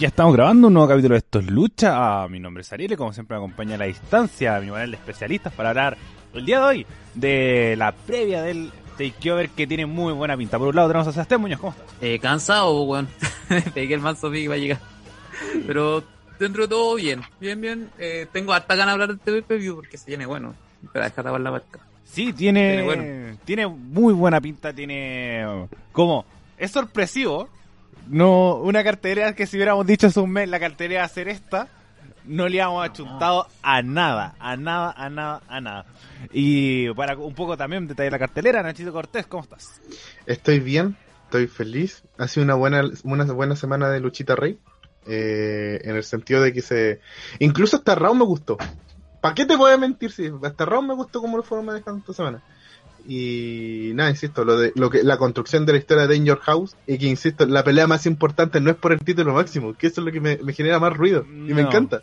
Ya 0.00 0.08
estamos 0.08 0.32
grabando 0.32 0.68
un 0.68 0.72
nuevo 0.72 0.88
capítulo 0.88 1.12
de 1.12 1.18
Esto 1.18 1.40
es 1.40 1.50
Lucha. 1.50 2.22
Ah, 2.22 2.26
mi 2.26 2.40
nombre 2.40 2.62
es 2.62 2.72
Ariel, 2.72 2.96
como 2.96 3.12
siempre 3.12 3.36
me 3.36 3.44
acompaña 3.44 3.74
a 3.74 3.78
la 3.78 3.84
distancia 3.84 4.58
mi 4.58 4.70
panel 4.70 4.92
de 4.92 4.96
especialistas 4.96 5.52
para 5.52 5.68
hablar 5.68 5.98
el 6.32 6.46
día 6.46 6.60
de 6.60 6.64
hoy 6.64 6.86
de 7.14 7.74
la 7.76 7.92
previa 7.92 8.40
del 8.40 8.72
Takeover 8.96 9.50
que 9.50 9.66
tiene 9.66 9.84
muy 9.84 10.14
buena 10.14 10.38
pinta. 10.38 10.58
Por 10.58 10.68
un 10.68 10.76
lado 10.76 10.88
tenemos 10.88 11.06
a 11.08 11.12
Sebastián 11.12 11.42
Muñoz, 11.42 11.60
¿cómo 11.60 11.72
estás? 11.72 11.86
Eh, 12.00 12.18
cansado, 12.18 12.80
weón. 12.84 13.08
Pegué 13.74 13.92
el 13.92 14.00
manso 14.00 14.30
que 14.30 14.40
iba 14.40 14.54
a 14.54 14.58
llegar. 14.58 14.78
Pero 15.66 16.02
dentro 16.38 16.62
de 16.62 16.68
todo 16.68 16.94
bien, 16.94 17.20
bien, 17.38 17.60
bien. 17.60 17.90
Eh, 17.98 18.26
tengo 18.32 18.54
harta 18.54 18.74
ganas 18.76 18.96
de 18.96 19.02
hablar 19.02 19.18
del 19.18 19.42
TV 19.44 19.74
porque 19.74 19.98
se 19.98 20.06
viene 20.06 20.24
bueno. 20.24 20.54
Pero 20.94 21.04
dejar 21.04 21.30
de 21.30 21.38
la 21.38 21.50
marca. 21.50 21.78
Sí, 22.04 22.32
tiene, 22.32 22.68
Tiene 22.68 22.82
bueno. 22.84 23.38
tiene 23.44 23.66
muy 23.66 24.14
buena 24.14 24.40
pinta, 24.40 24.72
tiene 24.72 25.44
como 25.92 26.24
es 26.56 26.70
sorpresivo. 26.70 27.50
No, 28.08 28.56
una 28.56 28.82
cartelera 28.82 29.34
que 29.34 29.46
si 29.46 29.56
hubiéramos 29.56 29.86
dicho 29.86 30.08
hace 30.08 30.20
un 30.20 30.30
mes 30.30 30.48
la 30.48 30.58
cartelera 30.58 31.00
va 31.02 31.06
a 31.06 31.08
ser 31.08 31.28
esta, 31.28 31.68
no 32.24 32.48
le 32.48 32.60
habíamos 32.60 32.84
achuntado 32.84 33.46
a 33.62 33.82
nada, 33.82 34.34
a 34.38 34.56
nada, 34.56 34.92
a 34.96 35.08
nada, 35.10 35.42
a 35.48 35.60
nada. 35.60 35.86
Y 36.32 36.92
para 36.94 37.16
un 37.16 37.34
poco 37.34 37.56
también 37.56 37.86
detallar 37.86 38.12
la 38.12 38.18
cartelera, 38.18 38.62
Nachito 38.62 38.92
Cortés, 38.92 39.26
¿cómo 39.26 39.42
estás? 39.42 39.80
Estoy 40.26 40.60
bien, 40.60 40.96
estoy 41.24 41.46
feliz. 41.46 42.02
Ha 42.18 42.28
sido 42.28 42.44
una 42.44 42.54
buena, 42.54 42.82
una 43.04 43.24
buena 43.24 43.56
semana 43.56 43.88
de 43.88 44.00
Luchita 44.00 44.36
Rey. 44.36 44.58
eh, 45.06 45.80
en 45.84 45.96
el 45.96 46.04
sentido 46.04 46.42
de 46.42 46.52
que 46.52 46.60
se. 46.62 47.00
Incluso 47.38 47.76
hasta 47.78 47.94
Raw 47.94 48.14
me 48.14 48.24
gustó. 48.24 48.58
¿Para 49.20 49.34
qué 49.34 49.44
te 49.44 49.56
voy 49.56 49.72
a 49.72 49.76
mentir 49.76 50.12
si 50.12 50.30
hasta 50.42 50.64
Raw 50.64 50.82
me 50.82 50.94
gustó 50.94 51.20
como 51.20 51.36
lo 51.36 51.42
fueron 51.42 51.66
manejando 51.66 52.00
esta 52.00 52.12
semana? 52.12 52.42
Y 53.08 53.92
nada, 53.94 54.10
insisto, 54.10 54.44
lo 54.44 54.58
de 54.58 54.72
lo 54.74 54.90
que 54.90 55.02
la 55.02 55.16
construcción 55.18 55.66
de 55.66 55.72
la 55.72 55.78
historia 55.78 56.06
de 56.06 56.16
Danger 56.16 56.38
House 56.38 56.76
y 56.86 56.98
que 56.98 57.06
insisto, 57.06 57.46
la 57.46 57.64
pelea 57.64 57.86
más 57.86 58.06
importante 58.06 58.60
no 58.60 58.70
es 58.70 58.76
por 58.76 58.92
el 58.92 59.00
título 59.00 59.34
máximo, 59.34 59.74
que 59.74 59.86
eso 59.88 60.00
es 60.00 60.04
lo 60.04 60.12
que 60.12 60.20
me, 60.20 60.36
me 60.38 60.52
genera 60.52 60.78
más 60.78 60.96
ruido 60.96 61.24
y 61.28 61.52
me 61.54 61.62
encanta. 61.62 62.02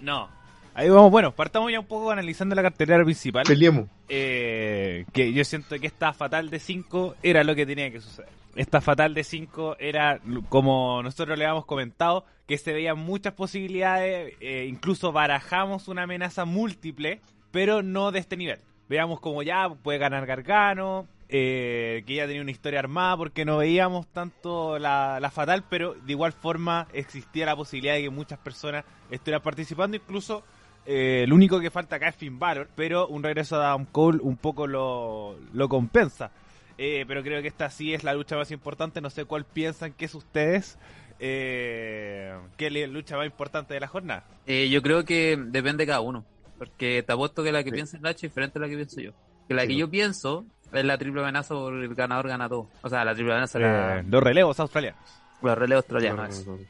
No. 0.00 0.28
Ahí 0.74 0.90
vamos, 0.90 1.10
bueno, 1.10 1.32
partamos 1.32 1.72
ya 1.72 1.80
un 1.80 1.86
poco 1.86 2.10
analizando 2.10 2.54
la 2.54 2.62
cartelera 2.62 3.02
principal. 3.02 3.44
Peleemos. 3.46 3.88
eh, 4.10 5.06
que 5.14 5.32
yo 5.32 5.42
siento 5.42 5.78
que 5.78 5.86
esta 5.86 6.12
fatal 6.12 6.50
de 6.50 6.58
5 6.58 7.16
era 7.22 7.42
lo 7.44 7.54
que 7.54 7.64
tenía 7.64 7.90
que 7.90 8.00
suceder. 8.02 8.28
Esta 8.56 8.82
fatal 8.82 9.14
de 9.14 9.24
5 9.24 9.76
era, 9.78 10.20
como 10.50 11.02
nosotros 11.02 11.38
le 11.38 11.46
habíamos 11.46 11.64
comentado, 11.64 12.26
que 12.46 12.58
se 12.58 12.74
veían 12.74 12.98
muchas 12.98 13.32
posibilidades, 13.32 14.34
eh, 14.40 14.66
incluso 14.68 15.12
barajamos 15.12 15.88
una 15.88 16.02
amenaza 16.02 16.44
múltiple, 16.44 17.20
pero 17.50 17.82
no 17.82 18.12
de 18.12 18.18
este 18.18 18.36
nivel. 18.36 18.60
Veamos 18.88 19.20
como 19.20 19.42
ya 19.42 19.68
puede 19.68 19.98
ganar 19.98 20.26
Gargano, 20.26 21.06
eh, 21.28 22.04
que 22.06 22.14
ya 22.14 22.26
tenía 22.26 22.42
una 22.42 22.50
historia 22.50 22.78
armada 22.78 23.16
porque 23.16 23.44
no 23.44 23.58
veíamos 23.58 24.06
tanto 24.08 24.78
la, 24.78 25.18
la 25.20 25.30
fatal, 25.30 25.64
pero 25.68 25.94
de 25.94 26.12
igual 26.12 26.32
forma 26.32 26.86
existía 26.92 27.46
la 27.46 27.56
posibilidad 27.56 27.94
de 27.94 28.02
que 28.02 28.10
muchas 28.10 28.38
personas 28.38 28.84
estuvieran 29.10 29.42
participando, 29.42 29.96
incluso 29.96 30.44
eh, 30.86 31.22
el 31.24 31.32
único 31.32 31.60
que 31.60 31.70
falta 31.70 31.96
acá 31.96 32.08
es 32.08 32.16
Finn 32.16 32.38
Balor, 32.38 32.68
pero 32.76 33.08
un 33.08 33.22
regreso 33.22 33.58
de 33.58 33.64
Adam 33.64 33.86
Cole 33.86 34.20
un 34.22 34.36
poco 34.36 34.66
lo, 34.66 35.36
lo 35.52 35.68
compensa. 35.68 36.30
Eh, 36.78 37.04
pero 37.08 37.22
creo 37.22 37.40
que 37.42 37.48
esta 37.48 37.70
sí 37.70 37.94
es 37.94 38.04
la 38.04 38.14
lucha 38.14 38.36
más 38.36 38.50
importante. 38.50 39.00
No 39.00 39.10
sé 39.10 39.24
cuál 39.24 39.44
piensan 39.44 39.92
que 39.92 40.04
es 40.04 40.14
ustedes. 40.14 40.78
Eh, 41.18 42.36
¿Qué 42.56 42.70
lucha 42.86 43.16
más 43.16 43.26
importante 43.26 43.74
de 43.74 43.80
la 43.80 43.88
jornada? 43.88 44.24
Eh, 44.46 44.68
yo 44.68 44.82
creo 44.82 45.04
que 45.04 45.36
depende 45.38 45.82
de 45.82 45.86
cada 45.86 46.00
uno. 46.00 46.24
Porque 46.58 47.02
te 47.06 47.12
apuesto 47.12 47.42
que 47.42 47.52
la 47.52 47.62
que 47.62 47.70
Sí. 47.70 47.74
piensa 47.74 47.98
Nacho 47.98 48.16
es 48.16 48.22
diferente 48.22 48.58
a 48.58 48.62
la 48.62 48.68
que 48.68 48.76
pienso 48.76 49.00
yo. 49.00 49.12
Que 49.48 49.54
la 49.54 49.62
Sí, 49.62 49.68
que 49.68 49.74
no. 49.74 49.78
yo 49.80 49.90
pienso 49.90 50.44
es 50.72 50.84
la 50.84 50.98
triple 50.98 51.20
amenaza 51.22 51.54
por 51.54 51.74
el 51.74 51.94
ganador 51.94 52.28
gana 52.28 52.48
todo. 52.48 52.68
O 52.82 52.88
sea, 52.88 53.04
la 53.04 53.14
triple 53.14 53.32
amenaza 53.32 53.58
Eh, 53.58 53.62
la, 53.62 54.02
los 54.02 54.22
relevos 54.22 54.58
australianos. 54.60 55.00
los 55.42 55.56
relevos 55.58 55.84
No, 55.88 55.96
australianos. 55.96 56.28
no, 56.28 56.40
eso. 56.42 56.50
no, 56.52 56.56
no. 56.56 56.62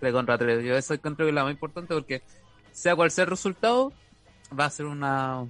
3 0.00 0.12
contra 0.12 0.36
3. 0.38 0.64
Yo 0.64 0.76
eso 0.76 0.94
encuentro 0.94 1.24
que 1.24 1.30
es 1.30 1.34
la 1.34 1.44
más 1.44 1.52
importante 1.52 1.94
porque 1.94 2.22
sea 2.72 2.94
cual 2.94 3.10
sea 3.10 3.24
el 3.24 3.30
resultado, 3.30 3.92
va 4.58 4.66
a 4.66 4.70
ser 4.70 4.86
una 4.86 5.46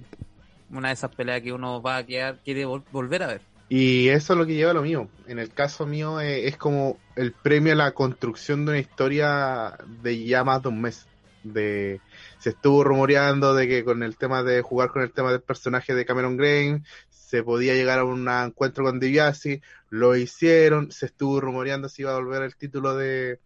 una 0.71 0.87
de 0.87 0.93
esas 0.95 1.13
peleas 1.13 1.41
que 1.41 1.53
uno 1.53 1.79
va 1.81 1.97
a 1.97 2.05
quedar, 2.05 2.39
quiere 2.43 2.65
vol- 2.65 2.83
volver 2.91 3.21
a 3.23 3.27
ver. 3.27 3.41
Y 3.69 4.07
eso 4.09 4.33
es 4.33 4.39
lo 4.39 4.45
que 4.47 4.55
lleva 4.55 4.71
a 4.71 4.73
lo 4.73 4.81
mío. 4.81 5.07
En 5.27 5.37
el 5.39 5.49
caso 5.51 5.85
mío 5.85 6.19
eh, 6.19 6.47
es 6.47 6.57
como 6.57 6.97
el 7.15 7.33
premio 7.33 7.73
a 7.73 7.75
la 7.75 7.91
construcción 7.91 8.65
de 8.65 8.71
una 8.71 8.79
historia 8.79 9.77
de 10.01 10.23
ya 10.25 10.43
más 10.43 10.61
de 10.63 10.69
un 10.69 10.81
mes. 10.81 11.07
De 11.45 12.01
se 12.39 12.49
estuvo 12.49 12.83
rumoreando 12.83 13.53
de 13.53 13.67
que 13.67 13.83
con 13.83 14.01
el 14.01 14.17
tema 14.17 14.41
de 14.41 14.63
jugar 14.63 14.89
con 14.89 15.03
el 15.03 15.11
tema 15.11 15.31
del 15.31 15.41
personaje 15.41 15.93
de 15.93 16.03
Cameron 16.03 16.37
Grain 16.37 16.83
se 17.09 17.43
podía 17.43 17.75
llegar 17.75 17.99
a 17.99 18.03
un 18.03 18.27
encuentro 18.27 18.83
con 18.83 18.99
DiBiase, 18.99 19.61
lo 19.89 20.15
hicieron, 20.15 20.91
se 20.91 21.05
estuvo 21.05 21.39
rumoreando 21.39 21.87
si 21.87 22.01
iba 22.01 22.11
a 22.11 22.15
volver 22.15 22.41
el 22.41 22.55
título 22.55 22.95
de 22.95 23.39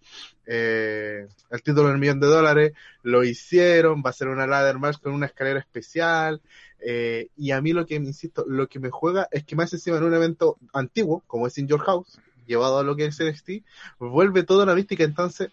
eh, 0.46 1.28
el 1.50 1.62
título 1.62 1.90
del 1.90 1.98
millón 1.98 2.20
de 2.20 2.28
dólares, 2.28 2.74
lo 3.04 3.24
hicieron, 3.24 4.02
va 4.06 4.12
a 4.12 4.14
ser 4.14 4.30
una 4.30 4.48
ladder 4.48 4.80
match 4.80 5.00
con 5.02 5.14
una 5.14 5.26
escalera 5.26 5.60
especial, 5.60 6.42
eh, 6.80 7.28
y 7.36 7.52
a 7.52 7.62
mí 7.62 7.74
lo 7.74 7.86
que, 7.86 8.00
me 8.00 8.08
insisto, 8.08 8.46
lo 8.48 8.68
que 8.68 8.80
me 8.80 8.90
juega 8.90 9.28
es 9.32 9.44
que 9.44 9.56
más 9.56 9.74
encima 9.74 9.98
en 9.98 10.04
un 10.04 10.14
evento 10.14 10.58
antiguo, 10.74 11.24
como 11.28 11.48
es 11.48 11.58
In 11.58 11.68
Your 11.68 11.82
House, 11.82 12.20
llevado 12.48 12.80
a 12.80 12.84
lo 12.84 12.96
que 12.96 13.06
es 13.06 13.20
NXT, 13.20 13.64
vuelve 14.00 14.44
toda 14.44 14.66
la 14.66 14.76
mística. 14.76 15.04
Entonces, 15.04 15.52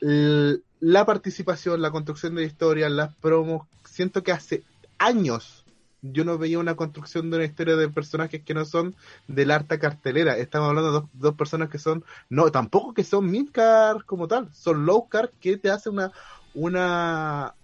l- 0.00 0.60
la 0.84 1.06
participación, 1.06 1.80
la 1.80 1.90
construcción 1.90 2.34
de 2.34 2.42
la 2.42 2.46
historia, 2.46 2.90
las 2.90 3.14
promos, 3.14 3.66
siento 3.86 4.22
que 4.22 4.32
hace 4.32 4.64
años 4.98 5.64
yo 6.02 6.26
no 6.26 6.36
veía 6.36 6.58
una 6.58 6.76
construcción 6.76 7.30
de 7.30 7.38
una 7.38 7.46
historia 7.46 7.74
de 7.76 7.88
personajes 7.88 8.42
que 8.42 8.52
no 8.52 8.66
son 8.66 8.94
de 9.26 9.46
la 9.46 9.54
harta 9.54 9.78
cartelera. 9.78 10.36
Estamos 10.36 10.68
hablando 10.68 10.92
de 10.92 11.00
dos, 11.00 11.08
dos 11.14 11.34
personas 11.36 11.70
que 11.70 11.78
son, 11.78 12.04
no, 12.28 12.52
tampoco 12.52 12.92
que 12.92 13.02
son 13.02 13.30
midcar 13.30 14.04
como 14.04 14.28
tal, 14.28 14.52
son 14.52 14.84
low 14.84 15.08
card 15.08 15.30
que 15.40 15.56
te 15.56 15.70
hace 15.70 15.88
una, 15.88 16.12
una, 16.52 17.54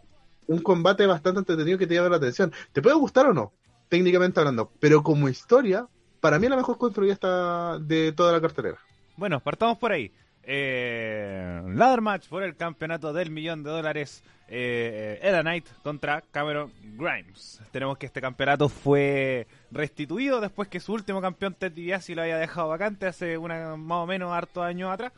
un 0.47 0.62
combate 0.62 1.04
bastante 1.04 1.41
entretenido 1.41 1.76
que 1.76 1.86
te 1.86 1.97
llama 1.97 2.09
la 2.09 2.16
atención. 2.16 2.50
¿Te 2.72 2.80
puede 2.80 2.97
gustar 2.97 3.26
o 3.26 3.34
no? 3.34 3.53
Técnicamente 3.91 4.41
hablando, 4.41 4.72
pero 4.80 5.03
como 5.03 5.28
historia, 5.28 5.86
para 6.20 6.38
mí 6.38 6.48
la 6.48 6.56
mejor 6.56 6.78
construida 6.78 7.12
está 7.12 7.78
de 7.80 8.12
toda 8.12 8.32
la 8.32 8.41
cartelera. 8.41 8.78
Bueno, 9.19 9.41
partamos 9.41 9.76
por 9.76 9.92
ahí. 9.92 10.10
Eh, 10.43 11.62
ladder 11.75 12.01
match 12.01 12.28
por 12.28 12.43
el 12.43 12.56
campeonato 12.56 13.12
del 13.12 13.31
millón 13.31 13.62
de 13.62 13.71
dólares. 13.71 14.25
Eh, 14.49 15.21
Eda 15.23 15.43
Knight 15.43 15.67
contra 15.83 16.23
Cameron 16.33 16.73
Grimes. 16.97 17.61
Tenemos 17.71 17.99
que 17.99 18.06
este 18.06 18.21
campeonato 18.21 18.69
fue 18.69 19.47
restituido 19.71 20.41
después 20.41 20.69
que 20.69 20.81
su 20.81 20.93
último 20.93 21.21
campeón 21.21 21.55
Ted 21.55 21.73
DiBiase 21.73 22.17
lo 22.17 22.23
había 22.23 22.39
dejado 22.39 22.69
vacante 22.69 23.06
hace 23.06 23.39
una 23.39 23.77
más 23.77 23.99
o 23.99 24.06
menos 24.06 24.33
harto 24.33 24.62
años 24.62 24.91
atrás. 24.91 25.12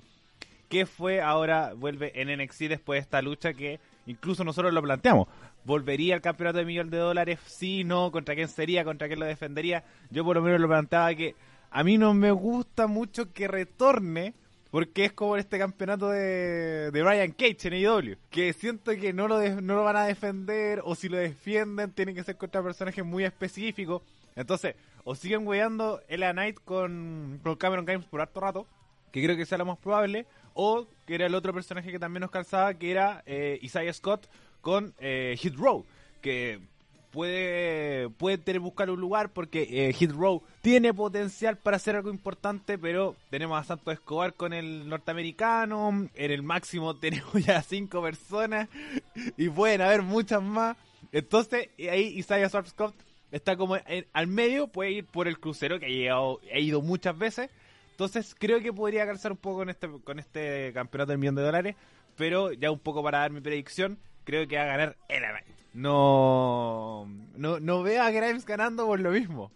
Que 0.69 0.85
fue 0.87 1.21
ahora 1.21 1.73
vuelve 1.75 2.13
en 2.21 2.29
NXT 2.29 2.63
después 2.63 2.99
de 2.99 3.01
esta 3.01 3.23
lucha 3.23 3.55
que 3.55 3.81
incluso 4.07 4.45
nosotros 4.45 4.73
lo 4.75 4.83
planteamos. 4.83 5.29
¿Volvería 5.65 6.15
al 6.15 6.21
campeonato 6.21 6.59
de 6.59 6.65
millón 6.65 6.91
de 6.91 6.99
dólares? 6.99 7.39
Sí, 7.47 7.85
no, 7.85 8.11
contra 8.11 8.35
quién 8.35 8.49
sería, 8.49 8.85
contra 8.85 9.07
quién 9.07 9.21
lo 9.21 9.27
defendería. 9.27 9.85
Yo 10.11 10.25
por 10.25 10.37
lo 10.37 10.43
menos 10.43 10.61
lo 10.61 10.69
planteaba 10.69 11.15
que 11.15 11.37
a 11.71 11.85
mí 11.85 11.97
no 11.97 12.13
me 12.13 12.33
gusta 12.33 12.87
mucho 12.87 13.33
que 13.33 13.49
retorne 13.49 14.35
porque 14.73 15.05
es 15.05 15.13
como 15.13 15.37
este 15.37 15.57
campeonato 15.59 16.09
de, 16.09 16.91
de 16.91 17.03
Brian 17.05 17.31
Cage 17.31 17.69
en 17.69 17.75
AEW. 17.75 18.17
Que 18.31 18.53
siento 18.53 18.91
que 18.97 19.13
no 19.13 19.29
lo, 19.29 19.39
de- 19.39 19.63
no 19.63 19.77
lo 19.77 19.85
van 19.85 19.95
a 19.97 20.07
defender 20.07 20.81
o 20.85 20.97
si 20.97 21.09
lo 21.09 21.19
defienden 21.19 21.93
tienen 21.93 22.17
que 22.17 22.25
ser 22.25 22.37
contra 22.37 22.61
personajes 22.65 23.05
muy 23.05 23.23
específicos. 23.25 24.03
Entonces, 24.35 24.75
o 25.05 25.15
siguen 25.15 25.47
weyando 25.47 26.01
LA 26.09 26.33
Knight 26.33 26.57
con, 26.65 27.39
con 27.45 27.55
Cameron 27.57 27.85
Grimes 27.85 28.07
por 28.07 28.21
harto 28.23 28.41
rato, 28.41 28.67
que 29.13 29.23
creo 29.23 29.37
que 29.37 29.47
sea 29.47 29.59
lo 29.59 29.67
más 29.67 29.79
probable, 29.79 30.27
o 30.55 30.87
que 31.07 31.15
era 31.17 31.27
el 31.27 31.35
otro 31.35 31.53
personaje 31.53 31.93
que 31.93 31.99
también 31.99 32.23
nos 32.23 32.31
calzaba, 32.31 32.73
que 32.75 32.91
era 32.91 33.23
eh, 33.27 33.59
Isaiah 33.63 33.93
Scott 33.93 34.27
con 34.63 34.95
eh, 34.99 35.35
Hit 35.39 35.55
Row, 35.55 35.85
que 36.23 36.61
puede, 37.13 38.09
puede 38.11 38.39
tener 38.39 38.61
buscar 38.61 38.91
un 38.91 39.01
lugar 39.01 39.31
porque 39.33 39.69
eh, 39.71 39.93
Hit 39.93 40.11
tiene 40.63 40.93
potencial 40.93 41.57
para 41.59 41.77
hacer 41.77 41.97
algo 41.97 42.11
importante, 42.11 42.79
pero 42.79 43.15
tenemos 43.31 43.61
a 43.61 43.65
Santos 43.65 43.95
Escobar 43.95 44.35
con 44.35 44.53
el 44.53 44.89
norteamericano, 44.89 46.09
en 46.15 46.31
el 46.31 46.43
máximo 46.43 46.97
tenemos 47.01 47.33
ya 47.45 47.63
cinco 47.63 48.03
personas 48.03 48.69
y 49.37 49.49
pueden 49.49 49.83
haber 49.83 50.03
muchas 50.03 50.43
más. 50.43 50.77
Entonces, 51.13 51.69
ahí 51.79 52.19
Isaiah 52.19 52.49
Scott 52.49 52.95
está 53.31 53.57
como 53.57 53.77
en- 53.87 54.07
al 54.13 54.27
medio, 54.27 54.69
puede 54.69 54.91
ir 54.93 55.05
por 55.07 55.29
el 55.29 55.39
crucero 55.39 55.79
que 55.79 55.87
ha, 55.87 55.91
llegado, 55.91 56.41
ha 56.53 56.59
ido 56.59 56.81
muchas 56.81 57.17
veces. 57.17 57.51
Entonces 57.91 58.35
creo 58.39 58.61
que 58.61 58.73
podría 58.73 59.07
calzar 59.07 59.33
un 59.33 59.39
poco 59.39 59.59
con 59.59 59.71
este, 59.71 59.89
con 60.03 60.19
este 60.19 60.73
campeonato 60.73 61.11
del 61.11 61.19
millón 61.19 61.35
de 61.35 61.43
dólares. 61.43 61.77
Pero 62.17 62.53
ya 62.53 62.71
un 62.71 62.79
poco 62.79 63.03
para 63.03 63.19
dar 63.19 63.31
mi 63.31 63.41
predicción, 63.41 63.99
creo 64.25 64.47
que 64.49 64.57
va 64.57 64.63
a 64.63 64.67
ganar 64.67 64.97
el 65.09 65.19
Knight. 65.21 65.62
No, 65.75 67.07
no, 67.37 67.61
no 67.61 67.83
veo 67.83 68.03
a 68.03 68.11
Grimes 68.11 68.45
ganando 68.45 68.87
por 68.87 69.01
lo 69.01 69.11
mismo. 69.11 69.51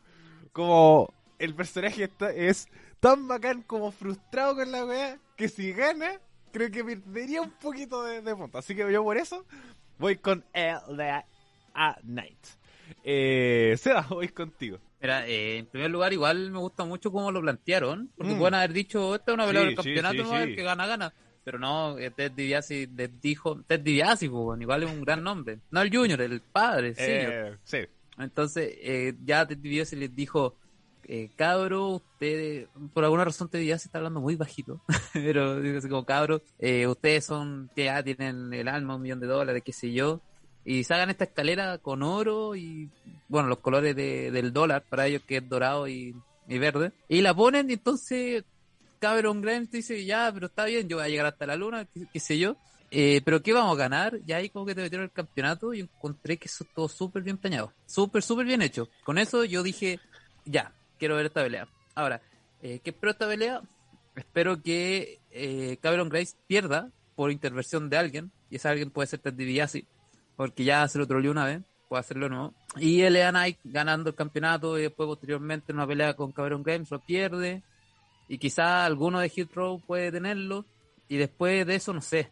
Como 0.52 1.12
el 1.38 1.54
personaje 1.54 2.04
está- 2.04 2.32
es 2.32 2.68
tan 3.00 3.28
bacán 3.28 3.62
como 3.62 3.90
frustrado 3.92 4.54
con 4.56 4.70
la 4.72 4.84
weá, 4.84 5.18
que 5.36 5.48
si 5.48 5.72
gana, 5.72 6.20
creo 6.52 6.70
que 6.70 6.82
perdería 6.84 7.42
un 7.42 7.50
poquito 7.50 8.02
de, 8.04 8.22
de 8.22 8.34
punto. 8.34 8.58
Así 8.58 8.74
que 8.74 8.90
yo 8.90 9.04
por 9.04 9.16
eso 9.18 9.44
voy 9.98 10.16
con 10.16 10.44
LA 10.54 11.24
Knight. 12.02 12.46
Eh, 13.04 13.74
Seba, 13.78 14.06
voy 14.08 14.28
contigo. 14.28 14.78
Mira, 15.00 15.26
eh, 15.28 15.58
en 15.58 15.66
primer 15.66 15.90
lugar, 15.90 16.12
igual 16.12 16.50
me 16.50 16.58
gusta 16.58 16.84
mucho 16.84 17.12
cómo 17.12 17.30
lo 17.30 17.40
plantearon, 17.42 18.10
porque 18.16 18.32
Mm. 18.34 18.38
pueden 18.38 18.54
haber 18.54 18.72
dicho, 18.72 19.14
esta 19.14 19.32
es 19.32 19.34
una 19.34 19.46
pelea 19.46 19.62
Sí, 19.62 19.66
del 19.66 19.76
campeonato, 19.76 20.14
sí, 20.14 20.22
¿no? 20.22 20.30
sí. 20.30 20.36
el 20.42 20.56
que 20.56 20.62
gana, 20.62 20.86
gana. 20.86 21.12
Pero 21.46 21.60
no, 21.60 21.96
eh, 21.96 22.10
Ted 22.10 22.32
DiBiase 22.32 22.88
les 22.96 23.20
dijo, 23.20 23.62
Ted 23.68 23.78
DiBiase, 23.78 24.28
pues, 24.28 24.42
bueno, 24.42 24.62
igual 24.62 24.82
es 24.82 24.90
un 24.90 25.02
gran 25.02 25.22
nombre. 25.22 25.60
No 25.70 25.80
el 25.80 25.96
Junior, 25.96 26.20
el 26.20 26.40
padre, 26.40 26.88
el. 26.88 26.94
Eh, 26.98 27.56
sí. 27.62 27.78
Entonces, 28.18 28.74
eh, 28.80 29.14
ya 29.24 29.46
Ted 29.46 29.58
DiBiase 29.58 29.94
les 29.94 30.12
dijo, 30.12 30.56
eh, 31.04 31.30
cabro, 31.36 31.86
ustedes, 31.90 32.66
por 32.92 33.04
alguna 33.04 33.24
razón 33.24 33.48
Ted 33.48 33.60
DiBiase 33.60 33.86
está 33.86 33.98
hablando 33.98 34.20
muy 34.20 34.34
bajito, 34.34 34.80
pero 35.12 35.60
así 35.78 35.88
como, 35.88 36.04
cabro, 36.04 36.42
eh, 36.58 36.84
ustedes 36.88 37.24
son, 37.24 37.70
ya 37.76 38.02
tienen 38.02 38.52
el 38.52 38.66
alma, 38.66 38.96
un 38.96 39.02
millón 39.02 39.20
de 39.20 39.28
dólares, 39.28 39.62
qué 39.64 39.72
sé 39.72 39.92
yo, 39.92 40.20
y 40.64 40.82
se 40.82 40.94
hagan 40.94 41.10
esta 41.10 41.22
escalera 41.22 41.78
con 41.78 42.02
oro 42.02 42.56
y, 42.56 42.90
bueno, 43.28 43.46
los 43.48 43.58
colores 43.58 43.94
de- 43.94 44.32
del 44.32 44.52
dólar 44.52 44.82
para 44.90 45.06
ellos 45.06 45.22
que 45.24 45.36
es 45.36 45.48
dorado 45.48 45.86
y, 45.86 46.12
y 46.48 46.58
verde, 46.58 46.90
y 47.08 47.20
la 47.20 47.32
ponen 47.34 47.70
y 47.70 47.74
entonces 47.74 48.42
Cameron 48.98 49.40
Grimes 49.40 49.70
dice, 49.70 50.04
ya, 50.04 50.30
pero 50.32 50.46
está 50.46 50.64
bien, 50.64 50.88
yo 50.88 50.96
voy 50.96 51.06
a 51.06 51.08
llegar 51.08 51.26
hasta 51.26 51.46
la 51.46 51.56
luna, 51.56 51.84
qué, 51.86 52.06
qué 52.12 52.20
sé 52.20 52.38
yo, 52.38 52.56
eh, 52.90 53.20
pero 53.24 53.42
¿qué 53.42 53.52
vamos 53.52 53.74
a 53.74 53.78
ganar? 53.78 54.18
Y 54.26 54.32
ahí 54.32 54.48
como 54.50 54.64
que 54.64 54.74
te 54.74 54.82
metieron 54.82 55.04
el 55.04 55.12
campeonato 55.12 55.74
y 55.74 55.80
encontré 55.80 56.36
que 56.36 56.46
eso 56.46 56.64
estuvo 56.64 56.88
súper 56.88 57.22
bien 57.22 57.36
planeado, 57.36 57.72
súper, 57.86 58.22
súper 58.22 58.46
bien 58.46 58.62
hecho. 58.62 58.88
Con 59.04 59.18
eso 59.18 59.44
yo 59.44 59.62
dije, 59.62 59.98
ya, 60.44 60.72
quiero 60.98 61.16
ver 61.16 61.26
esta 61.26 61.42
pelea. 61.42 61.68
Ahora, 61.94 62.20
eh, 62.62 62.80
¿qué 62.82 62.90
espero 62.90 63.12
esta 63.12 63.26
pelea? 63.26 63.60
Espero 64.14 64.62
que 64.62 65.20
eh, 65.30 65.78
Cameron 65.82 66.08
Grimes 66.08 66.36
pierda 66.46 66.90
por 67.14 67.30
intervención 67.30 67.88
de 67.90 67.96
alguien, 67.96 68.32
y 68.50 68.56
ese 68.56 68.68
alguien 68.68 68.90
puede 68.90 69.08
ser 69.08 69.20
Ted 69.20 69.34
DiBiase, 69.34 69.86
porque 70.36 70.64
ya 70.64 70.86
se 70.88 70.98
lo 70.98 71.06
troleó 71.06 71.30
una 71.30 71.46
vez, 71.46 71.62
puede 71.88 72.00
hacerlo 72.00 72.28
nuevo. 72.28 72.54
Y 72.76 73.00
Elea 73.02 73.30
Knight 73.30 73.58
ganando 73.64 74.10
el 74.10 74.16
campeonato 74.16 74.78
y 74.78 74.82
después 74.82 75.06
posteriormente 75.06 75.72
en 75.72 75.78
una 75.78 75.86
pelea 75.86 76.14
con 76.14 76.32
Cameron 76.32 76.62
Grimes 76.62 76.90
lo 76.90 77.00
pierde, 77.00 77.62
y 78.28 78.38
quizá 78.38 78.84
alguno 78.84 79.20
de 79.20 79.28
Hit 79.28 79.52
Row 79.54 79.80
puede 79.80 80.10
tenerlo, 80.12 80.64
y 81.08 81.16
después 81.16 81.66
de 81.66 81.74
eso 81.76 81.92
no 81.92 82.00
sé. 82.00 82.30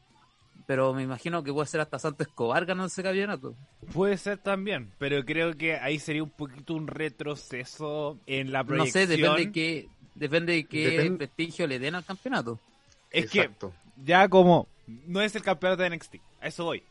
Pero 0.67 0.95
me 0.95 1.03
imagino 1.03 1.43
que 1.45 1.53
puede 1.53 1.67
ser 1.67 1.81
hasta 1.83 1.99
Santo 1.99 2.23
Escobar 2.23 2.65
ganando 2.65 2.87
ese 2.87 3.03
campeonato. 3.03 3.55
Puede 3.93 4.17
ser 4.17 4.39
también, 4.39 4.93
pero 4.99 5.23
creo 5.25 5.55
que 5.57 5.77
ahí 5.77 5.99
sería 5.99 6.23
un 6.23 6.31
poquito 6.31 6.75
un 6.75 6.87
retroceso 6.87 8.19
en 8.27 8.51
la 8.53 8.63
No 8.63 8.69
proyección. 8.69 9.07
sé, 9.07 9.17
depende 9.17 9.45
de 9.47 9.53
qué, 9.53 9.89
depende 10.15 10.53
de 10.55 10.65
qué 10.65 11.15
prestigio 11.19 11.67
le 11.67 11.79
den 11.79 11.95
al 11.95 12.05
campeonato. 12.05 12.59
Es 13.11 13.27
Exacto. 13.27 13.71
que 13.97 14.05
ya 14.07 14.29
como 14.29 14.67
no 15.07 15.21
es 15.21 15.35
el 15.37 15.43
campeonato 15.43 15.83
de 15.83 15.91
NXT, 15.91 16.15
a 16.41 16.47
eso 16.49 16.65
voy. 16.65 16.83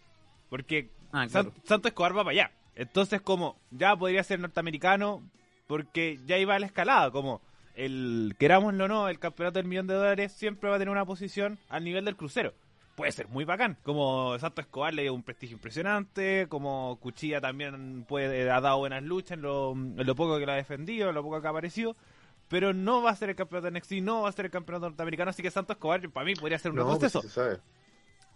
Porque 0.50 0.90
Ah, 1.12 1.28
San- 1.30 1.46
claro. 1.46 1.54
Santo 1.66 1.88
Escobar 1.88 2.12
va 2.18 2.24
para 2.24 2.32
allá. 2.32 2.52
Entonces 2.76 3.22
como 3.22 3.56
ya 3.72 3.96
podría 3.96 4.24
ser 4.24 4.40
norteamericano 4.40 5.22
porque 5.68 6.20
ya 6.26 6.38
iba 6.40 6.56
a 6.56 6.60
la 6.60 6.66
escalada, 6.66 7.12
como 7.12 7.40
el 7.76 8.36
querámoslo 8.38 8.86
o 8.86 8.88
no, 8.88 9.10
el 9.10 9.20
campeonato 9.20 9.60
del 9.60 9.68
millón 9.68 9.88
de 9.88 9.96
dólares 9.96 10.32
siempre 10.32 10.70
va 10.70 10.76
a 10.76 10.80
tener 10.80 10.92
una 10.92 11.06
posición 11.06 11.58
al 11.70 11.84
nivel 11.84 12.06
del 12.06 12.16
crucero. 12.16 12.54
Puede 12.96 13.12
ser 13.12 13.28
muy 13.28 13.44
bacán, 13.44 13.78
como 13.84 14.38
Santo 14.38 14.62
Escobar 14.62 14.94
le 14.94 15.02
dio 15.02 15.16
un 15.16 15.24
prestigio 15.24 15.56
impresionante, 15.56 16.46
como 16.48 17.00
Cuchilla 17.02 17.42
también 17.42 18.06
puede, 18.08 18.50
ha 18.52 18.62
dado 18.62 18.78
buenas 18.78 19.02
luchas 19.02 19.32
en 19.32 19.42
lo, 19.42 19.72
en 19.72 20.06
lo 20.06 20.16
poco 20.16 20.38
que 20.38 20.46
lo 20.46 20.52
ha 20.52 20.56
defendido, 20.56 21.10
en 21.10 21.16
lo 21.16 21.24
poco 21.24 21.42
que 21.42 21.48
ha 21.48 21.50
aparecido, 21.50 21.96
pero 22.50 22.72
no 22.72 23.02
va 23.02 23.10
a 23.10 23.16
ser 23.16 23.30
el 23.30 23.36
campeonato 23.36 23.72
de 23.72 23.80
NXT, 23.80 23.94
no 24.04 24.22
va 24.22 24.30
a 24.30 24.32
ser 24.32 24.46
el 24.46 24.52
campeonato 24.52 24.90
norteamericano, 24.90 25.32
así 25.32 25.42
que 25.42 25.50
Santo 25.50 25.74
Escobar 25.74 26.08
para 26.12 26.26
mí 26.26 26.36
podría 26.36 26.60
ser 26.60 26.72
un 26.72 26.78
No, 26.78 27.00
pues 27.00 27.12
se. 27.12 27.60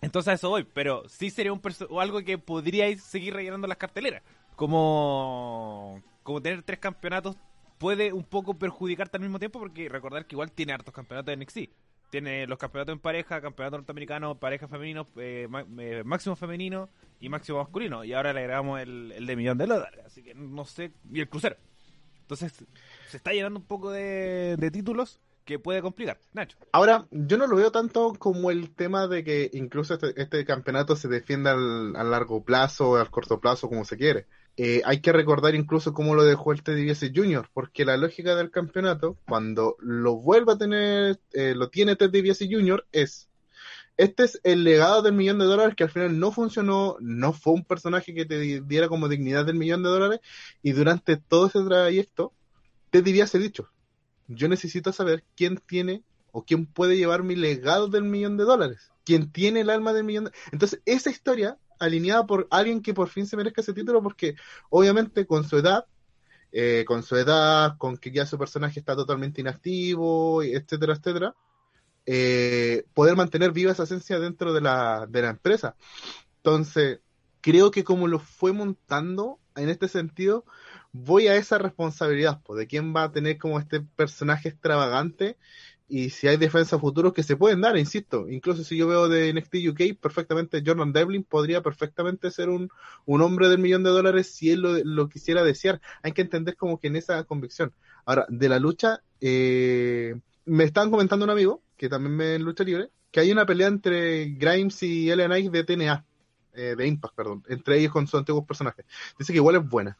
Entonces 0.01 0.29
a 0.29 0.33
eso 0.33 0.49
voy, 0.49 0.63
pero 0.63 1.07
sí 1.07 1.29
sería 1.29 1.53
un 1.53 1.61
o 1.89 2.01
algo 2.01 2.21
que 2.23 2.37
podríais 2.37 3.03
seguir 3.03 3.33
rellenando 3.33 3.67
las 3.67 3.77
carteleras. 3.77 4.23
Como, 4.55 6.01
como 6.23 6.41
tener 6.41 6.63
tres 6.63 6.79
campeonatos 6.79 7.35
puede 7.77 8.13
un 8.13 8.23
poco 8.23 8.57
perjudicarte 8.57 9.17
al 9.17 9.23
mismo 9.23 9.39
tiempo 9.39 9.59
porque 9.59 9.89
recordar 9.89 10.25
que 10.25 10.35
igual 10.35 10.51
tiene 10.51 10.73
hartos 10.73 10.93
campeonatos 10.93 11.27
de 11.27 11.37
NXT. 11.37 11.57
Tiene 12.09 12.47
los 12.47 12.57
campeonatos 12.57 12.93
en 12.93 12.99
pareja, 12.99 13.41
campeonato 13.41 13.77
norteamericano, 13.77 14.39
pareja 14.39 14.67
femenino, 14.67 15.07
eh, 15.17 15.47
eh, 15.79 16.03
máximo 16.05 16.35
femenino 16.37 16.89
y 17.19 17.27
máximo 17.27 17.59
masculino. 17.59 18.03
Y 18.05 18.13
ahora 18.13 18.31
le 18.31 18.41
agregamos 18.41 18.79
el, 18.79 19.11
el 19.11 19.25
de 19.25 19.35
millón 19.35 19.57
de 19.57 19.65
dólares. 19.65 20.05
Así 20.05 20.23
que 20.23 20.33
no 20.33 20.63
sé, 20.63 20.93
y 21.11 21.19
el 21.19 21.27
crucero. 21.27 21.57
Entonces 22.21 22.65
se 23.09 23.17
está 23.17 23.31
llenando 23.31 23.59
un 23.59 23.65
poco 23.65 23.91
de, 23.91 24.55
de 24.57 24.71
títulos 24.71 25.19
que 25.47 25.59
puede 25.59 25.81
complicar. 25.81 26.19
Nacho. 26.33 26.57
Ahora, 26.73 27.07
yo 27.09 27.37
no 27.37 27.47
lo 27.47 27.55
veo 27.55 27.71
tanto 27.71 28.13
como 28.19 28.51
el 28.51 28.75
tema 28.75 29.07
de 29.07 29.23
que 29.23 29.49
incluso 29.53 29.93
este, 29.93 30.21
este 30.21 30.45
campeonato 30.45 30.95
se 30.97 31.07
defienda 31.07 31.53
al, 31.53 31.95
a 31.95 32.03
largo 32.03 32.43
plazo 32.43 32.97
al 32.97 33.09
corto 33.09 33.39
plazo, 33.39 33.69
como 33.69 33.85
se 33.85 33.97
quiere. 33.97 34.27
Eh, 34.59 34.81
hay 34.85 35.01
que 35.01 35.11
recordar 35.11 35.53
incluso 35.53 35.93
cómo 35.93 36.15
lo 36.15 36.23
dejó 36.23 36.51
el 36.51 36.63
Teddy 36.63 36.81
DiBiase 36.81 37.11
Jr., 37.15 37.47
porque 37.53 37.85
la 37.85 37.95
lógica 37.95 38.35
del 38.35 38.49
campeonato, 38.49 39.15
cuando 39.27 39.75
lo 39.79 40.15
vuelva 40.15 40.53
a 40.53 40.57
tener, 40.57 41.19
eh, 41.33 41.53
lo 41.55 41.69
tiene 41.69 41.95
Teddy 41.95 42.21
DiBiase 42.21 42.47
Jr., 42.51 42.85
es 42.91 43.29
este 43.97 44.25
es 44.25 44.39
el 44.43 44.63
legado 44.63 45.01
del 45.01 45.13
millón 45.13 45.39
de 45.39 45.45
dólares 45.45 45.75
que 45.75 45.83
al 45.83 45.89
final 45.89 46.19
no 46.19 46.31
funcionó, 46.31 46.97
no 46.99 47.33
fue 47.33 47.53
un 47.53 47.63
personaje 47.65 48.13
que 48.13 48.25
te 48.25 48.37
di- 48.39 48.59
diera 48.59 48.87
como 48.87 49.07
dignidad 49.09 49.43
del 49.45 49.55
millón 49.55 49.81
de 49.81 49.89
dólares 49.89 50.19
y 50.61 50.71
durante 50.73 51.17
todo 51.17 51.47
ese 51.47 51.63
trayecto 51.63 52.31
te 52.91 53.01
dirías 53.01 53.33
he 53.33 53.39
dicho, 53.39 53.71
yo 54.27 54.47
necesito 54.49 54.93
saber 54.93 55.23
quién 55.35 55.57
tiene 55.67 56.03
o 56.31 56.43
quién 56.45 56.67
puede 56.67 56.95
llevar 56.95 57.23
mi 57.23 57.35
legado 57.35 57.87
del 57.87 58.03
millón 58.03 58.37
de 58.37 58.43
dólares, 58.43 58.91
quién 59.03 59.31
tiene 59.31 59.61
el 59.61 59.69
alma 59.71 59.93
del 59.93 60.03
millón 60.03 60.25
de 60.25 60.31
Entonces 60.51 60.79
esa 60.85 61.09
historia 61.09 61.57
alineada 61.79 62.25
por 62.25 62.47
alguien 62.51 62.81
que 62.81 62.93
por 62.93 63.09
fin 63.09 63.25
se 63.27 63.37
merezca 63.37 63.61
ese 63.61 63.73
título 63.73 64.01
porque 64.01 64.35
obviamente 64.69 65.25
con 65.25 65.43
su 65.43 65.57
edad 65.57 65.85
eh, 66.51 66.85
con 66.87 67.03
su 67.03 67.17
edad, 67.17 67.77
con 67.77 67.97
que 67.97 68.11
ya 68.11 68.25
su 68.25 68.37
personaje 68.37 68.79
está 68.79 68.95
totalmente 68.95 69.41
inactivo, 69.41 70.41
etcétera, 70.41 70.93
etcétera, 70.93 71.35
eh, 72.05 72.85
poder 72.93 73.15
mantener 73.15 73.51
viva 73.51 73.73
esa 73.73 73.83
esencia 73.83 74.17
dentro 74.19 74.53
de 74.53 74.61
la, 74.61 75.05
de 75.07 75.21
la 75.21 75.29
empresa. 75.29 75.75
Entonces, 76.37 77.01
creo 77.41 77.69
que 77.71 77.83
como 77.83 78.07
lo 78.07 78.19
fue 78.19 78.53
montando, 78.53 79.39
en 79.55 79.69
este 79.69 79.87
sentido, 79.87 80.45
voy 80.93 81.27
a 81.27 81.35
esa 81.35 81.57
responsabilidad, 81.57 82.41
pues, 82.45 82.59
de 82.59 82.67
quién 82.67 82.95
va 82.95 83.03
a 83.03 83.11
tener 83.11 83.37
como 83.37 83.59
este 83.59 83.81
personaje 83.81 84.49
extravagante 84.49 85.37
y 85.89 86.09
si 86.09 86.27
hay 86.27 86.35
defensas 86.35 86.81
futuros 86.81 87.13
que 87.13 87.23
se 87.23 87.37
pueden 87.37 87.61
dar, 87.61 87.77
insisto, 87.77 88.29
incluso 88.29 88.63
si 88.63 88.75
yo 88.75 88.87
veo 88.87 89.07
de 89.07 89.33
NXT 89.33 89.55
UK, 89.69 89.99
perfectamente 89.99 90.61
Jordan 90.65 90.91
Devlin 90.91 91.23
podría 91.23 91.61
perfectamente 91.61 92.29
ser 92.29 92.49
un, 92.49 92.69
un 93.05 93.21
hombre 93.21 93.47
del 93.47 93.59
millón 93.59 93.83
de 93.83 93.91
dólares 93.91 94.29
si 94.29 94.51
él 94.51 94.61
lo, 94.61 95.07
quisiera 95.07 95.43
desear. 95.43 95.79
Hay 96.03 96.11
que 96.11 96.21
entender 96.21 96.57
como 96.57 96.77
que 96.77 96.87
en 96.87 96.97
esa 96.97 97.23
convicción. 97.23 97.73
Ahora, 98.05 98.25
de 98.27 98.49
la 98.49 98.59
lucha, 98.59 99.01
eh, 99.21 100.19
me 100.45 100.65
estaban 100.65 100.91
comentando 100.91 101.23
un 101.23 101.31
amigo, 101.31 101.61
que 101.77 101.87
también 101.87 102.15
me 102.15 102.35
en 102.35 102.43
lucha 102.43 102.65
libre, 102.65 102.89
que 103.11 103.21
hay 103.21 103.31
una 103.31 103.45
pelea 103.45 103.67
entre 103.67 104.25
Grimes 104.31 104.83
y 104.83 105.09
Ellen 105.09 105.27
Knight 105.27 105.51
de 105.51 105.63
TNA, 105.63 106.05
eh, 106.53 106.75
de 106.77 106.87
Impact, 106.87 107.15
perdón, 107.15 107.43
entre 107.47 107.79
ellos 107.79 107.93
con 107.93 108.07
sus 108.07 108.19
antiguos 108.19 108.45
personajes. 108.45 108.85
Dice 109.17 109.31
que 109.31 109.37
igual 109.37 109.55
es 109.55 109.69
buena. 109.69 109.97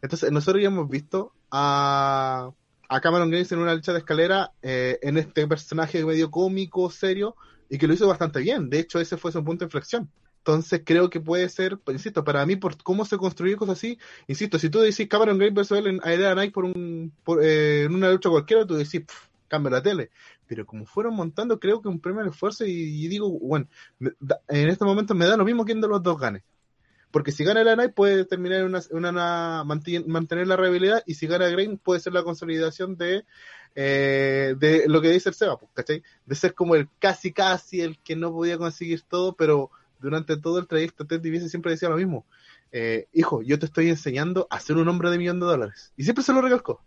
Entonces, 0.00 0.32
nosotros 0.32 0.62
ya 0.62 0.68
hemos 0.68 0.88
visto 0.88 1.32
a, 1.50 2.50
a 2.88 3.00
Cameron 3.00 3.30
Grimes 3.30 3.50
en 3.52 3.58
una 3.58 3.74
lucha 3.74 3.92
de 3.92 3.98
escalera 3.98 4.52
eh, 4.62 4.98
en 5.02 5.18
este 5.18 5.46
personaje 5.46 6.04
medio 6.04 6.30
cómico, 6.30 6.90
serio, 6.90 7.36
y 7.68 7.78
que 7.78 7.86
lo 7.86 7.94
hizo 7.94 8.06
bastante 8.06 8.40
bien. 8.40 8.70
De 8.70 8.78
hecho, 8.78 9.00
ese 9.00 9.16
fue 9.16 9.32
su 9.32 9.44
punto 9.44 9.60
de 9.64 9.66
inflexión. 9.66 10.10
Entonces 10.38 10.82
creo 10.84 11.10
que 11.10 11.20
puede 11.20 11.48
ser, 11.48 11.78
pues, 11.78 11.96
insisto, 11.96 12.22
para 12.22 12.46
mí, 12.46 12.54
por 12.54 12.80
cómo 12.82 13.04
se 13.04 13.16
construyó 13.16 13.56
cosas 13.56 13.78
así, 13.78 13.98
insisto, 14.28 14.58
si 14.60 14.70
tú 14.70 14.78
decís 14.78 15.08
Cameron 15.08 15.38
Grimes 15.38 15.54
versus 15.54 15.78
él 15.78 15.88
en 15.88 16.00
Area 16.04 16.34
Knight 16.34 16.52
por 16.52 16.64
un, 16.64 17.12
por, 17.24 17.42
eh, 17.44 17.84
en 17.84 17.94
una 17.94 18.10
lucha 18.12 18.30
cualquiera, 18.30 18.64
tú 18.64 18.74
decís, 18.76 19.02
"Pff, 19.04 19.26
cambia 19.48 19.70
la 19.70 19.82
tele. 19.82 20.10
Pero 20.46 20.66
como 20.66 20.86
fueron 20.86 21.14
montando, 21.14 21.58
creo 21.58 21.80
que 21.82 21.88
un 21.88 22.00
premio 22.00 22.20
al 22.22 22.28
esfuerzo 22.28 22.64
y, 22.64 23.08
digo, 23.08 23.28
bueno, 23.30 23.68
en 24.00 24.68
este 24.68 24.84
momento 24.84 25.14
me 25.14 25.26
da 25.26 25.36
lo 25.36 25.44
mismo 25.44 25.64
quién 25.64 25.80
de 25.80 25.88
los 25.88 26.02
dos 26.02 26.18
gane. 26.18 26.44
Porque 27.16 27.32
si 27.32 27.44
gana 27.44 27.62
Knight 27.62 27.94
puede 27.94 28.26
terminar 28.26 28.62
una, 28.64 28.82
una- 28.90 29.08
una- 29.08 29.64
mantener 29.64 30.46
la 30.46 30.54
rivalidad 30.54 31.02
y 31.06 31.14
si 31.14 31.26
gana 31.26 31.48
Grimes 31.48 31.78
puede 31.82 31.98
ser 31.98 32.12
la 32.12 32.22
consolidación 32.22 32.98
de, 32.98 33.24
eh, 33.74 34.54
de 34.58 34.84
lo 34.86 35.00
que 35.00 35.08
dice 35.08 35.30
el 35.30 35.34
Seba, 35.34 35.58
pues, 35.58 35.70
¿cachai? 35.72 36.02
De 36.26 36.34
ser 36.34 36.52
como 36.52 36.74
el 36.74 36.88
casi 36.98 37.32
casi, 37.32 37.80
el 37.80 37.98
que 38.00 38.16
no 38.16 38.32
podía 38.32 38.58
conseguir 38.58 39.00
todo, 39.00 39.32
pero 39.34 39.70
durante 39.98 40.36
todo 40.36 40.58
el 40.58 40.66
trayecto 40.66 41.06
Ted 41.06 41.22
DiBiase 41.22 41.48
siempre 41.48 41.72
decía 41.72 41.88
lo 41.88 41.96
mismo. 41.96 42.26
Eh, 42.70 43.06
hijo, 43.14 43.40
yo 43.40 43.58
te 43.58 43.64
estoy 43.64 43.88
enseñando 43.88 44.46
a 44.50 44.60
ser 44.60 44.76
un 44.76 44.86
hombre 44.86 45.08
de 45.08 45.16
millón 45.16 45.40
de 45.40 45.46
dólares. 45.46 45.94
Y 45.96 46.02
siempre 46.04 46.22
se 46.22 46.34
lo 46.34 46.42
recalcó. 46.42 46.82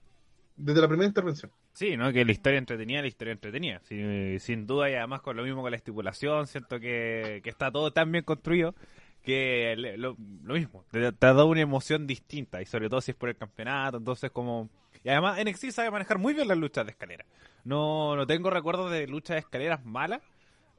Desde 0.55 0.79
la 0.79 0.88
primera 0.88 1.07
intervención. 1.07 1.51
Sí, 1.74 1.98
¿no? 1.98 2.13
Que 2.13 2.24
la 2.24 2.33
historia 2.33 2.59
entretenida, 2.59 3.01
la 3.01 3.07
historia 3.07 3.31
entretenida. 3.31 3.81
Sí, 3.89 4.38
sin 4.41 4.67
duda, 4.67 4.91
y 4.91 4.93
además 4.93 5.21
con 5.21 5.36
lo 5.36 5.41
mismo 5.41 5.63
con 5.63 5.71
la 5.71 5.77
estipulación, 5.77 6.45
siento 6.45 6.79
que 6.79 7.41
está 7.45 7.71
todo 7.71 7.91
tan 7.91 8.12
bien 8.12 8.24
construido 8.24 8.75
que 9.23 9.75
lo, 9.97 10.15
lo 10.43 10.53
mismo, 10.53 10.83
te, 10.91 11.11
te 11.11 11.25
ha 11.25 11.33
dado 11.33 11.47
una 11.47 11.61
emoción 11.61 12.07
distinta, 12.07 12.61
y 12.61 12.65
sobre 12.65 12.89
todo 12.89 13.01
si 13.01 13.11
es 13.11 13.17
por 13.17 13.29
el 13.29 13.35
campeonato, 13.38 13.97
entonces 13.97 14.31
como... 14.31 14.69
Y 15.03 15.09
además 15.09 15.39
NXT 15.43 15.69
sabe 15.71 15.91
manejar 15.91 16.17
muy 16.17 16.33
bien 16.33 16.47
las 16.47 16.57
luchas 16.57 16.85
de 16.85 16.91
escalera. 16.91 17.25
No, 17.63 18.15
no 18.17 18.27
tengo 18.27 18.49
recuerdos 18.49 18.91
de 18.91 19.07
luchas 19.07 19.35
de 19.35 19.39
escaleras 19.39 19.85
malas 19.85 20.21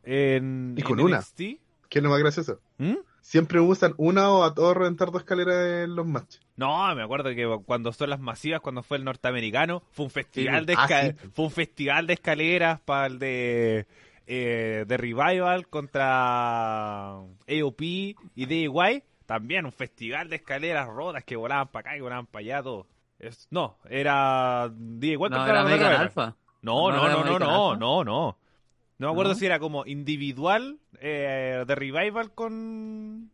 en, 0.04 0.74
Y 0.76 0.82
con 0.82 0.98
en 0.98 1.06
una. 1.06 1.18
NXT. 1.18 1.38
¿Qué 1.88 1.98
es 1.98 2.02
lo 2.02 2.10
más 2.10 2.18
gracioso? 2.20 2.60
¿Mm? 2.78 2.96
Siempre 3.22 3.60
usan 3.60 3.94
una 3.96 4.30
o 4.30 4.44
a 4.44 4.54
todo 4.54 4.74
reventar 4.74 5.10
dos 5.10 5.22
escaleras 5.22 5.84
en 5.84 5.96
los 5.96 6.06
matches. 6.06 6.40
No, 6.56 6.94
me 6.94 7.02
acuerdo 7.02 7.30
que 7.34 7.46
cuando 7.64 7.92
son 7.92 8.10
las 8.10 8.20
masivas, 8.20 8.60
cuando 8.60 8.82
fue 8.82 8.96
el 8.98 9.04
norteamericano, 9.04 9.82
fue 9.92 10.04
un 10.04 10.10
festival 10.10 10.60
Sí, 10.60 10.66
de 10.66 10.74
ah, 10.76 11.02
sí. 11.20 11.28
fue 11.32 11.44
un 11.46 11.50
festival 11.50 12.06
de 12.06 12.12
escaleras 12.14 12.80
para 12.80 13.06
el 13.06 13.18
de 13.18 13.86
eh, 14.32 14.84
The 14.86 14.96
Revival 14.96 15.66
contra 15.66 17.14
AOP 17.16 17.82
y 17.82 18.14
DIY, 18.36 19.02
también 19.26 19.66
un 19.66 19.72
festival 19.72 20.28
de 20.28 20.36
escaleras 20.36 20.86
rotas 20.86 21.24
que 21.24 21.34
volaban 21.34 21.66
para 21.66 21.90
acá 21.90 21.98
y 21.98 22.00
volaban 22.00 22.26
para 22.26 22.40
allá, 22.44 22.62
todo. 22.62 22.86
Es, 23.18 23.48
no, 23.50 23.76
era 23.88 24.70
DIY 24.72 25.14
No, 25.14 25.18
contra 25.18 25.50
era 25.50 25.64
The. 25.64 25.84
Alpha. 25.96 26.36
No, 26.62 26.92
¿No 26.92 27.08
no, 27.08 27.08
no, 27.08 27.24
no, 27.24 27.38
no, 27.40 27.76
no, 27.76 28.04
no. 28.04 28.38
No 28.98 29.06
me 29.06 29.12
acuerdo 29.12 29.34
si 29.34 29.46
era 29.46 29.58
como 29.58 29.84
individual 29.84 30.78
eh, 31.00 31.64
de 31.66 31.74
Revival 31.74 32.32
con 32.32 33.30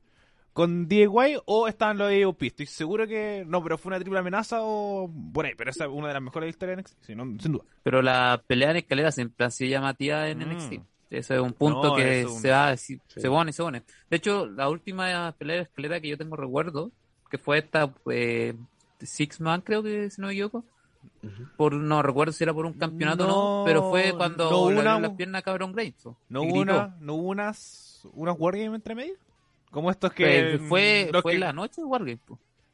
con 0.56 0.88
DIY 0.88 1.40
o 1.44 1.68
estaban 1.68 1.98
los 1.98 2.10
AOP. 2.10 2.42
Estoy 2.46 2.64
seguro 2.64 3.06
que 3.06 3.44
no, 3.46 3.62
pero 3.62 3.76
fue 3.76 3.90
una 3.90 3.98
triple 4.00 4.18
amenaza 4.20 4.60
o 4.62 5.10
por 5.34 5.44
ahí, 5.44 5.52
pero 5.54 5.68
esa 5.70 5.84
es 5.84 5.90
una 5.92 6.08
de 6.08 6.14
las 6.14 6.22
mejores 6.22 6.48
historias 6.48 6.76
de 6.78 6.82
NXT, 6.82 6.96
sí, 7.04 7.14
no, 7.14 7.25
sin 7.38 7.52
duda. 7.52 7.64
Pero 7.82 8.00
la 8.00 8.42
pelea 8.46 8.70
en 8.70 8.78
escalera 8.78 9.12
siempre 9.12 9.44
ha 9.44 9.50
sido 9.50 9.70
llamativa 9.70 10.26
en 10.30 10.38
Mm. 10.38 10.42
NXT. 10.52 10.80
Eso 11.10 11.34
es 11.34 11.40
un 11.40 11.52
punto 11.52 11.88
No, 11.90 11.94
que 11.96 12.25
un- 12.25 12.40
se 12.40 12.50
va, 12.50 12.75
si- 12.78 12.96
Sí. 13.06 13.20
se 13.20 13.28
pone, 13.28 13.52
se 13.52 13.62
pone. 13.62 13.82
De 14.08 14.16
hecho, 14.16 14.46
la 14.46 14.70
última 14.70 15.30
pelea 15.36 15.56
de 15.56 15.62
escalera 15.62 16.00
que 16.00 16.08
yo 16.08 16.16
tengo 16.16 16.36
recuerdo, 16.36 16.90
que 17.30 17.36
fue 17.36 17.58
esta 17.58 17.92
eh, 18.10 18.54
Six 19.02 19.42
Man, 19.42 19.60
creo 19.60 19.82
que 19.82 20.08
si 20.08 20.22
no 20.22 20.28
me 20.28 20.32
equivoco. 20.32 20.64
Por, 21.58 21.75
no 21.75 22.02
recuerdo 22.02 22.32
si 22.32 22.44
era 22.44 22.54
por 22.54 22.64
un 22.66 22.72
campeonato 22.72 23.25
o 23.25 23.26
no, 23.28 23.58
No, 23.60 23.64
pero 23.66 23.90
fue 23.90 24.14
cuando 24.16 24.50
no 24.50 24.62
una- 24.62 24.98
las 24.98 25.10
piernas 25.12 25.40
a 25.40 25.42
Cabrón 25.42 25.72
Graves. 25.72 25.94
No 26.30 26.42
hubo, 26.42 26.60
una, 26.60 26.96
no 27.00 27.14
hubo 27.14 27.28
unas, 27.28 28.06
unas 28.14 28.34
wargames 28.38 28.75
entre 28.76 28.94
medio. 28.94 29.14
Como 29.76 29.90
estos 29.90 30.11
que. 30.14 30.59
Fue, 30.71 31.11
fue, 31.21 31.33
que- 31.35 31.38
la 31.38 31.52
noche 31.52 31.83
de 31.83 31.85
Wargame. 31.85 32.18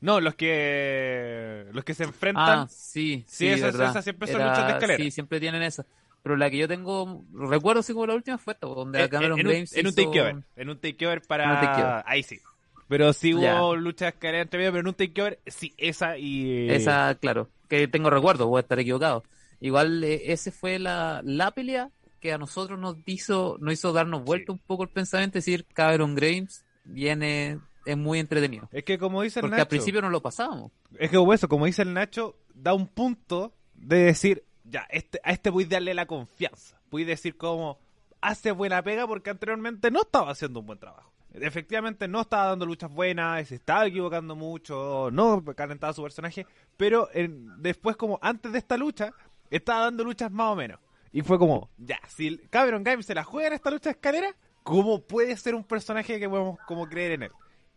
No, 0.00 0.20
los 0.20 0.36
que. 0.36 1.66
Los 1.72 1.82
que 1.84 1.94
se 1.94 2.04
enfrentan. 2.04 2.60
Ah, 2.60 2.66
sí, 2.70 3.24
Sí, 3.26 3.46
sí, 3.46 3.48
esas- 3.48 3.74
esas 3.74 4.04
siempre 4.04 4.28
son 4.30 4.40
luchas 4.40 4.66
de 4.68 4.72
escalera. 4.74 5.02
Sí, 5.02 5.10
siempre 5.10 5.40
tienen 5.40 5.62
esas. 5.64 5.84
Pero 6.22 6.36
la 6.36 6.48
que 6.48 6.58
yo 6.58 6.68
tengo, 6.68 7.24
recuerdo 7.34 7.80
así 7.80 7.92
como 7.92 8.06
la 8.06 8.14
última 8.14 8.38
fue 8.38 8.52
esta, 8.52 8.68
donde 8.68 9.00
en, 9.00 9.04
a 9.06 9.08
Cameron 9.08 9.40
en 9.40 9.46
un, 9.46 9.50
Graves 9.52 9.76
en 9.76 9.86
un 9.88 9.92
hizo- 9.92 10.04
takeover. 10.04 10.36
En 10.54 10.70
un 10.70 10.78
takeover 10.78 11.22
para. 11.22 11.52
Un 11.54 11.60
takeover. 11.66 12.02
Ahí 12.06 12.22
sí. 12.22 12.38
Pero 12.86 13.12
sí 13.12 13.34
hubo 13.34 13.42
Ya. 13.74 13.80
luchas 13.80 14.06
de 14.06 14.08
escalera 14.10 14.42
entre 14.42 14.58
medio, 14.58 14.70
pero 14.70 14.80
en 14.82 14.86
un 14.86 14.94
takeover, 14.94 15.40
sí, 15.48 15.74
esa 15.76 16.16
y. 16.18 16.70
Esa, 16.70 17.16
claro, 17.20 17.48
que 17.68 17.88
tengo 17.88 18.10
recuerdo, 18.10 18.46
voy 18.46 18.58
a 18.58 18.62
estar 18.62 18.78
equivocado. 18.78 19.24
Igual 19.60 20.04
eh, 20.04 20.32
ese 20.32 20.52
fue 20.52 20.78
la, 20.78 21.20
la 21.24 21.50
pelea 21.50 21.90
que 22.20 22.32
a 22.32 22.38
nosotros 22.38 22.78
nos 22.78 22.96
hizo, 23.06 23.56
nos 23.60 23.74
hizo 23.74 23.92
darnos 23.92 24.22
vuelta 24.22 24.52
un 24.52 24.58
poco 24.60 24.84
el 24.84 24.88
pensamiento, 24.90 25.38
decir, 25.38 25.66
Cameron 25.74 26.14
Graves 26.14 26.64
viene, 26.84 27.58
es 27.84 27.96
muy 27.96 28.18
entretenido. 28.18 28.68
Es 28.72 28.84
que 28.84 28.98
como 28.98 29.22
dice 29.22 29.40
el 29.40 29.42
Porque 29.42 29.52
Nacho. 29.56 29.62
al 29.62 29.68
principio 29.68 30.02
no 30.02 30.10
lo 30.10 30.20
pasábamos. 30.22 30.72
Es 30.98 31.10
que 31.10 31.16
como 31.16 31.32
eso, 31.34 31.48
como 31.48 31.66
dice 31.66 31.82
el 31.82 31.92
Nacho, 31.94 32.36
da 32.54 32.74
un 32.74 32.86
punto 32.86 33.52
de 33.74 33.98
decir, 34.04 34.44
ya, 34.64 34.86
este, 34.90 35.20
a 35.24 35.32
este 35.32 35.50
voy 35.50 35.64
a 35.64 35.68
darle 35.68 35.94
la 35.94 36.06
confianza. 36.06 36.80
Voy 36.90 37.02
a 37.02 37.06
decir 37.06 37.36
como, 37.36 37.78
hace 38.20 38.52
buena 38.52 38.82
pega 38.82 39.06
porque 39.06 39.30
anteriormente 39.30 39.90
no 39.90 40.02
estaba 40.02 40.30
haciendo 40.30 40.60
un 40.60 40.66
buen 40.66 40.78
trabajo. 40.78 41.10
Efectivamente 41.34 42.06
no 42.08 42.20
estaba 42.20 42.48
dando 42.48 42.66
luchas 42.66 42.92
buenas, 42.92 43.48
se 43.48 43.54
estaba 43.54 43.86
equivocando 43.86 44.36
mucho, 44.36 45.08
no 45.12 45.42
calentaba 45.56 45.94
su 45.94 46.02
personaje, 46.02 46.46
pero 46.76 47.08
en- 47.14 47.60
después 47.62 47.96
como 47.96 48.18
antes 48.20 48.52
de 48.52 48.58
esta 48.58 48.76
lucha, 48.76 49.14
estaba 49.50 49.84
dando 49.84 50.04
luchas 50.04 50.30
más 50.30 50.48
o 50.48 50.56
menos. 50.56 50.78
Y 51.10 51.22
fue 51.22 51.38
como, 51.38 51.70
ya, 51.78 51.98
si 52.06 52.36
Cameron 52.50 52.82
Games 52.84 53.06
se 53.06 53.14
la 53.14 53.24
juega 53.24 53.48
en 53.48 53.54
esta 53.54 53.70
lucha 53.70 53.88
de 53.90 53.92
escalera, 53.92 54.36
¿cómo 54.62 55.02
puede 55.02 55.36
ser 55.36 55.54
un 55.54 55.64
personaje 55.64 56.18
que 56.20 56.28
podemos 56.28 56.58
como 56.66 56.88
creer 56.88 57.12
en 57.12 57.22
él? 57.24 57.32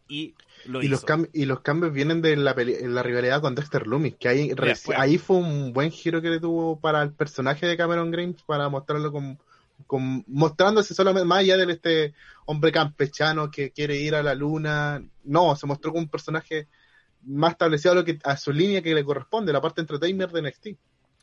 Y 0.07 0.35
lo 0.65 0.83
Y 0.83 0.87
hizo. 0.87 1.07
los, 1.07 1.29
y 1.33 1.45
los 1.45 1.61
cambios 1.61 1.91
vienen 1.93 2.21
de 2.21 2.35
la, 2.35 2.53
la 2.55 3.03
rivalidad 3.03 3.41
con 3.41 3.55
Dexter 3.55 3.87
Loomis, 3.87 4.15
que 4.17 4.27
ahí, 4.29 4.51
ahí 4.95 5.17
fue 5.17 5.37
un 5.37 5.73
buen 5.73 5.91
giro 5.91 6.21
que 6.21 6.29
le 6.29 6.39
tuvo 6.39 6.79
para 6.79 7.01
el 7.01 7.11
personaje 7.13 7.65
de 7.65 7.77
Cameron 7.77 8.11
Grimes 8.11 8.43
para 8.43 8.69
mostrarlo 8.69 9.11
con, 9.11 9.39
con- 9.87 10.23
mostrándose 10.27 10.93
solamente 10.93 11.25
más 11.25 11.39
allá 11.39 11.57
de 11.57 11.71
este 11.73 12.13
hombre 12.45 12.71
campechano 12.71 13.49
que 13.49 13.71
quiere 13.71 13.97
ir 13.97 14.13
a 14.15 14.21
la 14.23 14.35
luna. 14.35 15.03
No, 15.23 15.55
se 15.55 15.65
mostró 15.65 15.91
como 15.91 16.03
un 16.03 16.09
personaje 16.09 16.67
más 17.23 17.53
establecido 17.53 17.93
a, 17.93 17.95
lo 17.95 18.05
que, 18.05 18.19
a 18.23 18.37
su 18.37 18.51
línea 18.53 18.83
que 18.83 18.93
le 18.93 19.03
corresponde, 19.03 19.51
la 19.53 19.61
parte 19.61 19.81
entertainer 19.81 20.29
de 20.31 20.41
NXT. 20.43 20.67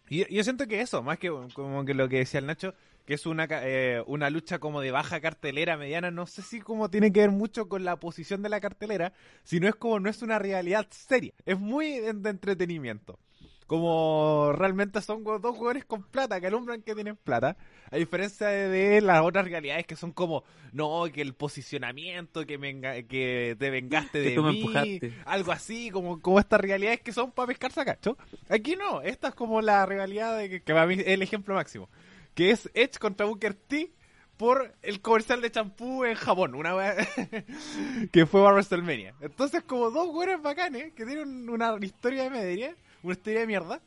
Y 0.09 0.35
yo 0.35 0.45
siento 0.45 0.67
que 0.67 0.81
eso, 0.81 1.03
más 1.03 1.19
que 1.19 1.31
como 1.55 1.85
que 1.85 1.95
lo 1.95 2.09
que 2.09 2.19
decía 2.19 2.41
el 2.41 2.47
Nacho, 2.47 2.75
que 3.05 3.15
es 3.15 3.27
una, 3.27 3.47
eh, 3.51 4.03
una 4.07 4.31
lucha 4.31 4.59
como 4.59 4.81
de 4.81 4.91
baja 4.91 5.21
cartelera 5.21 5.77
mediana, 5.77 6.11
no 6.11 6.27
sé 6.27 6.43
si 6.43 6.61
como 6.61 6.91
tiene 6.91 7.13
que 7.13 7.21
ver 7.21 7.31
mucho 7.31 7.69
con 7.69 7.85
la 7.85 7.97
posición 7.97 8.43
de 8.43 8.49
la 8.49 8.61
cartelera, 8.61 9.13
sino 9.43 9.69
es 9.69 9.75
como 9.75 10.01
no 10.01 10.09
es 10.09 10.23
una 10.23 10.39
realidad 10.39 10.87
seria, 10.91 11.33
es 11.45 11.59
muy 11.59 11.99
de, 12.01 12.13
de 12.13 12.31
entretenimiento. 12.31 13.19
Como 13.67 14.53
realmente 14.55 15.01
son 15.01 15.25
dos 15.25 15.57
jugadores 15.57 15.87
con 15.87 16.03
plata, 16.03 16.39
que 16.41 16.49
alumbran 16.49 16.83
que 16.83 16.95
tienen 16.95 17.17
plata, 17.17 17.57
a 17.91 17.97
diferencia 17.97 18.49
de, 18.49 18.69
de 18.69 19.01
las 19.01 19.23
otras 19.23 19.47
realidades 19.47 19.87
que 19.87 19.97
son 19.97 20.13
como, 20.13 20.45
no, 20.73 21.05
que 21.11 21.23
el 21.23 21.33
posicionamiento, 21.33 22.45
que, 22.45 22.59
me 22.59 23.07
que 23.07 23.57
te 23.59 23.71
vengaste 23.71 24.19
de 24.21 24.39
mí, 24.43 24.61
empujaste. 24.61 25.15
algo 25.25 25.53
así, 25.53 25.91
como, 25.91 26.21
como 26.21 26.39
estas 26.39 26.61
realidades 26.61 27.01
que 27.01 27.13
son 27.13 27.33
para 27.33 27.47
pescar 27.47 27.73
sacacho. 27.73 28.19
Aquí 28.51 28.77
no, 28.77 29.01
esta 29.01 29.29
es 29.29 29.35
como 29.35 29.63
la 29.63 29.87
rivalidad 29.87 30.37
de 30.37 30.51
que, 30.51 30.63
que 30.63 30.75
para 30.75 30.87
mí 30.87 30.95
es 30.95 31.07
el 31.07 31.23
ejemplo 31.23 31.55
máximo. 31.55 31.89
Que 32.35 32.51
es 32.51 32.71
Edge 32.75 32.99
contra 32.99 33.27
Booker 33.27 33.55
T 33.55 33.93
por 34.37 34.75
el 34.83 35.01
comercial 35.01 35.41
de 35.41 35.53
champú 35.53 36.05
en 36.05 36.17
Japón, 36.17 36.57
una 36.57 36.75
wea 36.75 36.97
que 38.13 38.27
fue 38.27 38.43
para 38.43 38.55
WrestleMania. 38.55 39.15
Entonces, 39.21 39.63
como 39.63 39.91
dos 39.91 40.09
güeyes 40.09 40.43
bacanes 40.43 40.93
que 40.95 41.07
tienen 41.07 41.49
una 41.49 41.77
historia 41.81 42.25
de 42.25 42.31
media, 42.31 42.75
una 43.05 43.13
historia 43.13 43.41
de 43.41 43.47
mierda. 43.47 43.81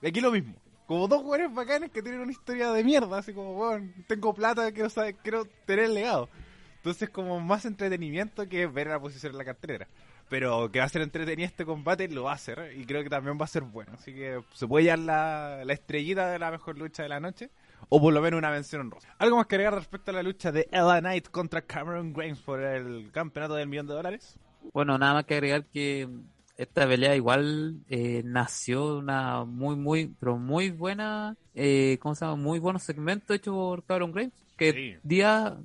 Y 0.00 0.06
aquí 0.06 0.22
lo 0.22 0.32
mismo. 0.32 0.54
Como 0.86 1.08
dos 1.08 1.22
güeyes 1.22 1.52
bacanes 1.52 1.90
que 1.90 2.00
tienen 2.00 2.22
una 2.22 2.32
historia 2.32 2.72
de 2.72 2.82
mierda, 2.82 3.18
así 3.18 3.34
como, 3.34 3.52
weón, 3.58 3.92
tengo 4.06 4.32
plata, 4.32 4.72
quiero, 4.72 4.88
saber, 4.88 5.16
quiero 5.16 5.44
tener 5.66 5.84
el 5.84 5.94
legado. 5.94 6.30
Entonces, 6.76 7.10
como 7.10 7.38
más 7.40 7.66
entretenimiento 7.66 8.48
que 8.48 8.66
ver 8.66 8.86
la 8.86 8.98
posición 8.98 9.32
en 9.32 9.38
la 9.38 9.44
cartera. 9.44 9.88
Pero 10.30 10.70
que 10.70 10.78
va 10.78 10.86
a 10.86 10.88
ser 10.88 11.02
entretenido 11.02 11.46
este 11.46 11.66
combate, 11.66 12.08
lo 12.08 12.24
va 12.24 12.32
a 12.32 12.36
hacer. 12.36 12.72
Y 12.78 12.86
creo 12.86 13.02
que 13.02 13.10
también 13.10 13.36
va 13.38 13.44
a 13.44 13.48
ser 13.48 13.64
bueno. 13.64 13.92
Así 13.92 14.14
que 14.14 14.40
se 14.54 14.66
puede 14.66 14.84
llevar 14.84 15.00
la 15.66 15.72
estrellita 15.72 16.30
de 16.30 16.38
la 16.38 16.50
mejor 16.50 16.78
lucha 16.78 17.02
de 17.02 17.10
la 17.10 17.20
noche. 17.20 17.50
O 17.88 18.00
por 18.00 18.12
lo 18.12 18.20
menos 18.20 18.38
una 18.38 18.50
mención 18.50 18.82
honrosa. 18.82 19.14
¿Algo 19.18 19.36
más 19.36 19.46
que 19.46 19.54
agregar 19.56 19.74
respecto 19.74 20.10
a 20.10 20.14
la 20.14 20.22
lucha 20.22 20.52
de 20.52 20.68
Ella 20.70 21.00
Knight 21.00 21.28
contra 21.30 21.62
Cameron 21.62 22.12
Grimes 22.12 22.40
por 22.40 22.60
el 22.60 23.10
campeonato 23.12 23.54
del 23.54 23.68
millón 23.68 23.86
de 23.86 23.94
dólares? 23.94 24.38
Bueno, 24.72 24.98
nada 24.98 25.14
más 25.14 25.24
que 25.24 25.34
agregar 25.34 25.64
que 25.66 26.08
esta 26.56 26.86
pelea 26.86 27.14
igual 27.16 27.76
eh, 27.88 28.22
nació 28.24 28.94
de 28.94 28.98
una 28.98 29.44
muy, 29.44 29.76
muy, 29.76 30.14
pero 30.20 30.36
muy 30.36 30.70
buena, 30.70 31.36
eh, 31.54 31.98
¿cómo 32.02 32.14
se 32.14 32.24
llama? 32.24 32.36
Muy 32.36 32.58
buenos 32.58 32.82
segmentos 32.82 33.34
hechos 33.36 33.54
por 33.54 33.84
Cameron 33.84 34.12
Graves. 34.12 34.32
Que 34.56 34.72
Sí. 34.72 34.96
día, 35.04 35.56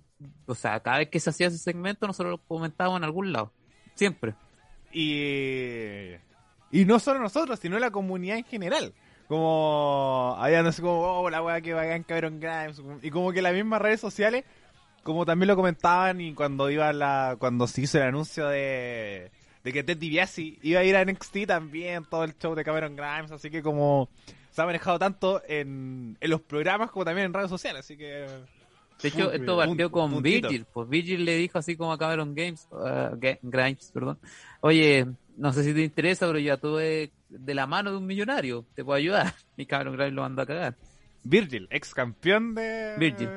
o 0.45 0.53
sea, 0.55 0.79
cada 0.81 0.99
vez 0.99 1.09
que 1.09 1.19
se 1.19 1.31
hacía 1.31 1.47
ese 1.47 1.57
segmento 1.57 2.05
nosotros 2.05 2.31
lo 2.33 2.37
comentábamos 2.37 2.99
en 2.99 3.03
algún 3.05 3.33
lado. 3.33 3.51
Siempre. 3.95 4.35
Y, 4.91 6.11
y 6.71 6.85
no 6.85 6.99
solo 6.99 7.19
nosotros, 7.19 7.59
sino 7.59 7.79
la 7.79 7.91
comunidad 7.91 8.37
en 8.37 8.43
general. 8.45 8.93
Como 9.27 10.35
habían 10.37 10.65
así 10.67 10.81
como, 10.81 11.01
oh, 11.21 11.29
la 11.29 11.41
weá 11.41 11.61
que 11.61 11.73
bacán 11.73 12.03
Cameron 12.03 12.39
Grimes. 12.39 12.81
Y 13.01 13.09
como 13.09 13.31
que 13.31 13.41
las 13.41 13.53
mismas 13.53 13.81
redes 13.81 13.99
sociales, 13.99 14.43
como 15.03 15.25
también 15.25 15.47
lo 15.47 15.55
comentaban 15.55 16.21
y 16.21 16.33
cuando 16.33 16.69
iba 16.69 16.91
la, 16.93 17.35
cuando 17.39 17.67
se 17.67 17.81
hizo 17.81 17.97
el 17.97 18.03
anuncio 18.05 18.47
de, 18.47 19.31
de 19.63 19.73
que 19.73 19.83
Ted 19.83 19.97
DiBiase 19.97 20.57
iba 20.61 20.81
a 20.81 20.83
ir 20.83 20.95
a 20.95 21.03
NXT 21.05 21.45
también, 21.47 22.05
todo 22.05 22.23
el 22.23 22.37
show 22.37 22.53
de 22.55 22.63
Cameron 22.63 22.95
Grimes, 22.95 23.31
así 23.31 23.49
que 23.49 23.61
como 23.63 24.09
se 24.51 24.61
ha 24.61 24.65
manejado 24.65 24.99
tanto 24.99 25.41
en, 25.47 26.17
en 26.19 26.29
los 26.29 26.41
programas 26.41 26.91
como 26.91 27.05
también 27.05 27.25
en 27.25 27.33
redes 27.33 27.49
sociales, 27.49 27.79
así 27.81 27.97
que... 27.97 28.27
De 29.01 29.09
hecho, 29.09 29.33
esto 29.33 29.57
partió 29.57 29.89
punto, 29.89 29.91
con 29.91 30.11
puntito. 30.11 30.47
Virgil. 30.47 30.65
Pues 30.71 30.87
Virgil 30.87 31.25
le 31.25 31.35
dijo 31.35 31.57
así 31.57 31.75
como 31.75 31.91
a 31.91 31.97
Cameron 31.97 32.33
Games, 32.35 32.67
uh, 32.71 33.17
Ga- 33.17 33.39
Grimes, 33.41 33.91
perdón. 33.93 34.17
Oye, 34.61 35.07
no 35.35 35.51
sé 35.51 35.63
si 35.65 35.73
te 35.73 35.81
interesa, 35.83 36.27
pero 36.27 36.39
ya 36.39 36.55
tuve 36.55 37.11
de 37.39 37.53
la 37.53 37.67
mano 37.67 37.91
de 37.91 37.97
un 37.97 38.05
millonario. 38.05 38.65
Te 38.75 38.83
puedo 38.83 38.97
ayudar. 38.97 39.33
Y 39.57 39.65
Cameron 39.65 39.93
Grimes 39.95 40.13
lo 40.13 40.21
mandó 40.23 40.41
a 40.41 40.45
cagar. 40.45 40.75
Virgil, 41.25 41.69
ex 41.71 41.93
campeón 41.93 42.53
de... 42.53 42.95
Virgil, 42.97 43.29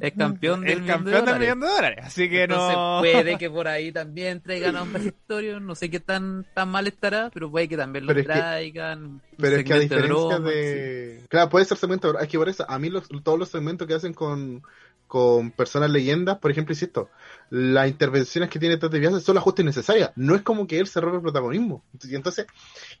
ex 0.00 0.16
campeón 0.16 0.62
del 0.62 0.70
el 0.70 0.80
millón 0.80 1.04
de 1.04 1.10
campeón 1.12 1.24
del 1.26 1.38
millón 1.40 1.60
de 1.60 1.66
dólares, 1.66 1.98
así 2.02 2.30
que 2.30 2.44
Entonces 2.44 2.74
no... 2.74 3.00
puede 3.02 3.36
que 3.38 3.50
por 3.50 3.68
ahí 3.68 3.92
también 3.92 4.40
traigan 4.40 4.76
a 4.76 4.82
un 4.82 4.90
vejestorio. 4.94 5.60
No 5.60 5.74
sé 5.74 5.90
qué 5.90 6.00
tan, 6.00 6.46
tan 6.54 6.70
mal 6.70 6.86
estará, 6.86 7.30
pero 7.34 7.50
puede 7.50 7.68
que 7.68 7.76
también 7.76 8.06
lo 8.06 8.14
Pero 8.14 8.20
es 8.20 8.26
que- 8.26 8.32
traigan. 8.32 9.20
Pero 9.36 9.56
es 9.56 9.64
que 9.64 9.72
a 9.72 9.76
de 9.76 9.82
diferencia 9.82 10.14
broma, 10.14 10.38
de... 10.48 11.24
Claro, 11.28 11.50
puede 11.50 11.66
ser 11.66 11.76
segmento, 11.76 12.18
es 12.18 12.28
que 12.28 12.38
por 12.38 12.48
eso, 12.48 12.64
a 12.66 12.78
mí 12.78 12.88
los- 12.88 13.08
todos 13.22 13.38
los 13.38 13.50
segmentos 13.50 13.86
que 13.86 13.92
hacen 13.92 14.14
con, 14.14 14.62
con 15.06 15.50
personas 15.50 15.90
leyendas, 15.90 16.38
por 16.38 16.50
ejemplo, 16.50 16.72
insisto, 16.72 17.10
las 17.50 17.88
intervenciones 17.88 18.50
que 18.50 18.58
tiene 18.58 18.76
Ted 18.76 18.90
DiBiase 18.90 19.20
son 19.20 19.34
las 19.34 19.44
justas 19.44 19.62
y 19.62 19.66
necesarias, 19.66 20.10
no 20.16 20.34
es 20.34 20.42
como 20.42 20.66
que 20.66 20.78
él 20.78 20.86
se 20.86 21.00
robe 21.00 21.16
el 21.16 21.22
protagonismo. 21.22 21.84
Y 22.02 22.14
entonces, 22.14 22.46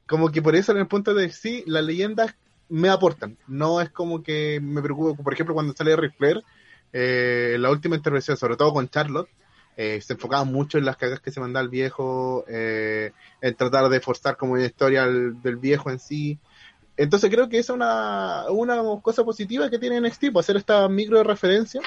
como 0.06 0.30
que 0.30 0.42
por 0.42 0.54
eso 0.54 0.72
en 0.72 0.78
el 0.78 0.86
punto 0.86 1.14
de 1.14 1.30
sí, 1.30 1.64
las 1.66 1.84
leyendas 1.84 2.34
me 2.68 2.88
aportan, 2.88 3.36
no 3.46 3.80
es 3.80 3.90
como 3.90 4.22
que 4.22 4.60
me 4.62 4.82
preocupo, 4.82 5.22
por 5.22 5.32
ejemplo, 5.32 5.54
cuando 5.54 5.74
sale 5.74 5.96
Ric 5.96 6.16
Flair, 6.16 6.42
eh, 6.92 7.56
la 7.58 7.70
última 7.70 7.96
intervención, 7.96 8.36
sobre 8.36 8.56
todo 8.56 8.72
con 8.72 8.88
Charlotte, 8.88 9.28
eh, 9.76 10.00
se 10.00 10.12
enfocaba 10.12 10.44
mucho 10.44 10.78
en 10.78 10.84
las 10.84 10.96
cagas 10.96 11.20
que 11.20 11.32
se 11.32 11.40
mandaba 11.40 11.64
el 11.64 11.68
viejo, 11.68 12.44
eh, 12.48 13.12
en 13.40 13.54
tratar 13.56 13.88
de 13.88 14.00
forzar 14.00 14.36
como 14.36 14.52
una 14.52 14.64
historia 14.64 15.06
del 15.06 15.56
viejo 15.56 15.90
en 15.90 15.98
sí. 15.98 16.38
Entonces 16.96 17.28
creo 17.30 17.48
que 17.48 17.58
es 17.58 17.70
una, 17.70 18.44
una 18.50 18.80
cosa 19.02 19.24
positiva 19.24 19.68
que 19.68 19.80
tiene 19.80 20.00
NXT, 20.00 20.26
pues 20.32 20.46
hacer 20.46 20.56
esta 20.56 20.88
micro 20.88 21.24
referencia 21.24 21.80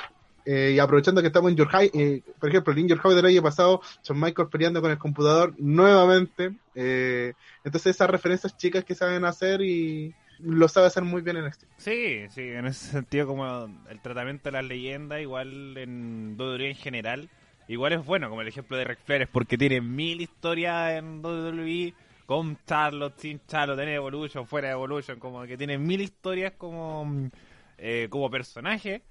eh, 0.49 0.71
y 0.75 0.79
aprovechando 0.79 1.19
que 1.19 1.27
estamos 1.27 1.51
en 1.51 1.57
Your 1.57 1.67
High, 1.67 1.91
eh, 1.93 2.21
por 2.39 2.47
ejemplo, 2.47 2.71
el 2.71 2.79
In 2.79 2.87
Your 2.87 2.99
High 2.99 3.15
del 3.15 3.25
año 3.25 3.41
pasado, 3.41 3.81
Shawn 4.01 4.17
Michaels 4.17 4.49
peleando 4.49 4.81
con 4.81 4.91
el 4.91 4.97
computador 4.97 5.53
nuevamente. 5.57 6.53
eh, 6.73 7.33
entonces 7.65 7.95
esas 7.95 8.09
referencias 8.09 8.55
chicas 8.55 8.85
que 8.85 8.95
saben 8.95 9.25
hacer 9.25 9.61
y 9.61 10.15
lo 10.39 10.69
sabe 10.69 10.87
hacer 10.87 11.03
muy 11.03 11.21
bien 11.21 11.35
en 11.35 11.47
este. 11.47 11.67
Sí, 11.75 12.27
sí, 12.29 12.43
en 12.43 12.65
ese 12.65 12.91
sentido 12.91 13.27
como 13.27 13.67
el 13.89 14.01
tratamiento 14.01 14.45
de 14.45 14.51
las 14.53 14.63
leyendas, 14.63 15.19
igual 15.19 15.75
en 15.77 16.37
WWE 16.39 16.69
en 16.69 16.75
general, 16.75 17.29
igual 17.67 17.91
es 17.91 18.05
bueno, 18.05 18.29
como 18.29 18.41
el 18.41 18.47
ejemplo 18.47 18.77
de 18.77 18.85
Ric 18.85 18.99
Flair, 19.03 19.23
es 19.23 19.27
porque 19.27 19.57
tiene 19.57 19.81
mil 19.81 20.21
historias 20.21 20.91
en 20.93 21.21
WWE 21.25 21.93
con 22.25 22.57
Charlotte, 22.65 23.19
sin 23.19 23.41
Charlotte, 23.47 23.79
en 23.79 23.89
Evolution, 23.89 24.47
fuera 24.47 24.69
de 24.69 24.75
Evolution, 24.75 25.19
como 25.19 25.43
que 25.43 25.57
tiene 25.57 25.77
mil 25.77 25.99
historias 25.99 26.53
como, 26.57 27.29
eh, 27.77 28.07
como 28.09 28.29
personaje, 28.29 29.01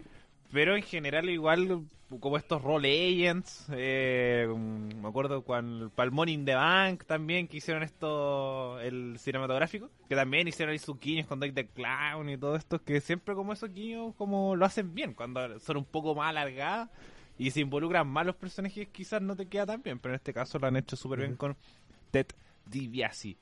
pero 0.53 0.77
en 0.77 0.83
general 0.83 1.29
igual 1.31 1.87
como 2.21 2.37
estos 2.37 2.63
role 2.63 3.09
agents, 3.09 3.67
eh, 3.73 4.47
me 4.49 5.09
acuerdo 5.09 5.43
cuando 5.43 5.91
para 5.91 6.09
el 6.09 6.45
the 6.45 6.55
Bank 6.55 7.05
también 7.05 7.49
que 7.49 7.57
hicieron 7.57 7.83
esto, 7.83 8.79
el 8.81 9.19
cinematográfico, 9.19 9.91
que 10.09 10.15
también 10.15 10.47
hicieron 10.47 10.73
ahí 10.73 10.79
sus 10.79 11.01
guiños 11.01 11.27
con 11.27 11.41
Dave 11.41 11.53
the 11.53 11.67
Clown 11.67 12.31
y 12.31 12.39
todo 12.39 12.55
esto, 12.55 12.83
que 12.83 13.01
siempre 13.01 13.35
como 13.35 13.53
esos 13.53 13.73
guiños 13.73 14.15
como 14.17 14.55
lo 14.55 14.65
hacen 14.65 14.95
bien, 14.95 15.15
cuando 15.15 15.59
son 15.59 15.79
un 15.79 15.85
poco 15.85 16.15
más 16.15 16.31
alargadas 16.31 16.91
y 17.39 17.51
se 17.51 17.61
involucran 17.61 18.07
más 18.07 18.25
los 18.25 18.37
personajes 18.37 18.89
quizás 18.89 19.21
no 19.21 19.35
te 19.35 19.47
queda 19.47 19.67
tan 19.67 19.83
bien, 19.83 19.99
pero 19.99 20.15
en 20.15 20.17
este 20.17 20.33
caso 20.33 20.59
lo 20.61 20.69
han 20.69 20.77
hecho 20.77 20.95
súper 20.97 21.21
bien 21.21 21.37
con 21.37 21.57
Ted 22.13 22.27
DiBiase. 22.67 23.37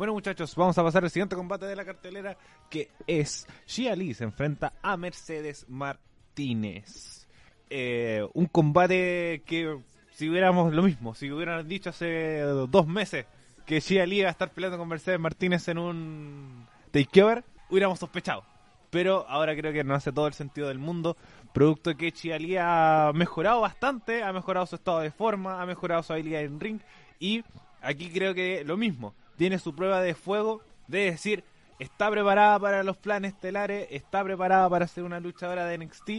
Bueno 0.00 0.14
muchachos, 0.14 0.56
vamos 0.56 0.78
a 0.78 0.82
pasar 0.82 1.04
al 1.04 1.10
siguiente 1.10 1.36
combate 1.36 1.66
de 1.66 1.76
la 1.76 1.84
cartelera 1.84 2.34
que 2.70 2.88
es 3.06 3.46
Shia 3.66 3.94
Lee 3.94 4.14
se 4.14 4.24
enfrenta 4.24 4.72
a 4.80 4.96
Mercedes 4.96 5.66
Martínez. 5.68 7.28
Eh, 7.68 8.26
un 8.32 8.46
combate 8.46 9.42
que 9.44 9.78
si 10.12 10.30
hubiéramos 10.30 10.72
lo 10.72 10.84
mismo, 10.84 11.14
si 11.14 11.30
hubieran 11.30 11.68
dicho 11.68 11.90
hace 11.90 12.40
dos 12.40 12.86
meses 12.86 13.26
que 13.66 13.80
Shia 13.80 14.06
Lee 14.06 14.20
iba 14.20 14.28
a 14.28 14.30
estar 14.30 14.50
peleando 14.52 14.78
con 14.78 14.88
Mercedes 14.88 15.20
Martínez 15.20 15.68
en 15.68 15.76
un 15.76 16.66
takeover, 16.92 17.44
hubiéramos 17.68 17.98
sospechado. 17.98 18.42
Pero 18.88 19.28
ahora 19.28 19.54
creo 19.54 19.74
que 19.74 19.84
no 19.84 19.94
hace 19.94 20.12
todo 20.12 20.28
el 20.28 20.32
sentido 20.32 20.68
del 20.68 20.78
mundo. 20.78 21.18
Producto 21.52 21.94
que 21.94 22.10
Shia 22.10 22.38
Lee 22.38 22.56
ha 22.56 23.12
mejorado 23.14 23.60
bastante, 23.60 24.22
ha 24.22 24.32
mejorado 24.32 24.64
su 24.64 24.76
estado 24.76 25.00
de 25.00 25.10
forma, 25.10 25.60
ha 25.60 25.66
mejorado 25.66 26.02
su 26.02 26.14
habilidad 26.14 26.40
en 26.40 26.58
ring. 26.58 26.80
Y 27.18 27.44
aquí 27.82 28.08
creo 28.10 28.32
que 28.32 28.64
lo 28.64 28.78
mismo. 28.78 29.14
Tiene 29.40 29.58
su 29.58 29.74
prueba 29.74 30.02
de 30.02 30.14
fuego 30.14 30.60
de 30.86 31.12
decir, 31.12 31.44
está 31.78 32.10
preparada 32.10 32.60
para 32.60 32.82
los 32.82 32.98
planes 32.98 33.32
estelares, 33.32 33.88
está 33.90 34.22
preparada 34.22 34.68
para 34.68 34.86
ser 34.86 35.02
una 35.02 35.18
luchadora 35.18 35.64
de 35.64 35.78
NXT 35.78 36.10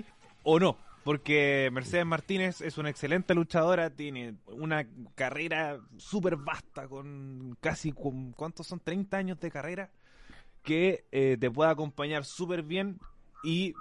o 0.42 0.60
no. 0.60 0.75
Porque 1.04 1.70
Mercedes 1.72 2.08
Martínez 2.08 2.62
es 2.62 2.80
una 2.80 2.90
excelente 2.90 3.36
luchadora, 3.36 3.92
tiene 3.92 4.38
una 4.48 4.88
carrera 5.13 5.80
súper 5.98 6.36
vasta, 6.36 6.88
con 6.88 7.56
casi, 7.62 7.92
¿cuántos 7.92 8.66
son? 8.66 8.80
30 8.80 9.16
años 9.18 9.40
de 9.40 9.51
carrera, 9.51 9.92
que 10.63 11.06
eh, 11.12 11.38
te 11.40 11.51
puede 11.51 11.70
acompañar 11.70 12.25
súper 12.25 12.63
bien 12.63 12.98
y 13.44 13.75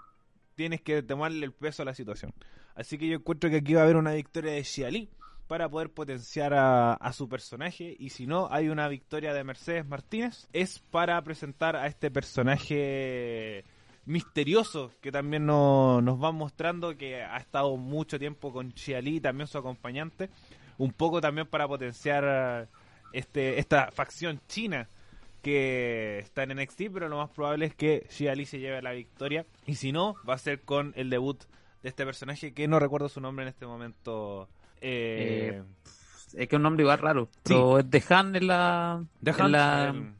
tienes 0.55 0.83
que 0.83 1.03
tomarle 1.03 1.47
el 1.47 1.53
peso 1.53 1.81
a 1.81 1.87
la 1.87 1.95
situación. 1.95 2.35
Así 2.75 2.99
que 2.99 3.07
yo 3.07 3.17
encuentro 3.17 3.49
que 3.49 3.57
aquí 3.57 3.73
va 3.73 3.81
a 3.81 3.85
haber 3.85 3.97
una 3.97 4.13
victoria 4.13 4.53
de 4.53 4.65
Xia 4.65 4.91
Li 4.91 5.09
para 5.50 5.69
poder 5.69 5.90
potenciar 5.90 6.54
a, 6.54 7.12
su 7.12 7.28
personaje. 7.28 7.97
Y 7.99 8.11
si 8.11 8.25
no 8.25 8.47
hay 8.52 8.69
una 8.69 8.87
victoria 8.87 9.35
de 9.35 9.42
Mercedes 9.42 9.85
Martínez. 9.85 10.47
Es 10.52 10.78
para 10.78 11.21
presentar 11.23 11.75
a 11.75 11.88
este 11.88 12.09
personaje 12.09 13.64
misterioso 14.04 14.92
que 15.00 15.11
también 15.11 15.47
no- 15.47 16.00
nos 16.02 16.23
va 16.23 16.30
mostrando 16.30 16.97
que 16.97 17.25
ha 17.25 17.36
estado 17.39 17.76
mucho 17.76 18.17
tiempo 18.17 18.52
con 18.52 18.71
Xia 18.71 19.00
Li, 19.00 19.21
también 19.21 19.49
su 19.49 19.58
acompañante, 19.58 20.30
un 20.78 20.93
poco 20.93 21.21
también 21.21 21.49
para 21.49 21.67
potenciar 21.67 22.69
este 23.13 23.58
esta 23.58 23.91
facción 23.91 24.41
china 24.47 24.89
que 25.43 26.21
está 26.21 26.45
en 26.45 26.50
NXT, 26.50 26.82
pero 26.95 27.08
lo 27.08 27.17
más 27.17 27.30
probable 27.30 27.67
es 27.67 27.75
que 27.75 28.06
Xia 28.08 28.36
Li 28.36 28.47
se 28.47 28.60
lleve 28.60 28.80
la 28.82 28.93
victoria. 28.93 29.45
Y 29.67 29.75
si 29.75 29.91
no 29.91 30.15
va 30.28 30.34
a 30.34 30.39
ser 30.39 30.60
con 30.63 30.93
el 30.95 31.10
debut 31.10 31.43
de 31.82 31.89
este 31.89 32.04
personaje 32.04 32.54
que 32.54 32.69
no 32.69 32.78
recuerdo 32.78 33.08
su 33.08 33.21
nombre 33.21 33.43
en 33.45 33.49
este 33.49 33.67
momento. 33.67 34.49
Eh, 34.80 35.62
Es 36.34 36.34
que 36.34 36.43
es 36.45 36.52
un 36.52 36.62
nombre 36.62 36.82
igual 36.84 36.99
raro. 36.99 37.28
Pero 37.43 37.78
es 37.78 37.90
de 37.90 38.02
Han 38.08 38.36
en 38.36 38.47
la. 38.47 39.04
The 39.23 39.30
en 39.30 39.40
Hunt, 39.40 39.50
la, 39.50 39.88
el- 39.90 40.12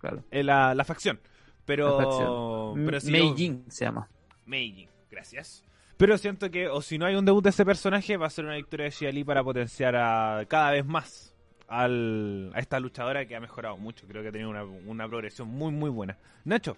claro, 0.00 0.24
en 0.30 0.46
la, 0.46 0.74
la 0.74 0.84
facción. 0.84 1.20
Pero, 1.64 1.98
la 2.00 2.04
facción. 2.06 2.84
pero 2.86 3.00
si 3.00 3.10
Mei 3.12 3.28
yo- 3.28 3.36
Jin 3.36 3.64
se 3.68 3.84
llama. 3.84 4.08
Meijin, 4.46 4.88
gracias. 5.10 5.62
Pero 5.96 6.16
siento 6.18 6.50
que, 6.50 6.66
o 6.68 6.80
si 6.82 6.98
no 6.98 7.04
hay 7.06 7.14
un 7.14 7.24
debut 7.24 7.44
de 7.44 7.50
ese 7.50 7.64
personaje, 7.64 8.16
va 8.16 8.26
a 8.26 8.30
ser 8.30 8.44
una 8.46 8.54
victoria 8.56 8.88
de 8.90 9.12
Li 9.12 9.22
para 9.22 9.44
potenciar 9.44 9.94
a, 9.96 10.44
cada 10.48 10.70
vez 10.70 10.86
más 10.86 11.34
al, 11.68 12.50
a 12.54 12.58
esta 12.58 12.80
luchadora 12.80 13.26
que 13.26 13.36
ha 13.36 13.40
mejorado 13.40 13.76
mucho. 13.76 14.06
Creo 14.08 14.22
que 14.22 14.28
ha 14.28 14.32
tenido 14.32 14.50
una, 14.50 14.64
una 14.64 15.06
progresión 15.08 15.48
muy, 15.48 15.70
muy 15.72 15.90
buena. 15.90 16.16
Nacho, 16.44 16.76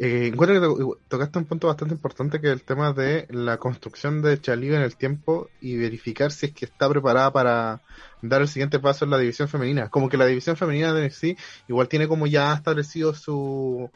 Eh, 0.00 0.28
encuentro 0.28 0.54
que 0.60 0.66
to- 0.84 1.02
tocaste 1.08 1.38
un 1.40 1.46
punto 1.46 1.66
bastante 1.66 1.94
importante 1.94 2.40
que 2.40 2.46
es 2.48 2.52
el 2.52 2.64
tema 2.64 2.92
de 2.92 3.26
la 3.30 3.58
construcción 3.58 4.22
de 4.22 4.40
Chaliva 4.40 4.76
en 4.76 4.82
el 4.82 4.96
tiempo 4.96 5.52
y 5.58 5.76
verificar 5.76 6.30
si 6.30 6.46
es 6.46 6.54
que 6.54 6.66
está 6.66 6.88
preparada 6.88 7.32
para 7.32 7.82
dar 8.20 8.40
el 8.42 8.46
siguiente 8.48 8.78
paso 8.78 9.04
en 9.04 9.10
la 9.10 9.18
división 9.18 9.48
femenina. 9.48 9.88
Como 9.90 10.08
que 10.08 10.16
la 10.16 10.26
división 10.26 10.56
femenina 10.56 10.92
de 10.92 11.00
NXT 11.00 11.36
igual 11.66 11.88
tiene 11.88 12.06
como 12.08 12.26
ya 12.26 12.52
establecido 12.54 13.12
su... 13.14 13.90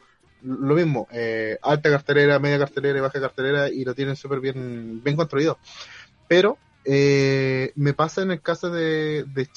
Lo 0.45 0.75
mismo, 0.75 1.07
eh, 1.11 1.57
alta 1.61 1.89
cartelera, 1.89 2.37
media 2.37 2.59
cartelera 2.59 2.97
y 2.99 3.01
baja 3.01 3.21
cartelera 3.21 3.69
y 3.69 3.85
lo 3.85 3.95
tienen 3.95 4.17
súper 4.17 4.41
bien, 4.41 5.01
bien 5.01 5.15
construido. 5.15 5.57
Pero 6.27 6.61
eh, 6.83 7.71
me 7.75 7.93
pasa 7.93 8.21
en 8.23 8.31
el 8.31 8.41
caso 8.41 8.69
de, 8.71 9.25
de 9.27 9.47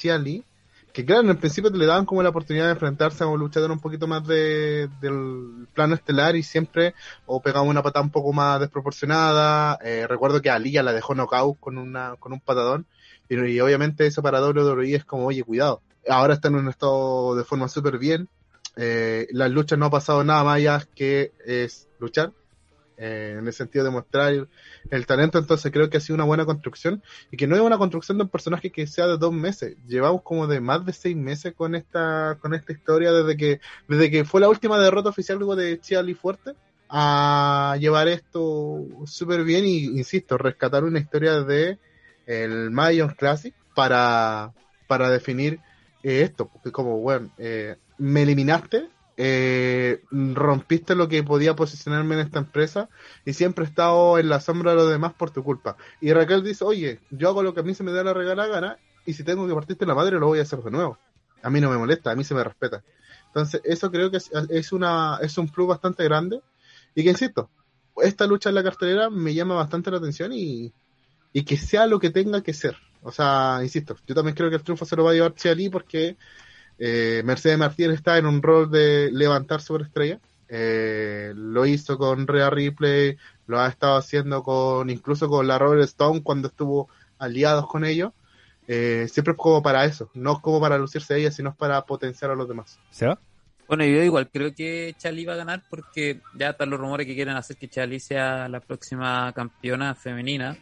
que 0.96 1.04
claro, 1.04 1.24
en 1.24 1.28
el 1.28 1.36
principio 1.36 1.68
le 1.68 1.84
daban 1.84 2.06
como 2.06 2.22
la 2.22 2.30
oportunidad 2.30 2.64
de 2.64 2.70
enfrentarse 2.70 3.22
a 3.22 3.26
un 3.26 3.38
luchador 3.38 3.70
un 3.70 3.80
poquito 3.80 4.06
más 4.06 4.26
de, 4.26 4.88
del 5.02 5.68
plano 5.74 5.94
estelar 5.94 6.36
y 6.36 6.42
siempre 6.42 6.94
o 7.26 7.42
pegaba 7.42 7.66
una 7.66 7.82
patada 7.82 8.02
un 8.02 8.10
poco 8.10 8.32
más 8.32 8.60
desproporcionada. 8.60 9.78
Eh, 9.84 10.06
recuerdo 10.08 10.40
que 10.40 10.48
Ali 10.48 10.72
ya 10.72 10.82
la 10.82 10.94
dejó 10.94 11.14
knockout 11.14 11.60
con, 11.60 11.76
una, 11.76 12.16
con 12.18 12.32
un 12.32 12.40
patadón 12.40 12.86
y, 13.28 13.38
y 13.38 13.60
obviamente 13.60 14.06
eso 14.06 14.22
para 14.22 14.40
WWE 14.40 14.94
es 14.94 15.04
como, 15.04 15.26
oye, 15.26 15.44
cuidado. 15.44 15.82
Ahora 16.08 16.32
está 16.32 16.48
en 16.48 16.54
un 16.54 16.68
estado 16.70 17.36
de 17.36 17.44
forma 17.44 17.68
súper 17.68 17.98
bien. 17.98 18.30
Eh, 18.78 19.26
las 19.32 19.50
luchas 19.50 19.78
no 19.78 19.86
ha 19.86 19.90
pasado 19.90 20.24
nada 20.24 20.44
más 20.44 20.86
que 20.94 21.32
es 21.44 21.90
luchar. 21.98 22.32
Eh, 22.98 23.36
en 23.38 23.46
el 23.46 23.52
sentido 23.52 23.84
de 23.84 23.90
mostrar 23.90 24.32
el, 24.90 25.06
talento, 25.06 25.38
entonces 25.38 25.70
creo 25.70 25.90
que 25.90 25.98
ha 25.98 26.00
sido 26.00 26.14
una 26.14 26.24
buena 26.24 26.46
construcción 26.46 27.02
y 27.30 27.36
que 27.36 27.46
no 27.46 27.54
es 27.54 27.60
una 27.60 27.76
construcción 27.76 28.16
de 28.16 28.24
un 28.24 28.30
personaje 28.30 28.70
que 28.70 28.86
sea 28.86 29.06
de 29.06 29.18
dos 29.18 29.32
meses. 29.32 29.76
Llevamos 29.86 30.22
como 30.22 30.46
de 30.46 30.60
más 30.60 30.86
de 30.86 30.92
seis 30.92 31.16
meses 31.16 31.54
con 31.54 31.74
esta 31.74 32.38
con 32.40 32.54
esta 32.54 32.72
historia 32.72 33.12
desde 33.12 33.36
que 33.36 33.60
desde 33.86 34.10
que 34.10 34.24
fue 34.24 34.40
la 34.40 34.48
última 34.48 34.78
derrota 34.78 35.10
oficial 35.10 35.38
luego 35.38 35.56
de 35.56 35.78
Chia 35.80 36.02
Lee 36.02 36.14
Fuerte 36.14 36.52
a 36.88 37.76
llevar 37.80 38.08
esto 38.08 38.84
súper 39.04 39.44
bien 39.44 39.66
y 39.66 39.84
insisto 39.84 40.38
rescatar 40.38 40.84
una 40.84 41.00
historia 41.00 41.42
de 41.42 41.78
el 42.26 42.70
Mayon 42.70 43.10
Classic 43.10 43.54
para 43.74 44.52
para 44.86 45.10
definir 45.10 45.60
eh, 46.02 46.22
esto 46.22 46.48
porque 46.48 46.72
como 46.72 46.98
bueno 47.00 47.30
eh, 47.36 47.76
me 47.98 48.22
eliminaste 48.22 48.88
eh, 49.16 50.02
rompiste 50.10 50.94
lo 50.94 51.08
que 51.08 51.22
podía 51.22 51.56
posicionarme 51.56 52.14
en 52.14 52.20
esta 52.20 52.38
empresa 52.38 52.88
y 53.24 53.32
siempre 53.32 53.64
he 53.64 53.68
estado 53.68 54.18
en 54.18 54.28
la 54.28 54.40
sombra 54.40 54.72
de 54.72 54.76
los 54.76 54.90
demás 54.90 55.14
por 55.14 55.30
tu 55.30 55.42
culpa. 55.42 55.76
Y 56.00 56.12
Raquel 56.12 56.42
dice, 56.42 56.64
oye, 56.64 57.00
yo 57.10 57.28
hago 57.28 57.42
lo 57.42 57.54
que 57.54 57.60
a 57.60 57.62
mí 57.62 57.74
se 57.74 57.82
me 57.82 57.92
da 57.92 58.04
la 58.04 58.14
regala 58.14 58.46
gana 58.46 58.78
y 59.06 59.14
si 59.14 59.24
tengo 59.24 59.46
que 59.46 59.54
partirte 59.54 59.86
la 59.86 59.94
madre 59.94 60.18
lo 60.18 60.26
voy 60.26 60.40
a 60.40 60.42
hacer 60.42 60.60
de 60.60 60.70
nuevo. 60.70 60.98
A 61.42 61.50
mí 61.50 61.60
no 61.60 61.70
me 61.70 61.78
molesta, 61.78 62.10
a 62.10 62.16
mí 62.16 62.24
se 62.24 62.34
me 62.34 62.44
respeta. 62.44 62.82
Entonces, 63.28 63.60
eso 63.64 63.90
creo 63.90 64.10
que 64.10 64.16
es, 64.18 64.30
es 64.50 64.72
una 64.72 65.18
es 65.20 65.36
un 65.38 65.48
plus 65.48 65.68
bastante 65.68 66.04
grande 66.04 66.40
y 66.94 67.04
que, 67.04 67.10
insisto, 67.10 67.50
esta 68.02 68.26
lucha 68.26 68.48
en 68.48 68.54
la 68.54 68.62
cartelera 68.62 69.10
me 69.10 69.34
llama 69.34 69.54
bastante 69.54 69.90
la 69.90 69.98
atención 69.98 70.32
y, 70.32 70.72
y 71.32 71.44
que 71.44 71.56
sea 71.56 71.86
lo 71.86 71.98
que 71.98 72.10
tenga 72.10 72.42
que 72.42 72.52
ser. 72.52 72.76
O 73.02 73.12
sea, 73.12 73.60
insisto, 73.62 73.96
yo 74.06 74.14
también 74.14 74.34
creo 74.34 74.50
que 74.50 74.56
el 74.56 74.62
triunfo 74.62 74.84
se 74.84 74.96
lo 74.96 75.04
va 75.04 75.10
a 75.10 75.14
llevar 75.14 75.34
Chia 75.34 75.54
Lee 75.54 75.68
porque 75.68 76.16
eh, 76.78 77.22
Mercedes 77.24 77.58
Martínez 77.58 77.96
está 77.96 78.18
en 78.18 78.26
un 78.26 78.42
rol 78.42 78.70
de 78.70 79.10
levantar 79.12 79.60
superestrella. 79.60 80.18
Eh, 80.48 81.32
lo 81.34 81.66
hizo 81.66 81.98
con 81.98 82.26
Rhea 82.26 82.50
Ripley, 82.50 83.16
lo 83.46 83.60
ha 83.60 83.68
estado 83.68 83.96
haciendo 83.96 84.42
con 84.42 84.90
incluso 84.90 85.28
con 85.28 85.46
la 85.46 85.58
Robert 85.58 85.82
Stone 85.82 86.22
cuando 86.22 86.48
estuvo 86.48 86.88
aliados 87.18 87.66
con 87.66 87.84
ellos. 87.84 88.12
Eh, 88.68 89.06
siempre 89.10 89.32
es 89.32 89.38
como 89.38 89.62
para 89.62 89.84
eso, 89.84 90.10
no 90.14 90.34
es 90.34 90.38
como 90.40 90.60
para 90.60 90.78
lucirse 90.78 91.14
a 91.14 91.16
ella, 91.16 91.30
sino 91.30 91.50
es 91.50 91.56
para 91.56 91.80
potenciar 91.84 92.30
a 92.30 92.34
los 92.34 92.48
demás. 92.48 92.78
¿se 92.90 93.06
va? 93.06 93.18
Bueno, 93.68 93.84
yo 93.84 94.02
igual 94.02 94.28
creo 94.28 94.54
que 94.54 94.94
Chali 94.96 95.24
va 95.24 95.34
a 95.34 95.36
ganar 95.36 95.62
porque 95.68 96.20
ya 96.34 96.50
están 96.50 96.70
los 96.70 96.78
rumores 96.78 97.06
que 97.06 97.14
quieren 97.14 97.36
hacer 97.36 97.56
que 97.56 97.68
Chali 97.68 97.98
sea 97.98 98.48
la 98.48 98.60
próxima 98.60 99.32
campeona 99.32 99.94
femenina. 99.94 100.56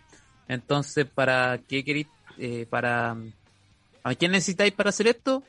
Entonces, 0.49 1.07
¿para 1.07 1.59
qué 1.67 1.85
queréis? 1.85 2.07
eh, 2.39 2.67
para 2.69 3.17
¿A 4.03 4.15
quién 4.15 4.33
necesitáis 4.33 4.73
para 4.73 4.91
hacer 4.91 5.07
esto? 5.07 5.43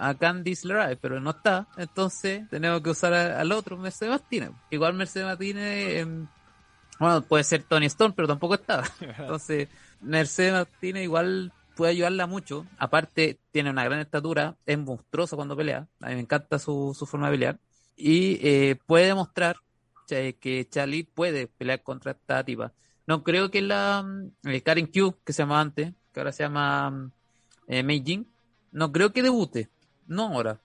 A 0.00 0.14
Candice 0.14 0.66
LeRae, 0.68 0.96
pero 0.96 1.20
no 1.20 1.30
está. 1.30 1.66
Entonces, 1.76 2.48
tenemos 2.50 2.80
que 2.82 2.90
usar 2.90 3.12
a- 3.14 3.40
al 3.40 3.52
otro, 3.52 3.76
Mercedes 3.76 4.10
Martínez. 4.12 4.50
Igual 4.70 4.94
Mercedes 4.94 5.26
Martínez 5.26 5.96
em, 6.00 6.26
Bueno, 7.00 7.22
puede 7.22 7.44
ser 7.44 7.62
Tony 7.64 7.86
Stone, 7.86 8.14
pero 8.16 8.26
tampoco 8.28 8.54
está. 8.54 8.82
Entonces, 9.00 9.68
Mercedes 10.00 10.52
Martínez 10.52 11.04
igual 11.04 11.52
puede 11.76 11.92
ayudarla 11.92 12.26
mucho. 12.26 12.66
Aparte, 12.78 13.38
tiene 13.52 13.70
una 13.70 13.84
gran 13.84 14.00
estatura, 14.00 14.56
es 14.66 14.78
monstruoso 14.78 15.36
cuando 15.36 15.56
pelea. 15.56 15.86
A 16.00 16.08
mí 16.08 16.14
me 16.14 16.20
encanta 16.22 16.58
su, 16.58 16.94
su 16.98 17.06
forma 17.06 17.26
de 17.28 17.32
pelear. 17.34 17.58
Y 17.96 18.38
eh, 18.46 18.76
puede 18.86 19.06
demostrar 19.06 19.56
que 20.08 20.66
Charlie 20.70 21.04
puede 21.04 21.48
pelear 21.48 21.82
contra 21.82 22.12
esta 22.12 22.42
tipa. 22.42 22.72
No 23.06 23.22
creo 23.22 23.50
que 23.50 23.60
la 23.62 24.02
mm, 24.02 24.48
eh, 24.48 24.62
Karen 24.62 24.86
Q, 24.86 25.18
que 25.24 25.32
se 25.32 25.42
llama 25.42 25.60
antes, 25.60 25.92
que 26.12 26.20
ahora 26.20 26.32
se 26.32 26.42
llama 26.44 26.90
mm, 26.90 27.10
eh, 27.68 27.82
Mei 27.82 28.02
Jin, 28.04 28.26
no 28.72 28.90
creo 28.92 29.12
que 29.12 29.22
debute. 29.22 29.68
No 30.08 30.24
ahora. 30.24 30.60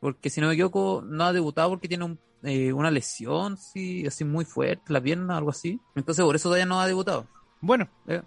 Porque 0.00 0.28
si 0.30 0.40
no 0.40 0.48
me 0.48 0.54
equivoco, 0.54 1.02
no 1.06 1.24
ha 1.24 1.32
debutado 1.32 1.70
porque 1.70 1.88
tiene 1.88 2.04
un, 2.04 2.18
eh, 2.42 2.72
una 2.72 2.90
lesión, 2.90 3.56
sí, 3.56 4.06
así 4.06 4.24
muy 4.24 4.44
fuerte, 4.44 4.92
la 4.92 5.00
pierna, 5.00 5.36
algo 5.36 5.50
así. 5.50 5.80
Entonces 5.94 6.24
por 6.24 6.36
eso 6.36 6.48
todavía 6.48 6.66
no 6.66 6.80
ha 6.80 6.86
debutado. 6.86 7.26
Bueno, 7.60 7.88
Eh, 8.06 8.22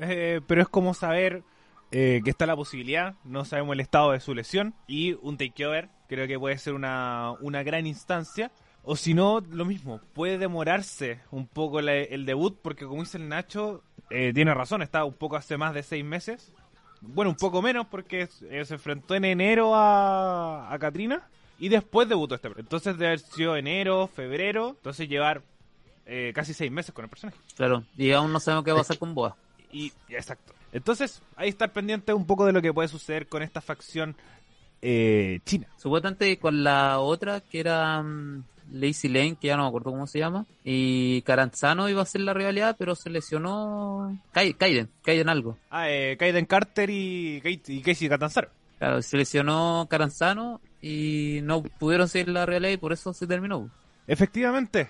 eh, 0.00 0.40
pero 0.46 0.62
es 0.62 0.68
como 0.68 0.92
saber 0.94 1.42
eh, 1.90 2.20
que 2.24 2.30
está 2.30 2.46
la 2.46 2.54
posibilidad, 2.56 3.14
no 3.24 3.44
sabemos 3.44 3.72
el 3.74 3.80
estado 3.80 4.10
de 4.12 4.20
su 4.20 4.34
lesión 4.34 4.74
y 4.86 5.14
un 5.22 5.36
takeover 5.38 5.88
creo 6.08 6.26
que 6.28 6.38
puede 6.38 6.58
ser 6.58 6.74
una, 6.74 7.32
una 7.40 7.62
gran 7.62 7.86
instancia. 7.86 8.50
O 8.88 8.94
si 8.94 9.14
no, 9.14 9.40
lo 9.40 9.64
mismo, 9.64 10.00
puede 10.14 10.38
demorarse 10.38 11.18
un 11.32 11.48
poco 11.48 11.80
la- 11.80 11.94
el 11.96 12.24
debut 12.24 12.56
porque 12.62 12.84
como 12.86 13.02
dice 13.02 13.18
el 13.18 13.28
Nacho, 13.28 13.82
eh, 14.10 14.32
tiene 14.32 14.54
razón, 14.54 14.80
está 14.82 15.04
un 15.04 15.14
poco 15.14 15.34
hace 15.36 15.56
más 15.56 15.74
de 15.74 15.82
seis 15.82 16.04
meses. 16.04 16.52
Bueno, 17.00 17.30
un 17.30 17.36
poco 17.36 17.62
menos 17.62 17.86
porque 17.86 18.28
eh, 18.50 18.64
se 18.64 18.74
enfrentó 18.74 19.14
en 19.14 19.24
enero 19.24 19.74
a, 19.74 20.72
a 20.72 20.78
Katrina 20.78 21.28
y 21.58 21.68
después 21.68 22.08
debutó 22.08 22.34
este. 22.34 22.48
Entonces 22.56 22.96
debe 22.96 23.06
haber 23.08 23.20
sido 23.20 23.56
enero, 23.56 24.08
febrero, 24.08 24.70
entonces 24.70 25.08
llevar 25.08 25.42
eh, 26.06 26.32
casi 26.34 26.54
seis 26.54 26.70
meses 26.70 26.94
con 26.94 27.04
el 27.04 27.08
personaje. 27.08 27.38
claro, 27.56 27.84
y 27.96 28.12
aún 28.12 28.32
no 28.32 28.40
sabemos 28.40 28.64
qué 28.64 28.72
va 28.72 28.78
a 28.78 28.82
pasar 28.82 28.98
con 28.98 29.14
Boa. 29.14 29.36
Y 29.72 29.92
exacto. 30.08 30.54
Entonces, 30.72 31.22
ahí 31.36 31.48
estar 31.48 31.72
pendiente 31.72 32.12
un 32.12 32.26
poco 32.26 32.44
de 32.46 32.52
lo 32.52 32.62
que 32.62 32.72
puede 32.72 32.88
suceder 32.88 33.28
con 33.28 33.42
esta 33.42 33.60
facción 33.60 34.16
eh, 34.82 35.40
china. 35.44 35.66
Supuestamente 35.76 36.38
con 36.38 36.62
la 36.62 37.00
otra, 37.00 37.40
que 37.40 37.60
era 37.60 38.02
mm, 38.02 38.44
Lazy 38.70 39.08
Lane, 39.08 39.36
que 39.40 39.48
ya 39.48 39.56
no 39.56 39.62
me 39.64 39.68
acuerdo 39.68 39.90
cómo 39.90 40.06
se 40.06 40.18
llama, 40.18 40.46
y 40.64 41.22
Caranzano 41.22 41.88
iba 41.88 42.02
a 42.02 42.06
ser 42.06 42.20
la 42.22 42.34
rivalidad, 42.34 42.76
pero 42.78 42.94
se 42.94 43.10
lesionó 43.10 44.18
Kai- 44.32 44.54
Kaiden, 44.54 44.88
Kaiden 45.02 45.28
algo. 45.28 45.56
Ah, 45.70 45.90
eh, 45.90 46.16
Kaiden 46.18 46.46
Carter 46.46 46.90
y, 46.90 47.40
y 47.44 47.80
Casey 47.82 48.08
Catanzaro. 48.08 48.48
Claro, 48.78 49.00
se 49.02 49.16
lesionó 49.16 49.86
Caranzano 49.88 50.60
y 50.82 51.40
no 51.42 51.62
pudieron 51.62 52.08
seguir 52.08 52.28
la 52.28 52.44
rivalidad 52.46 52.72
y 52.72 52.76
por 52.76 52.92
eso 52.92 53.12
se 53.14 53.26
terminó. 53.26 53.70
Efectivamente. 54.06 54.88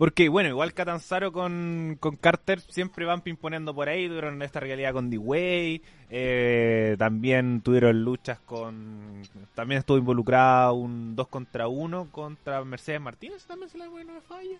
Porque, 0.00 0.30
bueno, 0.30 0.48
igual 0.48 0.72
Catanzaro 0.72 1.30
con, 1.30 1.98
con 2.00 2.16
Carter 2.16 2.58
siempre 2.62 3.04
van 3.04 3.20
pimponeando 3.20 3.74
por 3.74 3.90
ahí. 3.90 4.08
Tuvieron 4.08 4.40
esta 4.40 4.58
realidad 4.58 4.94
con 4.94 5.10
D-Way. 5.10 5.82
eh, 6.08 6.96
también 6.98 7.60
tuvieron 7.60 8.02
luchas 8.02 8.40
con. 8.40 9.20
También 9.54 9.80
estuvo 9.80 9.98
involucrada 9.98 10.72
un 10.72 11.14
2 11.14 11.28
contra 11.28 11.68
1 11.68 12.08
contra 12.12 12.64
Mercedes 12.64 12.98
Martínez. 12.98 13.44
También 13.44 13.68
se 13.68 13.76
la 13.76 13.88
no 13.88 14.14
me 14.14 14.22
falla. 14.22 14.58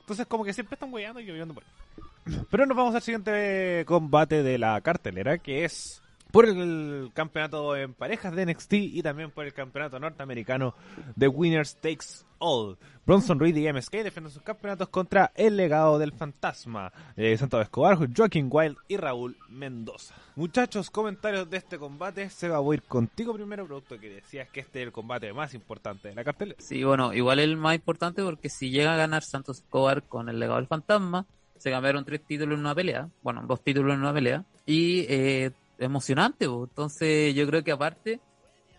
Entonces, 0.00 0.26
como 0.26 0.44
que 0.44 0.52
siempre 0.52 0.74
están 0.74 0.92
weyando 0.92 1.20
y 1.20 1.24
lloviendo 1.24 1.54
por 1.54 1.64
ahí. 1.64 2.34
Pero 2.50 2.66
nos 2.66 2.76
vamos 2.76 2.94
al 2.94 3.00
siguiente 3.00 3.84
combate 3.86 4.42
de 4.42 4.58
la 4.58 4.78
cartelera, 4.82 5.38
que 5.38 5.64
es 5.64 6.02
por 6.30 6.44
el 6.44 7.10
campeonato 7.14 7.74
en 7.74 7.94
parejas 7.94 8.34
de 8.34 8.44
NXT 8.44 8.74
y 8.74 9.02
también 9.02 9.30
por 9.30 9.46
el 9.46 9.54
campeonato 9.54 9.98
norteamericano 9.98 10.74
de 11.16 11.26
Winners 11.26 11.76
Takes 11.76 12.27
All. 12.38 12.78
Bronson 13.06 13.40
Reed 13.40 13.56
y 13.56 13.72
MSK 13.72 13.92
defienden 14.02 14.32
sus 14.32 14.42
campeonatos 14.42 14.90
contra 14.90 15.32
el 15.34 15.56
legado 15.56 15.98
del 15.98 16.12
fantasma 16.12 16.92
de 17.16 17.36
Santo 17.38 17.60
Escobar, 17.60 17.96
Joaquín 17.96 18.48
Wild 18.50 18.76
y 18.86 18.98
Raúl 18.98 19.36
Mendoza. 19.48 20.14
Muchachos, 20.36 20.90
comentarios 20.90 21.48
de 21.48 21.56
este 21.56 21.78
combate. 21.78 22.28
Seba, 22.28 22.58
voy 22.58 22.74
a 22.74 22.76
ir 22.76 22.82
contigo 22.82 23.32
primero, 23.32 23.66
producto 23.66 23.98
que 23.98 24.10
decías 24.10 24.48
que 24.50 24.60
este 24.60 24.80
es 24.80 24.86
el 24.86 24.92
combate 24.92 25.32
más 25.32 25.54
importante 25.54 26.08
de 26.08 26.14
la 26.14 26.22
cartelera. 26.22 26.60
Sí, 26.60 26.84
bueno, 26.84 27.14
igual 27.14 27.38
el 27.38 27.56
más 27.56 27.74
importante 27.74 28.22
porque 28.22 28.50
si 28.50 28.70
llega 28.70 28.92
a 28.92 28.96
ganar 28.96 29.22
Santos 29.22 29.58
Escobar 29.58 30.02
con 30.02 30.28
el 30.28 30.38
legado 30.38 30.58
del 30.58 30.66
fantasma, 30.66 31.24
se 31.56 31.70
cambiaron 31.70 32.04
tres 32.04 32.20
títulos 32.24 32.54
en 32.54 32.60
una 32.60 32.74
pelea, 32.74 33.08
bueno, 33.22 33.42
dos 33.46 33.62
títulos 33.62 33.94
en 33.94 34.00
una 34.00 34.12
pelea, 34.12 34.44
y 34.66 35.06
eh, 35.08 35.50
emocionante, 35.78 36.46
bo. 36.46 36.64
entonces 36.64 37.34
yo 37.34 37.46
creo 37.46 37.64
que 37.64 37.72
aparte, 37.72 38.20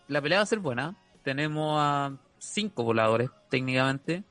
la 0.07 0.21
pelea 0.21 0.39
va 0.39 0.43
a 0.43 0.47
ser 0.47 0.59
buena, 0.59 0.95
tenemos 1.23 1.77
a 1.79 2.15
cinco 2.39 2.83
voladores 2.83 3.29
técnicamente, 3.49 4.23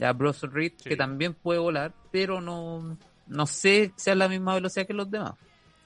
a 0.00 0.12
Bronson 0.12 0.50
Reed, 0.52 0.72
Sí. 0.78 0.88
que 0.88 0.96
también 0.96 1.34
puede 1.34 1.60
volar, 1.60 1.92
pero 2.10 2.40
no, 2.40 2.96
no 3.26 3.46
sé 3.46 3.92
si 3.96 4.10
a 4.10 4.14
la 4.14 4.28
misma 4.28 4.54
velocidad 4.54 4.86
que 4.86 4.94
los 4.94 5.10
demás, 5.10 5.34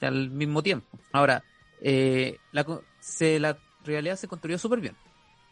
al 0.00 0.30
mismo 0.30 0.62
tiempo. 0.62 0.98
Ahora, 1.12 1.42
eh, 1.82 2.38
la, 2.52 2.64
se, 3.00 3.38
la 3.38 3.58
realidad 3.84 4.16
se 4.16 4.28
construyó 4.28 4.58
súper 4.58 4.80
bien 4.80 4.96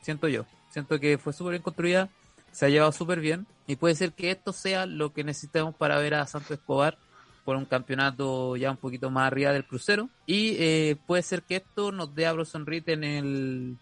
siento 0.05 0.29
yo. 0.29 0.44
Siento 0.68 1.00
que 1.00 1.18
fue 1.18 1.33
súper 1.33 1.53
bien 1.53 1.62
construida, 1.62 2.11
se 2.53 2.66
ha 2.66 2.68
llevado 2.68 2.92
súper 2.92 3.20
bien 3.20 3.46
y 3.66 3.77
puede 3.77 3.94
ser 3.94 4.12
que 4.12 4.31
esto 4.31 4.53
sea 4.53 4.87
lo 4.87 5.12
que 5.12 5.24
necesitamos 5.24 5.74
para 5.74 5.98
ver 5.98 6.14
a 6.14 6.27
Santos 6.27 6.50
Escobar 6.53 6.98
por 7.44 7.57
un 7.57 7.64
campeonato 7.64 8.57
ya 8.57 8.70
un 8.70 8.77
poquito 8.77 9.11
más 9.11 9.27
arriba 9.27 9.53
del 9.53 9.66
crucero 9.66 10.09
y 10.27 10.57
eh, 10.59 10.96
puede 11.07 11.22
ser 11.22 11.42
que 11.42 11.57
esto 11.57 11.90
nos 11.92 12.14
dé 12.14 12.27
a 12.27 12.33
Bronson 12.33 12.66
Reed 12.66 12.88
en 12.88 13.05
el 13.05 13.77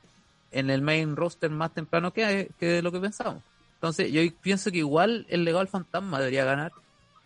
en 0.52 0.70
el 0.70 0.82
main 0.82 1.16
roster 1.16 1.50
más 1.50 1.72
temprano 1.74 2.12
que, 2.12 2.50
que 2.58 2.82
lo 2.82 2.92
que 2.92 3.00
pensábamos. 3.00 3.42
Entonces 3.74 4.12
yo 4.12 4.20
pienso 4.40 4.70
que 4.70 4.78
igual 4.78 5.26
el 5.28 5.44
legado 5.44 5.60
del 5.60 5.68
fantasma 5.68 6.18
debería 6.20 6.44
ganar 6.44 6.72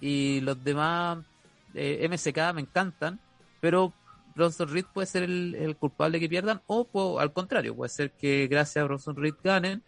y 0.00 0.40
los 0.40 0.62
demás 0.64 1.18
eh, 1.74 2.06
MSK 2.10 2.54
me 2.54 2.62
encantan, 2.62 3.18
pero 3.60 3.92
Bronson 4.34 4.68
Reed 4.68 4.84
puede 4.92 5.06
ser 5.06 5.22
el, 5.24 5.54
el 5.54 5.76
culpable 5.76 6.20
que 6.20 6.28
pierdan, 6.28 6.60
o 6.66 7.18
al 7.18 7.32
contrario, 7.32 7.74
puede 7.74 7.88
ser 7.90 8.10
que 8.12 8.46
gracias 8.48 8.82
a 8.82 8.84
Bronson 8.86 9.16
Reed 9.16 9.34
ganen 9.42 9.82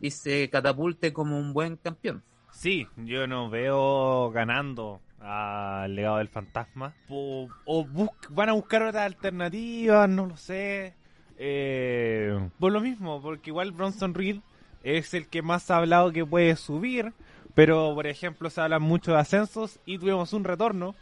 y 0.00 0.10
se 0.10 0.48
catapulte 0.50 1.12
como 1.12 1.38
un 1.38 1.52
buen 1.52 1.76
campeón. 1.76 2.22
Sí, 2.52 2.86
yo 2.96 3.26
no 3.26 3.48
veo 3.48 4.30
ganando 4.32 5.00
al 5.20 5.94
legado 5.94 6.16
del 6.18 6.28
fantasma. 6.28 6.94
O, 7.08 7.48
o 7.66 7.84
bus- 7.84 8.10
van 8.30 8.48
a 8.48 8.52
buscar 8.52 8.82
otras 8.82 9.04
alternativas, 9.04 10.08
no 10.08 10.26
lo 10.26 10.36
sé. 10.36 10.94
Eh, 11.42 12.38
por 12.58 12.70
lo 12.70 12.80
mismo, 12.82 13.22
porque 13.22 13.48
igual 13.48 13.72
Bronson 13.72 14.12
Reed 14.12 14.36
es 14.84 15.14
el 15.14 15.26
que 15.26 15.40
más 15.40 15.70
ha 15.70 15.78
hablado 15.78 16.12
que 16.12 16.24
puede 16.26 16.54
subir. 16.56 17.12
Pero, 17.54 17.94
por 17.94 18.06
ejemplo, 18.06 18.48
se 18.50 18.60
habla 18.60 18.78
mucho 18.78 19.12
de 19.12 19.18
ascensos 19.18 19.80
y 19.86 19.98
tuvimos 19.98 20.32
un 20.34 20.44
retorno. 20.44 20.94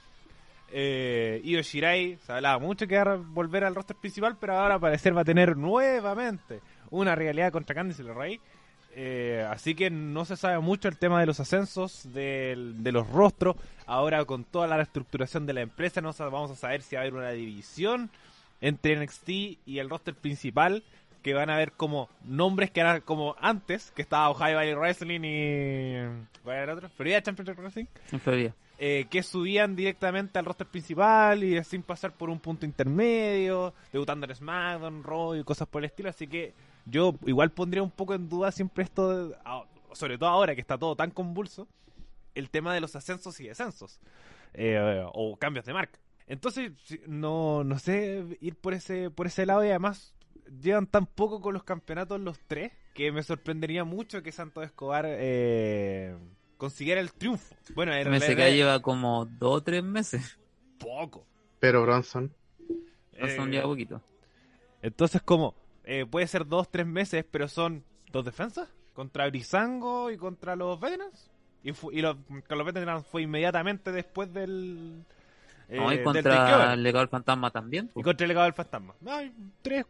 Eh, 0.70 1.40
Io 1.44 1.60
Shirai 1.60 2.18
se 2.24 2.32
hablaba 2.32 2.58
mucho 2.58 2.86
que 2.86 2.96
va 3.02 3.12
a 3.12 3.16
volver 3.16 3.64
al 3.64 3.74
roster 3.74 3.96
principal, 3.96 4.36
pero 4.40 4.54
ahora 4.58 4.74
al 4.74 4.80
parecer 4.80 5.16
va 5.16 5.22
a 5.22 5.24
tener 5.24 5.56
nuevamente 5.56 6.60
una 6.90 7.14
realidad 7.14 7.52
contra 7.52 7.74
Candice 7.74 8.02
LeRae. 8.02 8.40
Eh, 8.94 9.46
así 9.50 9.74
que 9.74 9.90
no 9.90 10.24
se 10.24 10.36
sabe 10.36 10.58
mucho 10.60 10.88
el 10.88 10.96
tema 10.98 11.20
de 11.20 11.26
los 11.26 11.38
ascensos, 11.40 12.12
del- 12.14 12.82
de 12.82 12.92
los 12.92 13.08
rostros. 13.10 13.56
Ahora 13.86 14.24
con 14.24 14.44
toda 14.44 14.66
la 14.66 14.76
reestructuración 14.76 15.46
de 15.46 15.52
la 15.52 15.60
empresa 15.62 16.00
no 16.00 16.12
vamos 16.18 16.50
a 16.50 16.56
saber 16.56 16.82
si 16.82 16.96
va 16.96 17.00
a 17.00 17.04
haber 17.04 17.14
una 17.14 17.30
división 17.30 18.10
entre 18.60 18.96
NXT 18.96 19.28
y 19.66 19.78
el 19.78 19.88
roster 19.90 20.14
principal. 20.14 20.82
Que 21.22 21.34
van 21.34 21.50
a 21.50 21.56
haber 21.56 21.72
como 21.72 22.08
nombres 22.24 22.70
que 22.70 22.78
eran 22.80 23.00
como 23.00 23.34
antes, 23.40 23.90
que 23.90 24.02
estaba 24.02 24.30
Ohio 24.30 24.54
Valley 24.54 24.74
Wrestling 24.74 25.20
y... 25.24 26.38
¿Cuál 26.44 26.56
era 26.56 26.72
el 26.72 26.78
otro? 26.78 26.88
Florida 26.90 27.20
Championship 27.20 27.58
Wrestling 27.58 27.86
En 28.12 28.20
Florida. 28.20 28.54
eh, 28.78 29.06
que 29.10 29.24
subían 29.24 29.74
directamente 29.74 30.38
al 30.38 30.44
roster 30.44 30.68
principal 30.68 31.42
y 31.42 31.62
sin 31.64 31.82
pasar 31.82 32.12
por 32.12 32.30
un 32.30 32.38
punto 32.38 32.64
intermedio, 32.64 33.74
debutando 33.92 34.26
en 34.26 34.34
SmackDown, 34.36 35.02
Raw 35.02 35.34
y 35.34 35.42
cosas 35.44 35.66
por 35.66 35.82
el 35.82 35.86
estilo. 35.86 36.08
Así 36.08 36.28
que 36.28 36.54
yo 36.86 37.14
igual 37.26 37.50
pondría 37.50 37.82
un 37.82 37.90
poco 37.90 38.14
en 38.14 38.28
duda 38.28 38.52
siempre 38.52 38.84
esto, 38.84 39.28
de- 39.30 39.36
sobre 39.92 40.18
todo 40.18 40.28
ahora 40.30 40.54
que 40.54 40.60
está 40.60 40.78
todo 40.78 40.94
tan 40.94 41.10
convulso, 41.10 41.66
el 42.36 42.48
tema 42.48 42.72
de 42.72 42.80
los 42.80 42.94
ascensos 42.94 43.38
y 43.40 43.48
descensos 43.48 43.98
eh, 44.54 45.04
o 45.12 45.36
cambios 45.36 45.66
de 45.66 45.72
marca. 45.74 45.98
Entonces, 46.28 46.72
no, 47.06 47.64
no 47.64 47.78
sé 47.78 48.38
ir 48.40 48.54
por 48.56 48.74
ese, 48.74 49.10
por 49.10 49.26
ese 49.26 49.46
lado 49.46 49.64
y 49.64 49.68
además 49.70 50.14
llevan 50.60 50.86
tan 50.86 51.06
poco 51.06 51.40
con 51.40 51.54
los 51.54 51.64
campeonatos 51.64 52.20
los 52.20 52.38
tres 52.46 52.72
que 52.94 53.10
me 53.12 53.22
sorprendería 53.22 53.84
mucho 53.84 54.22
que 54.22 54.30
Santos 54.32 54.64
Escobar 54.64 55.04
eh, 55.08 56.16
consiguiera 56.56 57.00
el 57.00 57.12
triunfo. 57.12 57.54
Bueno, 57.74 57.94
en 57.94 58.04
realidad- 58.04 58.50
lleva 58.50 58.80
como 58.82 59.24
dos 59.26 59.56
o 59.58 59.62
tres 59.62 59.82
meses. 59.82 60.38
poco. 60.78 61.26
Pero 61.60 61.82
Bronson, 61.82 62.32
No 63.20 63.28
son 63.34 63.52
Eh, 63.52 63.56
ya 63.56 63.62
poquito. 63.62 64.00
entonces, 64.82 65.22
como 65.22 65.54
eh, 65.84 66.04
puede 66.06 66.26
ser 66.26 66.46
dos, 66.46 66.70
tres 66.70 66.86
meses, 66.86 67.24
pero 67.30 67.48
son 67.48 67.82
dos 68.12 68.24
defensas 68.24 68.68
contra 68.92 69.26
Brizango 69.28 70.10
y 70.10 70.16
contra 70.18 70.54
los 70.56 70.78
Veterans. 70.78 71.30
Y 71.62 72.00
los, 72.00 72.16
con 72.48 72.58
los 72.58 72.66
Veterans 72.66 73.06
fue 73.06 73.22
inmediatamente 73.22 73.90
después 73.92 74.32
del. 74.32 75.04
Eh, 75.68 75.76
No, 75.76 75.92
y 75.92 75.96
del 75.96 76.04
contra 76.04 76.74
el 76.74 76.82
legado 76.82 77.00
del 77.00 77.08
fantasma 77.08 77.50
también. 77.50 77.86
Y 77.86 77.88
po. 77.94 78.02
contra 78.02 78.24
el 78.24 78.28
legado 78.28 78.44
del 78.44 78.54
fantasma. 78.54 78.94
Ay, 79.06 79.32
tres, 79.62 79.86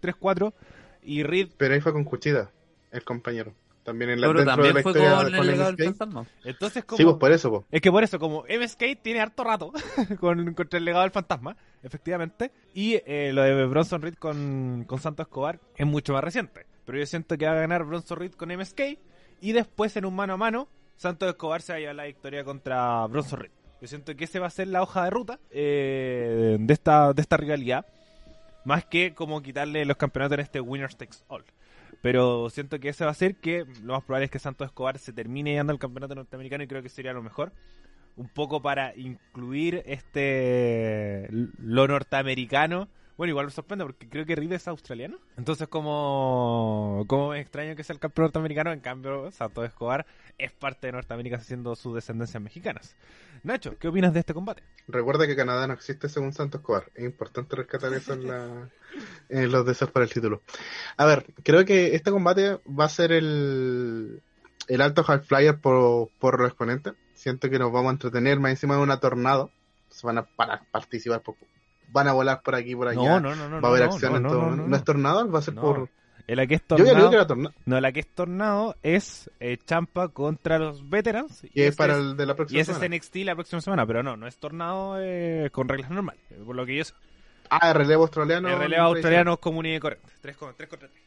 tres, 0.00 0.14
cuatro. 0.18 0.54
Y 1.02 1.22
Reed, 1.22 1.48
pero 1.56 1.74
ahí 1.74 1.80
fue 1.80 1.92
con 1.92 2.04
Cuchida, 2.04 2.50
el 2.90 3.04
compañero. 3.04 3.54
También 3.82 4.10
en 4.10 4.20
la, 4.20 4.28
Pero 4.28 4.44
dentro 4.44 4.56
de 4.56 4.56
también 4.56 4.74
la 4.76 4.82
fue 4.82 4.92
historia 4.92 5.16
con 5.16 5.24
con 5.24 5.34
el 5.34 5.46
legado 5.46 5.72
del 5.72 5.86
fantasma. 5.86 6.26
Entonces, 6.44 6.84
como... 6.84 6.96
Sí, 6.96 7.04
pues 7.04 7.16
por 7.16 7.32
eso, 7.32 7.50
pues. 7.50 7.64
Es 7.72 7.80
que 7.80 7.90
por 7.90 8.04
eso, 8.04 8.18
como 8.20 8.44
MSK 8.44 9.02
tiene 9.02 9.20
harto 9.20 9.42
rato 9.42 9.72
con, 10.20 10.54
contra 10.54 10.78
el 10.78 10.84
legado 10.84 11.02
del 11.02 11.10
fantasma, 11.10 11.56
efectivamente, 11.82 12.52
y 12.74 13.00
eh, 13.06 13.32
lo 13.32 13.42
de 13.42 13.66
Bronson 13.66 14.00
Reed 14.02 14.14
con, 14.14 14.84
con 14.86 15.00
Santo 15.00 15.22
Escobar 15.22 15.58
es 15.74 15.86
mucho 15.86 16.12
más 16.12 16.22
reciente. 16.22 16.66
Pero 16.84 16.98
yo 16.98 17.06
siento 17.06 17.36
que 17.36 17.46
va 17.46 17.52
a 17.52 17.56
ganar 17.56 17.84
Bronson 17.84 18.18
Reed 18.18 18.32
con 18.32 18.56
MSK 18.56 18.80
y 19.40 19.52
después 19.52 19.96
en 19.96 20.04
un 20.04 20.14
mano 20.14 20.34
a 20.34 20.36
mano, 20.36 20.68
Santos 20.96 21.28
Escobar 21.28 21.62
se 21.62 21.72
va 21.72 21.76
a 21.78 21.80
llevar 21.80 21.96
la 21.96 22.04
victoria 22.04 22.44
contra 22.44 23.04
Bronson 23.06 23.40
Reed. 23.40 23.50
Yo 23.82 23.88
siento 23.88 24.14
que 24.14 24.26
ese 24.26 24.38
va 24.38 24.46
a 24.46 24.50
ser 24.50 24.68
la 24.68 24.80
hoja 24.80 25.02
de 25.02 25.10
ruta 25.10 25.40
eh, 25.50 26.56
de, 26.60 26.72
esta, 26.72 27.12
de 27.12 27.20
esta 27.20 27.36
rivalidad, 27.36 27.84
más 28.64 28.84
que 28.84 29.12
como 29.12 29.42
quitarle 29.42 29.84
los 29.84 29.96
campeonatos 29.96 30.38
en 30.38 30.44
este 30.44 30.60
Winners 30.60 30.96
Takes 30.96 31.16
All. 31.26 31.42
Pero 32.00 32.48
siento 32.48 32.78
que 32.78 32.90
ese 32.90 33.04
va 33.04 33.10
a 33.10 33.14
ser 33.14 33.34
que 33.34 33.66
lo 33.82 33.94
más 33.94 34.04
probable 34.04 34.26
es 34.26 34.30
que 34.30 34.38
Santos 34.38 34.66
Escobar 34.66 34.98
se 34.98 35.12
termine 35.12 35.56
dando 35.56 35.72
el 35.72 35.80
campeonato 35.80 36.14
norteamericano 36.14 36.62
y 36.62 36.68
creo 36.68 36.80
que 36.80 36.88
sería 36.88 37.12
lo 37.12 37.24
mejor. 37.24 37.50
Un 38.16 38.28
poco 38.28 38.62
para 38.62 38.94
incluir 38.96 39.82
este 39.84 41.26
lo 41.58 41.88
norteamericano. 41.88 42.86
Bueno, 43.16 43.30
igual 43.30 43.46
me 43.46 43.52
sorprende 43.52 43.84
porque 43.84 44.08
creo 44.08 44.24
que 44.24 44.36
Reed 44.36 44.52
es 44.52 44.68
australiano. 44.68 45.18
Entonces, 45.36 45.66
como, 45.66 47.04
como 47.08 47.34
es 47.34 47.42
extraño 47.42 47.74
que 47.74 47.82
sea 47.82 47.94
el 47.94 48.00
campeón 48.00 48.26
norteamericano, 48.26 48.70
en 48.70 48.80
cambio, 48.80 49.32
Santos 49.32 49.64
Escobar 49.64 50.06
es 50.38 50.52
parte 50.52 50.86
de 50.88 50.92
Norteamérica 50.92 51.36
haciendo 51.36 51.74
sus 51.76 51.94
descendencias 51.94 52.42
mexicanas. 52.42 52.96
Nacho, 53.42 53.76
¿qué 53.78 53.88
opinas 53.88 54.12
de 54.14 54.20
este 54.20 54.34
combate? 54.34 54.62
Recuerda 54.88 55.26
que 55.26 55.36
Canadá 55.36 55.66
no 55.66 55.74
existe 55.74 56.08
según 56.08 56.32
Santos 56.32 56.60
Escobar. 56.60 56.90
Es 56.94 57.04
importante 57.04 57.56
rescatar 57.56 57.92
eso 57.94 58.12
en, 58.14 58.26
la, 58.28 58.68
en 59.28 59.50
los 59.52 59.66
deseos 59.66 59.90
para 59.90 60.04
el 60.04 60.12
título. 60.12 60.42
A 60.96 61.04
ver, 61.04 61.26
creo 61.42 61.64
que 61.64 61.94
este 61.94 62.10
combate 62.10 62.60
va 62.68 62.84
a 62.84 62.88
ser 62.88 63.12
el, 63.12 64.22
el 64.68 64.80
alto 64.80 65.02
high 65.04 65.20
flyer 65.20 65.58
por, 65.60 66.08
por 66.18 66.38
los 66.40 66.48
exponentes. 66.48 66.94
Siento 67.14 67.50
que 67.50 67.58
nos 67.58 67.72
vamos 67.72 67.90
a 67.90 67.92
entretener 67.92 68.40
más 68.40 68.50
encima 68.52 68.76
de 68.76 68.82
una 68.82 68.98
tornado. 69.00 69.50
Se 69.90 70.06
van 70.06 70.18
a 70.18 70.22
para 70.24 70.62
participar, 70.72 71.20
por- 71.22 71.36
van 71.88 72.08
a 72.08 72.12
volar 72.12 72.42
por 72.42 72.54
aquí 72.54 72.74
por 72.74 72.88
allá. 72.88 73.20
No, 73.20 73.20
no, 73.20 73.36
no, 73.36 73.48
no. 73.48 73.60
va 73.60 73.68
a 73.68 73.70
haber 73.72 73.86
no, 73.86 73.92
acción 73.92 74.12
no, 74.12 74.16
en 74.16 74.22
no, 74.24 74.28
todo. 74.30 74.40
no, 74.40 74.46
No, 74.50 74.56
no, 74.56 74.62
¿No 74.62 74.68
no. 74.68 74.76
es 74.76 74.84
tornado? 74.84 75.30
Va 75.30 75.38
a 75.38 75.42
ser 75.42 75.54
por. 75.54 75.88
En 76.26 76.36
la 76.36 76.46
que 76.46 76.54
es 76.54 76.62
tornado, 76.62 77.10
que 77.10 77.16
era 77.16 77.26
tornado. 77.26 77.54
no, 77.66 77.80
la 77.80 77.92
que 77.92 78.00
es 78.00 78.06
tornado 78.06 78.76
es 78.82 79.30
eh, 79.40 79.58
Champa 79.66 80.08
contra 80.08 80.58
los 80.58 80.88
veterans. 80.88 81.42
Y 81.52 81.62
es 81.62 81.74
para 81.76 81.96
el 81.96 82.16
de 82.16 82.26
la 82.26 82.32
Y 82.32 82.36
próxima 82.36 82.60
ese 82.60 82.72
es. 82.72 82.90
NXT 82.90 83.16
la 83.24 83.34
próxima 83.34 83.60
semana, 83.60 83.86
pero 83.86 84.02
no, 84.02 84.16
no 84.16 84.26
es 84.26 84.36
tornado 84.38 84.96
eh, 85.00 85.50
con 85.52 85.68
reglas 85.68 85.90
normales, 85.90 86.20
eh, 86.30 86.40
por 86.44 86.54
lo 86.56 86.64
que 86.64 86.76
yo 86.76 86.84
sé. 86.84 86.94
Ah, 87.50 87.70
el 87.70 87.74
relevo 87.74 88.02
australiano. 88.04 88.48
el 88.48 88.58
relevo 88.58 88.82
australiano 88.86 89.32
es 89.34 89.38
común 89.40 89.66
y 89.66 89.78
correcto. 89.78 90.08
3 90.22 90.36
con 90.36 90.54
3 90.56 90.68
contra 90.68 90.88
3. 90.88 91.02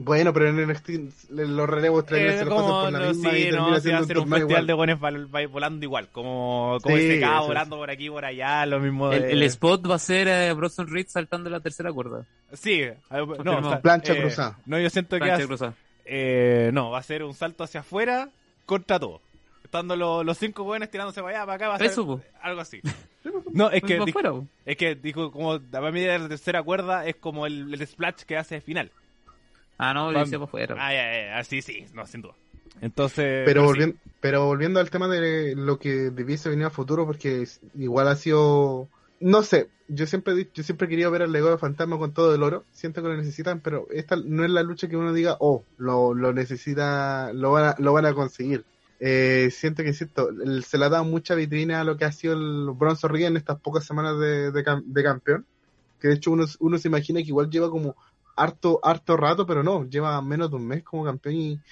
Bueno, 0.00 0.32
pero 0.32 0.48
en 0.50 0.68
NXT 0.68 0.90
los 1.30 1.68
relevos 1.68 2.04
se 2.06 2.44
los 2.44 2.48
pasan 2.54 2.68
por 2.68 2.92
la 2.92 2.98
Eh, 2.98 3.02
no, 3.02 3.08
misma 3.08 3.28
y 3.32 3.42
sí, 3.42 3.50
termina 3.50 3.68
no, 3.70 3.74
si 3.74 3.80
siendo 3.80 3.92
va 3.92 3.98
a 3.98 4.00
un 4.02 4.06
ser 4.06 4.18
un 4.18 4.22
torneo 4.24 4.38
festival 4.38 4.50
igual. 4.50 4.66
de 4.66 4.72
buenos 4.74 5.50
volando 5.50 5.84
igual, 5.84 6.08
como, 6.12 6.78
como 6.82 6.96
Sí, 6.96 7.20
SK 7.20 7.40
volando 7.46 7.76
por 7.76 7.90
aquí 7.90 8.08
por 8.08 8.24
allá, 8.24 8.64
lo 8.66 8.78
mismo 8.78 9.12
El, 9.12 9.22
de... 9.22 9.32
el 9.32 9.42
spot 9.42 9.90
va 9.90 9.96
a 9.96 9.98
ser 9.98 10.28
eh, 10.28 10.52
Bronson 10.52 10.86
Reed 10.86 11.06
saltando 11.08 11.50
la 11.50 11.58
tercera 11.58 11.92
cuerda. 11.92 12.24
Sí, 12.52 12.80
eh, 12.82 12.96
no, 13.10 13.26
Confirmado. 13.26 13.66
o 13.66 13.70
sea, 13.70 13.80
Plancha 13.80 14.12
eh, 14.12 14.20
cruzada. 14.20 14.58
No, 14.66 14.78
yo 14.78 14.88
siento 14.88 15.18
que 15.18 15.30
hace- 15.32 15.46
cruzada. 15.46 15.74
eh, 16.04 16.70
no, 16.72 16.90
va 16.90 16.98
a 17.00 17.02
ser 17.02 17.24
un 17.24 17.34
salto 17.34 17.64
hacia 17.64 17.80
afuera 17.80 18.28
contra 18.66 19.00
todo. 19.00 19.20
Estando 19.64 19.96
lo- 19.96 20.22
los 20.22 20.38
cinco 20.38 20.62
buenos 20.62 20.90
tirándose 20.90 21.20
para 21.22 21.38
allá, 21.38 21.44
para 21.46 21.56
acá, 21.56 21.68
va 21.70 21.74
a 21.74 21.78
ser 21.78 21.88
Eso, 21.88 22.20
algo 22.40 22.60
así. 22.60 22.80
No, 23.52 23.68
es 23.70 23.80
Pues 23.80 23.92
que, 23.92 23.98
va 23.98 24.04
di- 24.06 24.10
afuera, 24.12 24.30
po. 24.30 24.46
es 24.64 24.76
que 24.76 24.94
dijo, 24.94 25.30
como, 25.32 25.58
para 25.60 25.90
mí 25.90 26.02
la 26.06 26.28
tercera 26.28 26.62
cuerda 26.62 27.04
es 27.04 27.16
como 27.16 27.46
el, 27.46 27.74
el 27.74 27.86
splash 27.86 28.22
que 28.22 28.36
hace 28.38 28.54
al 28.54 28.62
final. 28.62 28.90
Ah, 29.78 29.94
no, 29.94 30.06
Pam. 30.06 30.14
lo 30.14 30.22
hice 30.22 30.32
para 30.36 30.44
afuera. 30.44 30.74
Ah, 30.78 30.92
ya, 30.92 31.12
ya, 31.12 31.36
ya, 31.36 31.44
sí, 31.44 31.62
sí, 31.62 31.86
no, 31.94 32.06
sin 32.06 32.22
duda. 32.22 32.34
Entonces, 32.80 33.42
Pero 33.44 33.62
sí. 33.62 33.66
volviendo, 33.66 33.96
pero 34.20 34.44
volviendo 34.46 34.80
al 34.80 34.90
tema 34.90 35.08
de 35.08 35.54
lo 35.56 35.78
que 35.78 36.10
debiese 36.10 36.48
venir 36.48 36.66
a 36.66 36.70
futuro, 36.70 37.06
porque 37.06 37.44
igual 37.76 38.08
ha 38.08 38.16
sido, 38.16 38.88
no 39.20 39.42
sé, 39.42 39.68
yo 39.88 40.06
siempre 40.06 40.34
he 40.34 40.36
dicho- 40.36 40.50
yo 40.54 40.62
siempre 40.62 40.86
he 40.86 40.90
querido 40.90 41.10
ver 41.10 41.22
al 41.22 41.32
legado 41.32 41.52
de 41.52 41.58
Fantasma 41.58 41.98
con 41.98 42.12
todo 42.12 42.34
el 42.34 42.42
oro, 42.42 42.64
siento 42.72 43.02
que 43.02 43.08
lo 43.08 43.16
necesitan, 43.16 43.60
pero 43.60 43.86
esta 43.90 44.16
no 44.16 44.44
es 44.44 44.50
la 44.50 44.62
lucha 44.62 44.88
que 44.88 44.96
uno 44.96 45.12
diga, 45.12 45.36
oh, 45.40 45.64
lo, 45.78 46.14
lo 46.14 46.32
necesita, 46.32 47.32
lo 47.32 47.52
van 47.52 47.64
a, 47.64 47.74
lo 47.78 47.92
van 47.92 48.06
a 48.06 48.14
conseguir. 48.14 48.64
Eh, 49.00 49.50
siento 49.52 49.82
que 49.82 49.90
insisto, 49.90 50.28
el- 50.28 50.64
se 50.64 50.76
le 50.78 50.84
ha 50.84 50.88
dado 50.88 51.04
mucha 51.04 51.34
vitrina 51.36 51.80
a 51.80 51.84
lo 51.84 51.96
que 51.96 52.04
ha 52.04 52.12
sido 52.12 52.34
el 52.34 52.70
Bronson 52.76 53.10
Reed 53.10 53.26
en 53.26 53.36
estas 53.36 53.60
pocas 53.60 53.84
semanas 53.84 54.18
de, 54.18 54.50
de 54.52 55.02
campeón, 55.04 55.46
que 56.00 56.08
de 56.08 56.14
hecho 56.14 56.30
uno, 56.32 56.44
uno 56.60 56.78
se 56.78 56.88
imagina 56.88 57.20
que 57.20 57.28
igual 57.28 57.50
lleva 57.50 57.70
como 57.70 57.96
harto, 58.42 58.80
harto 58.82 59.16
rato, 59.16 59.46
pero 59.46 59.62
no, 59.62 59.84
lleva 59.88 60.20
menos 60.22 60.50
de 60.50 60.56
un 60.56 60.66
mes 60.66 60.84
como 60.84 61.04
campeón 61.04 61.34
y, 61.36 61.62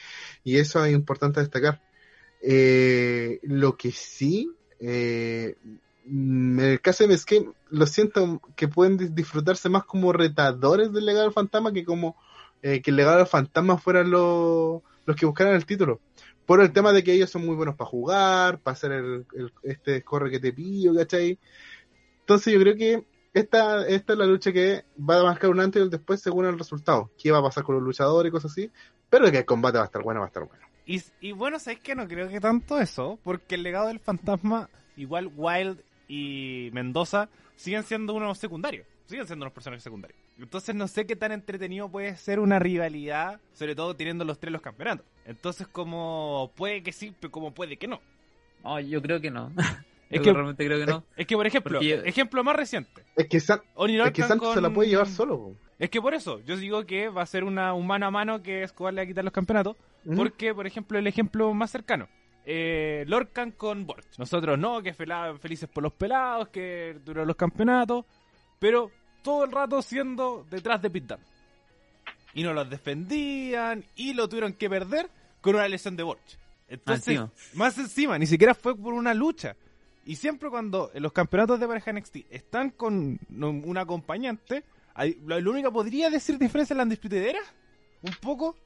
y 0.45 0.59
eso 0.59 0.85
es 0.85 0.93
importante 0.95 1.41
destacar. 1.41 1.83
Eh, 2.41 3.41
lo 3.43 3.77
que 3.77 3.93
sí, 3.93 4.51
eh, 4.81 5.57
en 6.05 6.61
el 6.61 6.81
caso 6.81 7.05
de 7.05 7.07
MSK, 7.07 7.55
lo 7.71 7.87
siento 7.87 8.41
que 8.57 8.69
pueden 8.69 8.99
dis- 8.99 9.15
disfrutarse 9.15 9.69
más 9.69 9.85
como 9.85 10.13
retadores 10.13 10.93
del 10.93 11.07
legado 11.07 11.25
del 11.25 11.33
fantasma 11.35 11.73
que 11.73 11.85
como 11.85 12.17
eh, 12.63 12.81
que 12.83 12.91
el 12.91 12.97
legado 12.97 13.19
del 13.19 13.27
fantasma 13.27 13.79
fueran 13.79 14.11
los, 14.11 14.83
los 15.05 15.17
que 15.17 15.27
buscaran 15.27 15.55
el 15.55 15.67
título. 15.67 16.01
Por 16.45 16.61
el 16.61 16.73
tema 16.73 16.93
de 16.93 17.03
que 17.03 17.13
ellos 17.13 17.31
son 17.31 17.45
muy 17.45 17.57
buenos 17.57 17.75
para 17.77 17.91
jugar, 17.91 18.61
para 18.61 18.75
hacer 18.75 18.93
el, 18.93 19.27
el- 19.35 19.53
este 19.63 20.03
corre 20.05 20.31
que 20.31 20.39
te 20.41 20.53
pillo, 20.53 20.95
¿cachai? 20.95 21.39
Entonces 22.21 22.53
yo 22.55 22.61
creo 22.61 22.77
que 22.77 23.07
esta, 23.37 23.87
esta 23.87 24.15
es 24.15 24.19
la 24.19 24.25
lucha 24.25 24.51
que 24.51 24.87
va 24.99 25.21
a 25.21 25.25
marcar 25.25 25.51
un 25.51 25.61
antes 25.61 25.79
y 25.79 25.83
un 25.83 25.91
después 25.91 26.23
según 26.23 26.47
el 26.47 26.59
resultado. 26.59 27.11
¿Qué 27.23 27.31
va 27.31 27.39
a 27.39 27.43
pasar 27.43 27.65
con 27.65 27.75
los 27.75 27.85
luchadores 27.85 28.31
y 28.31 28.33
cosas 28.33 28.51
así? 28.51 28.71
Pero 29.11 29.31
que 29.31 29.39
el 29.39 29.45
combate 29.45 29.77
va 29.77 29.85
a 29.85 29.87
estar 29.87 30.03
bueno, 30.03 30.21
va 30.21 30.27
a 30.27 30.29
estar 30.29 30.47
bueno. 30.47 30.65
Y, 30.87 31.03
y 31.21 31.33
bueno, 31.33 31.59
¿sabes 31.59 31.81
qué? 31.81 31.95
No 31.95 32.09
creo 32.09 32.31
que 32.31 32.41
tanto 32.41 32.79
eso, 32.79 33.19
porque 33.23 33.57
el 33.57 33.63
legado 33.63 33.89
del 33.89 34.01
fantasma, 34.01 34.71
igual 34.97 35.31
Wild 35.37 35.83
y 36.09 36.71
Mendoza, 36.73 37.29
siguen 37.57 37.83
siendo 37.83 38.15
unos 38.15 38.39
secundarios. 38.39 38.87
Siguen 39.05 39.27
siendo 39.27 39.45
unos 39.45 39.53
personajes 39.53 39.83
secundarios. 39.83 40.19
Entonces 40.39 40.75
no 40.75 40.89
sé 40.89 41.07
qué 41.07 41.15
tan 41.15 41.33
entretenido 41.33 41.91
puede 41.91 42.17
ser 42.17 42.41
una 42.41 42.59
rivalidad, 42.59 43.39
sobre 43.53 43.75
todo 43.75 43.95
teniendo 43.95 44.25
los 44.25 44.39
tres 44.39 44.51
los 44.51 44.63
campeonatos. 44.63 45.05
Entonces 45.27 45.69
como 45.69 46.53
puede 46.57 46.83
que 46.83 46.93
sí, 46.93 47.15
pero 47.21 47.31
como 47.31 47.53
puede 47.53 47.77
que 47.77 47.87
no. 47.87 48.01
No, 48.65 48.81
yo 48.81 49.03
creo 49.03 49.21
que 49.21 49.31
no. 49.31 49.53
Es 50.11 50.21
que- 50.21 50.33
realmente 50.33 50.65
creo 50.65 50.79
que 50.79 50.87
no. 50.87 51.05
Es 51.17 51.27
que, 51.27 51.37
por 51.37 51.47
ejemplo, 51.47 51.81
yo- 51.81 51.97
ejemplo 52.05 52.45
más 52.45 52.57
reciente. 52.57 53.05
Es 53.17 53.27
que, 53.27 53.41
San- 53.41 53.61
es 53.79 54.13
que 54.13 54.23
Santos 54.23 54.55
se 54.55 54.61
la 54.61 54.71
puede 54.71 54.89
llevar 54.91 55.09
solo. 55.09 55.55
Es 55.79 55.91
que 55.91 56.01
por 56.01 56.15
eso, 56.15 56.41
yo 56.41 56.57
digo 56.57 56.87
que 56.87 57.09
va 57.09 57.23
a 57.23 57.27
ser 57.27 57.45
una, 57.45 57.75
un 57.75 57.87
mano 57.87 58.07
a 58.07 58.11
mano 58.11 58.43
que 58.43 58.63
Escobar 58.63 58.95
le 58.95 59.01
va 59.03 59.05
a 59.05 59.07
quitar 59.07 59.25
los 59.25 59.33
campeonatos. 59.33 59.77
Porque, 60.15 60.55
por 60.55 60.67
ejemplo, 60.67 60.99
el 60.99 61.07
ejemplo 61.07 61.53
más 61.53 61.71
cercano. 61.71 62.09
Eh, 62.45 63.05
Lorcan 63.09 63.51
con 63.51 63.87
Borch. 63.87 64.07
Nosotros 64.19 64.57
no, 64.57 64.81
que 64.81 64.95
felices 64.95 65.69
por 65.69 65.83
los 65.83 65.93
pelados, 65.93 66.49
que 66.49 66.97
duraron 67.05 67.27
los 67.27 67.37
campeonatos. 67.37 68.05
Pero 68.61 68.93
todo 69.23 69.45
el 69.45 69.51
rato 69.51 69.83
siendo 69.83 70.47
detrás 70.49 70.81
de 70.81 70.89
Pit. 70.91 71.13
Y 72.35 72.43
no 72.45 72.53
los 72.53 72.71
defendían 72.71 73.85
y 73.97 74.15
lo 74.15 74.29
tuvieron 74.29 74.53
que 74.53 74.71
perder 74.71 75.09
con 75.41 75.57
una 75.57 75.67
lesión 75.69 75.97
de 75.97 76.05
Borch. 76.05 76.39
Entonces, 76.69 77.09
encima. 77.09 77.31
más 77.55 77.77
encima, 77.79 78.19
ni 78.19 78.27
siquiera 78.27 78.55
fue 78.55 78.77
por 78.77 78.95
una 78.95 79.13
lucha. 79.15 79.57
Y 80.07 80.17
siempre 80.17 80.49
cuando 80.49 80.91
en 80.95 81.03
los 81.03 81.13
campeonatos 81.13 81.59
de 81.61 81.67
pareja 81.67 81.93
NXT 81.93 82.17
están 82.31 82.71
con 82.71 83.19
un 83.29 83.77
acompañante, 83.79 84.65
hay- 84.95 85.21
lo, 85.27 85.37
único 85.51 85.69
que 85.71 85.75
podría 85.75 86.09
decir 86.11 86.39
diferencia 86.39 86.75
es 86.75 86.79
la 86.79 86.85
disputedera, 86.85 87.41
un 88.03 88.15
poco. 88.23 88.57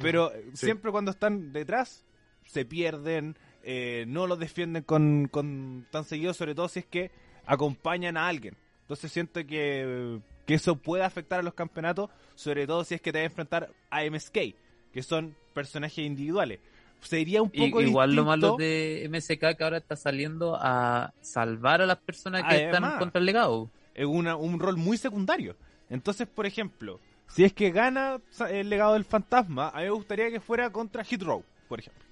Pero 0.00 0.32
eh, 0.32 0.44
Sí. 0.52 0.66
siempre 0.66 0.90
cuando 0.92 1.10
están 1.10 1.52
detrás, 1.52 2.04
se 2.44 2.64
pierden, 2.64 3.36
eh, 3.62 4.04
no 4.06 4.26
los 4.26 4.38
defienden 4.38 4.82
con, 4.82 5.26
con 5.30 5.86
tan 5.90 6.04
seguido, 6.04 6.34
sobre 6.34 6.54
todo 6.54 6.68
si 6.68 6.80
es 6.80 6.86
que 6.86 7.10
acompañan 7.46 8.16
a 8.16 8.28
alguien. 8.28 8.56
Entonces 8.82 9.10
siento 9.10 9.44
que, 9.46 10.20
que 10.44 10.54
eso 10.54 10.76
puede 10.76 11.02
afectar 11.02 11.40
a 11.40 11.42
los 11.42 11.54
campeonatos, 11.54 12.10
sobre 12.34 12.66
todo 12.66 12.84
si 12.84 12.94
es 12.94 13.00
que 13.00 13.10
te 13.10 13.18
vas 13.18 13.24
a 13.24 13.26
enfrentar 13.30 13.72
a 13.90 14.04
MSK, 14.04 14.54
que 14.92 15.02
son 15.02 15.34
personajes 15.54 15.98
individuales. 16.04 16.60
Sería 17.06 17.42
un 17.42 17.50
Y- 17.52 17.66
poco 17.70 17.80
igual 17.82 18.14
lo 18.14 18.24
malo 18.24 18.56
de 18.56 19.04
MSK 19.10 19.54
que 19.56 19.64
ahora 19.64 19.78
está 19.78 19.96
saliendo 19.96 20.56
a 20.60 21.12
salvar 21.20 21.80
a 21.82 21.86
las 21.86 21.98
personas 21.98 22.42
que 22.44 22.54
Además. 22.54 22.74
están 22.74 22.98
contra 22.98 23.18
el 23.20 23.26
legado. 23.26 23.70
es 23.94 24.04
una- 24.04 24.36
un 24.36 24.58
rol 24.60 24.76
muy 24.76 24.98
secundario. 24.98 25.56
Entonces, 25.88 26.26
por 26.28 26.44
ejemplo, 26.44 27.00
si 27.28 27.44
es 27.44 27.52
que 27.54 27.70
gana 27.70 28.20
el 28.50 28.68
legado 28.68 28.92
del 28.92 29.04
fantasma, 29.04 29.68
a 29.70 29.78
mí 29.78 29.84
me 29.84 29.90
gustaría 29.90 30.30
que 30.30 30.38
fuera 30.40 30.68
contra 30.70 31.02
Hit 31.02 31.22
Row, 31.22 31.42
por 31.68 31.78
ejemplo. 31.80 32.04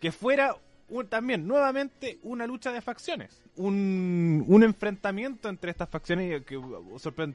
Que 0.00 0.12
fuera 0.12 0.54
un- 0.88 1.08
también, 1.08 1.48
nuevamente, 1.48 2.20
una 2.22 2.46
lucha 2.46 2.70
de 2.70 2.80
facciones. 2.80 3.42
Un, 3.56 4.44
un 4.46 4.62
enfrentamiento 4.62 5.48
entre 5.48 5.70
estas 5.72 5.88
facciones 5.88 6.44
que 6.44 6.60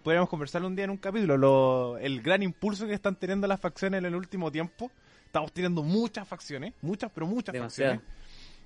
podríamos 0.04 0.30
conversar 0.30 0.64
un 0.64 0.74
día 0.76 0.86
en 0.86 0.92
un 0.92 0.98
capítulo. 0.98 1.36
Lo- 1.36 1.98
el 1.98 2.22
gran 2.22 2.44
impulso 2.44 2.88
que 2.88 2.94
están 2.94 3.16
teniendo 3.16 3.46
las 3.48 3.60
facciones 3.60 3.98
en 3.98 4.06
el 4.06 4.16
último 4.16 4.52
tiempo. 4.52 4.90
Estamos 5.32 5.54
teniendo 5.54 5.82
muchas 5.82 6.28
facciones, 6.28 6.74
muchas, 6.82 7.10
pero 7.14 7.26
muchas 7.26 7.54
Demasiado. 7.54 7.94
facciones. 8.02 8.22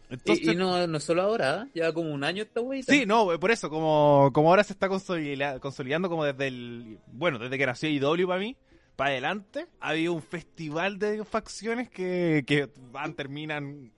Entonces, 0.10 0.47
y, 0.47 0.51
y 0.51 0.56
no, 0.56 0.88
no 0.88 0.99
solo 0.99 1.21
ahora, 1.21 1.63
¿eh? 1.67 1.69
lleva 1.75 1.93
como 1.93 2.12
un 2.12 2.23
año 2.23 2.41
esta 2.41 2.60
wey. 2.62 2.82
Sí, 2.82 3.06
no, 3.06 3.39
por 3.39 3.51
eso, 3.51 3.69
como, 3.69 4.32
como 4.34 4.49
ahora 4.49 4.63
se 4.63 4.73
está 4.73 4.88
consolida- 4.89 5.60
consolidando 5.60 6.10
como 6.10 6.25
desde 6.25 6.47
el, 6.47 6.97
bueno, 7.13 7.38
desde 7.38 7.56
que 7.60 7.65
nació 7.67 7.89
IW 7.89 8.28
para 8.28 8.39
mí, 8.39 8.56
para 8.95 9.12
adelante, 9.12 9.67
ha 9.80 9.89
habido 9.89 10.13
un 10.13 10.23
festival 10.23 10.97
de 10.97 11.23
facciones 11.23 11.88
que, 11.89 12.43
que 12.47 12.67
van, 12.91 13.13
terminan 13.13 13.91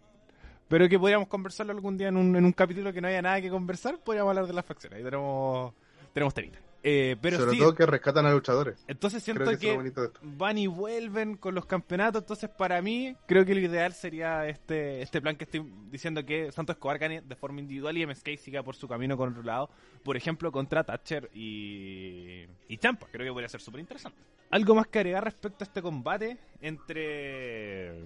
pero 0.68 0.90
que 0.90 1.00
podríamos 1.00 1.30
conversarlo 1.30 1.72
algún 1.72 1.98
día 1.98 2.10
en 2.10 2.18
un, 2.18 2.36
en 2.36 2.44
un 2.44 2.52
capítulo 2.52 2.92
que 2.92 3.00
no 3.00 3.08
haya 3.08 3.22
nada 3.22 3.40
que 3.40 3.50
conversar, 3.50 3.98
podríamos 4.00 4.32
hablar 4.32 4.48
de 4.48 4.54
las 4.54 4.66
facciones. 4.66 4.98
Ahí 4.98 5.04
tenemos, 5.06 5.74
tenemos 6.14 6.34
temita. 6.34 6.60
Eh, 6.90 7.18
pero 7.22 7.38
Sobre 7.38 7.52
sí, 7.52 7.58
todo 7.58 7.76
que 7.76 7.86
rescatan 7.86 8.26
a 8.28 8.32
luchadores. 8.32 8.82
entonces 8.88 9.22
siento 9.22 9.44
Creo 9.44 9.60
que, 9.60 9.92
que, 9.92 10.10
van 10.22 10.58
y 10.58 10.68
vuelven 10.68 11.36
con 11.36 11.54
los 11.54 11.66
campeonatos. 11.66 12.22
Entonces, 12.22 12.50
para 12.50 12.82
mí, 12.82 13.14
creo 13.26 13.44
que 13.44 13.54
lo 13.54 13.60
ideal 13.60 13.92
sería 13.92 14.48
este 14.48 15.02
este 15.02 15.20
plan 15.20 15.36
que 15.36 15.44
estoy 15.44 15.70
diciendo 15.92 16.26
que 16.26 16.50
Santos 16.54 16.78
Escobar 16.78 16.98
gane 16.98 17.20
de 17.20 17.36
forma 17.36 17.60
individual 17.60 17.98
y 17.98 18.06
MSK 18.08 18.38
siga 18.38 18.64
por 18.64 18.78
su 18.78 18.88
camino 18.88 19.18
con 19.18 19.32
otro 19.32 19.44
lado. 19.44 19.70
Por 20.02 20.16
ejemplo, 20.16 20.50
contra 20.50 20.86
Thatcher 20.86 21.30
y, 21.34 22.46
y 22.70 22.78
Champa. 22.78 23.08
Creo 23.12 23.26
que 23.26 23.34
podría 23.34 23.50
ser 23.50 23.60
súper 23.60 23.82
interesante. 23.82 24.18
Algo 24.50 24.74
más 24.74 24.88
que 24.88 25.00
agregar 25.00 25.26
respecto 25.26 25.66
a 25.66 25.68
este 25.68 25.82
combate 25.82 26.38
entre 26.62 28.00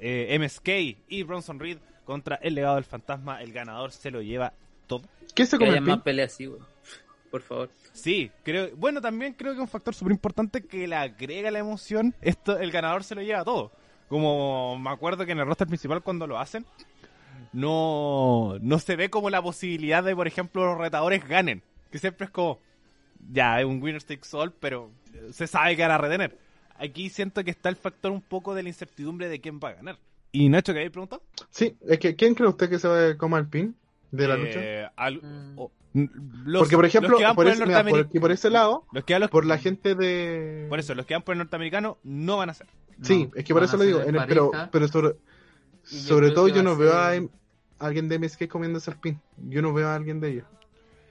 eh, 0.00 0.38
MSK 0.40 0.68
y 1.06 1.22
Bronson 1.22 1.60
Reed 1.60 1.76
contra 2.06 2.36
el 2.36 2.54
legado 2.54 2.76
del 2.76 2.84
fantasma. 2.84 3.42
El 3.42 3.52
ganador 3.52 3.92
se 3.92 4.10
lo 4.10 4.22
lleva 4.22 4.54
todo. 4.86 5.02
¿Qué 5.34 5.44
se 5.44 5.58
Que 5.58 5.66
come 5.66 5.70
haya 5.72 5.80
el 5.80 5.84
más 5.84 6.00
peleas 6.00 6.32
así, 6.32 6.48
weón. 6.48 6.72
Por 7.32 7.40
favor. 7.40 7.70
Sí, 7.94 8.30
creo, 8.42 8.76
bueno, 8.76 9.00
también 9.00 9.32
creo 9.32 9.54
que 9.54 9.60
un 9.62 9.66
factor 9.66 9.94
súper 9.94 10.12
importante 10.12 10.66
que 10.66 10.86
le 10.86 10.94
agrega 10.94 11.50
la 11.50 11.60
emoción, 11.60 12.14
esto, 12.20 12.58
el 12.58 12.70
ganador 12.70 13.04
se 13.04 13.14
lo 13.14 13.22
lleva 13.22 13.42
todo. 13.42 13.72
Como 14.10 14.78
me 14.78 14.90
acuerdo 14.90 15.24
que 15.24 15.32
en 15.32 15.38
el 15.38 15.46
roster 15.46 15.66
principal 15.66 16.02
cuando 16.02 16.26
lo 16.26 16.38
hacen, 16.38 16.66
no, 17.54 18.58
no 18.60 18.78
se 18.78 18.96
ve 18.96 19.08
como 19.08 19.30
la 19.30 19.40
posibilidad 19.40 20.04
de, 20.04 20.14
por 20.14 20.26
ejemplo, 20.26 20.66
los 20.66 20.76
retadores 20.76 21.26
ganen. 21.26 21.62
Que 21.90 21.98
siempre 21.98 22.26
es 22.26 22.30
como, 22.30 22.60
ya, 23.30 23.58
es 23.58 23.64
un 23.64 23.82
winner 23.82 24.02
takes 24.02 24.28
all, 24.32 24.52
pero 24.52 24.90
se 25.30 25.46
sabe 25.46 25.74
que 25.74 25.80
van 25.80 25.92
a 25.92 25.98
retener. 25.98 26.38
Aquí 26.76 27.08
siento 27.08 27.42
que 27.44 27.50
está 27.50 27.70
el 27.70 27.76
factor 27.76 28.12
un 28.12 28.20
poco 28.20 28.54
de 28.54 28.62
la 28.62 28.68
incertidumbre 28.68 29.30
de 29.30 29.40
quién 29.40 29.58
va 29.58 29.70
a 29.70 29.74
ganar. 29.74 29.98
¿Y 30.32 30.50
Nacho, 30.50 30.74
qué 30.74 30.80
habéis 30.80 30.92
preguntado? 30.92 31.22
Sí, 31.48 31.78
es 31.88 31.98
que 31.98 32.14
¿quién 32.14 32.34
cree 32.34 32.50
usted 32.50 32.68
que 32.68 32.78
se 32.78 32.88
va 32.88 33.08
a 33.08 33.16
comer 33.16 33.40
el 33.40 33.48
pin 33.48 33.76
de 34.12 34.28
la 34.28 34.36
lucha? 34.36 34.60
Eh, 34.62 34.88
al- 34.96 35.20
Mm. 35.20 35.58
o- 35.58 35.72
los- 36.44 36.60
Porque, 36.62 36.76
por 36.76 36.86
ejemplo, 36.86 37.10
los 37.10 37.18
que 37.18 37.24
van 37.24 37.34
por, 37.34 37.44
por, 37.44 37.52
ese, 37.52 37.62
el 37.64 37.68
mira, 37.68 37.82
por, 37.84 37.92
norteameri- 38.06 38.20
por 38.20 38.32
ese 38.32 38.48
lado, 38.50 38.86
los 38.92 39.04
que 39.04 39.12
van 39.14 39.20
los- 39.20 39.30
por 39.30 39.44
la 39.44 39.58
gente 39.58 39.94
de... 39.94 40.66
Por 40.70 40.78
eso, 40.78 40.94
los 40.94 41.04
que 41.04 41.14
van 41.14 41.22
por 41.22 41.32
el 41.34 41.38
norteamericano 41.40 41.98
no 42.04 42.36
van 42.38 42.48
a 42.50 42.54
ser. 42.54 42.66
Sí, 43.02 43.24
No, 43.26 43.30
es 43.34 43.44
que 43.44 43.52
por 43.52 43.62
eso 43.64 43.76
lo 43.76 43.82
digo. 43.84 44.00
en 44.00 44.14
el- 44.16 44.24
pero, 44.26 44.50
pero 44.70 44.86
sobre, 44.88 45.16
yo 46.06 46.32
todo 46.34 46.48
yo 46.48 46.62
no 46.62 46.76
veo 46.76 46.96
a 46.96 47.14
em- 47.16 47.28
alguien 47.78 48.08
de 48.08 48.14
MSK 48.18 48.46
comiéndose 48.48 48.90
el 48.92 48.96
pin. 48.98 49.20
Yo 49.48 49.60
no 49.60 49.72
veo 49.74 49.88
a 49.88 49.94
alguien 49.96 50.20
de 50.20 50.30
ellos. 50.30 50.44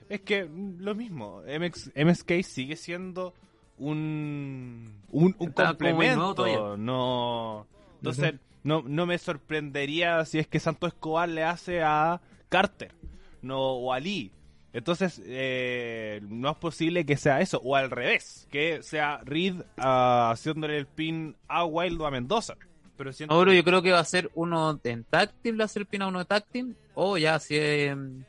Es 0.08 0.20
que 0.22 0.44
mm, 0.46 0.80
lo 0.80 0.94
mismo, 0.94 1.42
MX, 1.46 1.90
MSK 1.94 2.42
sigue 2.42 2.76
siendo 2.76 3.34
un, 3.78 4.90
un, 5.10 5.32
complemento. 5.32 6.76
No, 6.76 7.66
entonces, 8.00 8.34
no, 8.64 8.82
no 8.86 9.06
me 9.06 9.18
sorprendería 9.18 10.24
si 10.24 10.38
es 10.38 10.46
que 10.46 10.60
Santos 10.60 10.92
Escobar 10.92 11.28
le 11.28 11.44
hace 11.44 11.82
a 11.82 12.20
Carter 12.52 12.92
no, 13.40 13.58
o 13.60 13.92
a 13.92 13.98
Lee. 13.98 14.30
Entonces, 14.74 15.20
eh, 15.26 16.20
no 16.28 16.50
es 16.50 16.56
posible 16.58 17.04
que 17.04 17.16
sea 17.16 17.40
eso, 17.40 17.60
o 17.64 17.74
al 17.76 17.90
revés, 17.90 18.46
que 18.50 18.82
sea 18.82 19.20
Reed 19.24 19.56
ah, 19.78 20.30
haciéndole 20.32 20.78
el 20.78 20.86
pin 20.86 21.34
a 21.48 21.64
Wild 21.64 22.00
o 22.00 22.06
a 22.06 22.10
Mendoza. 22.10 22.54
Pero 22.96 23.12
siento 23.12 23.34
Ahora 23.34 23.50
que- 23.50 23.56
yo 23.58 23.64
creo 23.64 23.82
que 23.82 23.90
va 23.92 23.98
a 23.98 24.04
ser 24.04 24.30
uno 24.34 24.78
en 24.84 25.04
táctil, 25.04 25.60
va 25.60 25.64
a 25.64 25.68
ser 25.68 25.82
el 25.82 25.86
pin 25.86 26.02
a 26.02 26.06
uno 26.08 26.20
de 26.20 26.24
táctil, 26.26 26.76
o 26.94 27.18
ya 27.18 27.38
si 27.38 27.56
es 27.56 27.96
mm, 27.96 28.20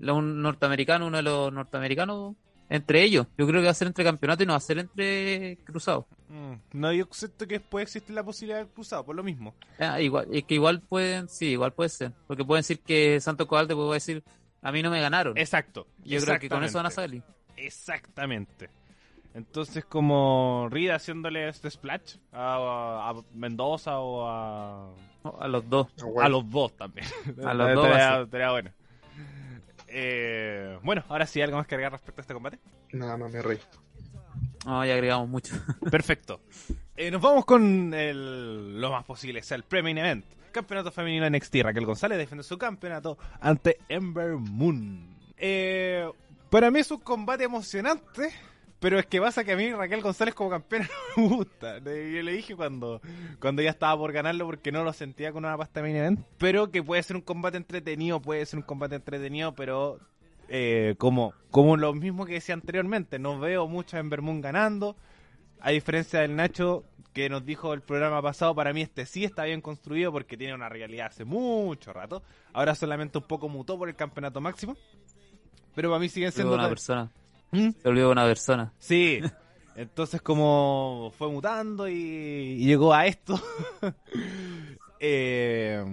la- 0.00 0.12
un 0.14 0.40
norteamericano, 0.40 1.06
uno 1.08 1.16
de 1.18 1.22
los 1.24 1.52
norteamericanos, 1.52 2.34
entre 2.68 3.02
ellos. 3.02 3.26
Yo 3.38 3.46
creo 3.46 3.60
que 3.60 3.66
va 3.66 3.70
a 3.70 3.74
ser 3.74 3.88
entre 3.88 4.04
campeonato 4.04 4.42
y 4.42 4.46
no 4.46 4.52
va 4.52 4.56
a 4.58 4.60
ser 4.60 4.78
entre 4.78 5.58
cruzados. 5.64 6.04
Mm, 6.28 6.54
no, 6.72 6.92
yo 6.92 7.06
siento 7.10 7.46
que 7.46 7.60
puede 7.60 7.84
existir 7.84 8.14
la 8.14 8.22
posibilidad 8.24 8.60
de 8.64 8.66
cruzado, 8.70 9.04
por 9.04 9.14
lo 9.14 9.22
mismo. 9.22 9.54
Ah, 9.78 10.00
igual, 10.00 10.26
es 10.32 10.44
que 10.44 10.54
igual 10.54 10.80
pueden, 10.80 11.28
sí, 11.28 11.46
igual 11.50 11.72
puede 11.72 11.90
ser. 11.90 12.12
Porque 12.26 12.44
pueden 12.44 12.60
decir 12.60 12.80
que 12.80 13.20
Santo 13.20 13.46
Coal 13.46 13.68
te 13.68 13.74
puede 13.74 13.92
decir, 13.94 14.22
a 14.62 14.72
mí 14.72 14.82
no 14.82 14.90
me 14.90 15.00
ganaron. 15.00 15.36
Exacto. 15.38 15.86
Yo 16.04 16.20
creo 16.20 16.38
que 16.38 16.48
con 16.48 16.64
eso 16.64 16.78
van 16.78 16.86
a 16.86 16.90
salir. 16.90 17.22
Exactamente. 17.56 18.70
Entonces, 19.34 19.84
como 19.84 20.68
Reed 20.70 20.90
haciéndole 20.90 21.48
este 21.48 21.68
splash 21.70 22.16
a, 22.32 23.10
a 23.10 23.14
Mendoza 23.34 23.98
o 23.98 24.26
a, 24.28 24.90
No, 25.24 25.36
A 25.40 25.48
los 25.48 25.68
dos. 25.68 25.88
a 26.22 26.28
los 26.28 26.48
dos 26.48 26.72
también. 26.76 27.06
A 27.44 27.52
los 27.52 27.66
dos, 27.74 27.84
Estaría- 27.86 28.14
así. 28.14 28.22
estaría 28.24 28.50
bueno. 28.52 28.70
Eh, 29.96 30.76
bueno, 30.82 31.04
ahora 31.08 31.24
sí, 31.24 31.40
algo 31.40 31.56
más 31.56 31.68
que 31.68 31.76
agregar 31.76 31.92
respecto 31.92 32.20
a 32.20 32.22
este 32.22 32.34
combate. 32.34 32.58
Nada 32.92 33.16
más 33.16 33.32
me 33.32 33.40
reí. 33.40 33.60
No, 34.66 34.84
ya 34.84 34.94
agregamos 34.94 35.28
mucho. 35.28 35.54
Perfecto. 35.90 36.40
Eh, 36.96 37.12
nos 37.12 37.22
vamos 37.22 37.44
con 37.44 37.94
el, 37.94 38.80
lo 38.80 38.90
más 38.90 39.04
posible, 39.04 39.40
sea 39.42 39.56
el 39.56 39.62
pre-main 39.62 39.98
event. 39.98 40.24
Campeonato 40.50 40.90
femenino 40.90 41.30
NXT. 41.30 41.56
Raquel 41.62 41.86
González 41.86 42.18
defiende 42.18 42.42
su 42.42 42.58
campeonato 42.58 43.18
ante 43.40 43.78
Ember 43.88 44.32
Moon. 44.32 45.16
Eh, 45.36 46.10
para 46.50 46.72
mí 46.72 46.80
es 46.80 46.90
un 46.90 46.98
combate 47.00 47.44
emocionante, 47.44 48.32
pero 48.84 48.98
es 48.98 49.06
que 49.06 49.18
pasa 49.18 49.44
que 49.44 49.52
a 49.52 49.56
mí 49.56 49.72
Raquel 49.72 50.02
González 50.02 50.34
como 50.34 50.50
campeona 50.50 50.86
no 51.16 51.22
me 51.22 51.36
gusta. 51.36 51.78
Yo 51.78 52.22
le 52.22 52.32
dije 52.32 52.54
cuando, 52.54 53.00
cuando 53.40 53.62
ya 53.62 53.70
estaba 53.70 53.96
por 53.96 54.12
ganarlo 54.12 54.44
porque 54.44 54.72
no 54.72 54.84
lo 54.84 54.92
sentía 54.92 55.32
con 55.32 55.46
una 55.46 55.56
pasta 55.56 55.80
de 55.80 55.84
main 55.84 55.96
event. 55.96 56.20
Pero 56.36 56.70
que 56.70 56.82
puede 56.82 57.02
ser 57.02 57.16
un 57.16 57.22
combate 57.22 57.56
entretenido, 57.56 58.20
puede 58.20 58.44
ser 58.44 58.58
un 58.58 58.62
combate 58.66 58.96
entretenido, 58.96 59.54
pero 59.54 60.00
eh, 60.50 60.96
como, 60.98 61.32
como 61.50 61.78
lo 61.78 61.94
mismo 61.94 62.26
que 62.26 62.34
decía 62.34 62.54
anteriormente, 62.54 63.18
no 63.18 63.40
veo 63.40 63.66
mucho 63.68 63.96
a 63.96 64.00
Ember 64.00 64.20
Moon 64.20 64.42
ganando. 64.42 64.96
A 65.60 65.70
diferencia 65.70 66.20
del 66.20 66.36
Nacho 66.36 66.84
que 67.14 67.30
nos 67.30 67.46
dijo 67.46 67.72
el 67.72 67.80
programa 67.80 68.20
pasado, 68.20 68.54
para 68.54 68.74
mí 68.74 68.82
este 68.82 69.06
sí 69.06 69.24
está 69.24 69.44
bien 69.44 69.62
construido 69.62 70.12
porque 70.12 70.36
tiene 70.36 70.52
una 70.52 70.68
realidad 70.68 71.06
hace 71.06 71.24
mucho 71.24 71.94
rato. 71.94 72.22
Ahora 72.52 72.74
solamente 72.74 73.16
un 73.16 73.24
poco 73.24 73.48
mutó 73.48 73.78
por 73.78 73.88
el 73.88 73.96
campeonato 73.96 74.42
máximo. 74.42 74.76
Pero 75.74 75.88
para 75.88 76.00
mí 76.00 76.10
siguen 76.10 76.32
siendo... 76.32 76.52
una 76.52 76.68
persona. 76.68 77.10
¿Mm? 77.54 77.70
Se 77.82 77.88
olvidó 77.88 78.10
una 78.10 78.24
persona. 78.24 78.72
Sí. 78.78 79.20
Entonces 79.76 80.22
como 80.22 81.12
fue 81.16 81.28
mutando 81.28 81.88
y, 81.88 81.94
y 81.94 82.66
llegó 82.66 82.92
a 82.92 83.06
esto. 83.06 83.40
Eh, 85.06 85.84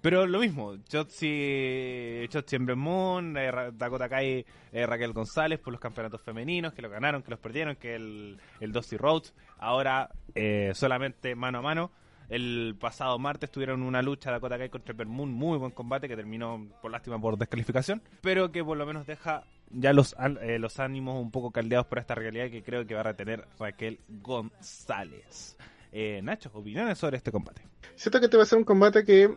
pero 0.00 0.26
lo 0.26 0.38
mismo, 0.40 0.76
Chotzi, 0.88 2.26
Chotzi 2.28 2.56
Ember 2.56 2.76
Moon, 2.76 3.36
eh, 3.36 3.52
Dakota 3.74 4.08
Kai, 4.08 4.46
eh, 4.72 4.86
Raquel 4.86 5.12
González 5.12 5.58
por 5.58 5.72
los 5.72 5.80
campeonatos 5.80 6.22
femeninos, 6.22 6.72
que 6.72 6.80
lo 6.80 6.88
ganaron, 6.88 7.22
que 7.22 7.30
los 7.30 7.38
perdieron, 7.38 7.76
que 7.76 7.96
el, 7.96 8.38
el 8.60 8.72
Dusty 8.72 8.96
Rhodes. 8.96 9.34
Ahora 9.58 10.10
eh, 10.34 10.72
solamente 10.74 11.34
mano 11.34 11.58
a 11.58 11.62
mano. 11.62 11.90
El 12.30 12.76
pasado 12.80 13.18
martes 13.18 13.50
tuvieron 13.50 13.82
una 13.82 14.00
lucha 14.00 14.30
Dakota 14.30 14.56
Kai 14.56 14.70
contra 14.70 14.92
Ember 14.92 15.06
Moon, 15.06 15.32
muy 15.32 15.58
buen 15.58 15.72
combate 15.72 16.08
que 16.08 16.16
terminó 16.16 16.66
por 16.80 16.90
lástima 16.90 17.20
por 17.20 17.36
descalificación, 17.36 18.00
pero 18.22 18.52
que 18.52 18.64
por 18.64 18.78
lo 18.78 18.86
menos 18.86 19.06
deja 19.06 19.44
ya 19.70 19.92
los, 19.92 20.14
eh, 20.42 20.58
los 20.58 20.78
ánimos 20.80 21.20
un 21.20 21.30
poco 21.30 21.50
caldeados 21.50 21.86
por 21.86 21.98
esta 21.98 22.14
realidad 22.14 22.50
que 22.50 22.62
creo 22.62 22.86
que 22.86 22.94
va 22.94 23.00
a 23.00 23.04
retener 23.04 23.44
Raquel 23.58 24.00
González. 24.08 25.56
Eh, 25.92 26.20
Nacho, 26.22 26.50
opiniones 26.52 26.98
sobre 26.98 27.16
este 27.16 27.32
combate. 27.32 27.62
Siento 27.96 28.20
que 28.20 28.28
te 28.28 28.36
va 28.36 28.44
a 28.44 28.46
ser 28.46 28.58
un 28.58 28.64
combate 28.64 29.04
que. 29.04 29.34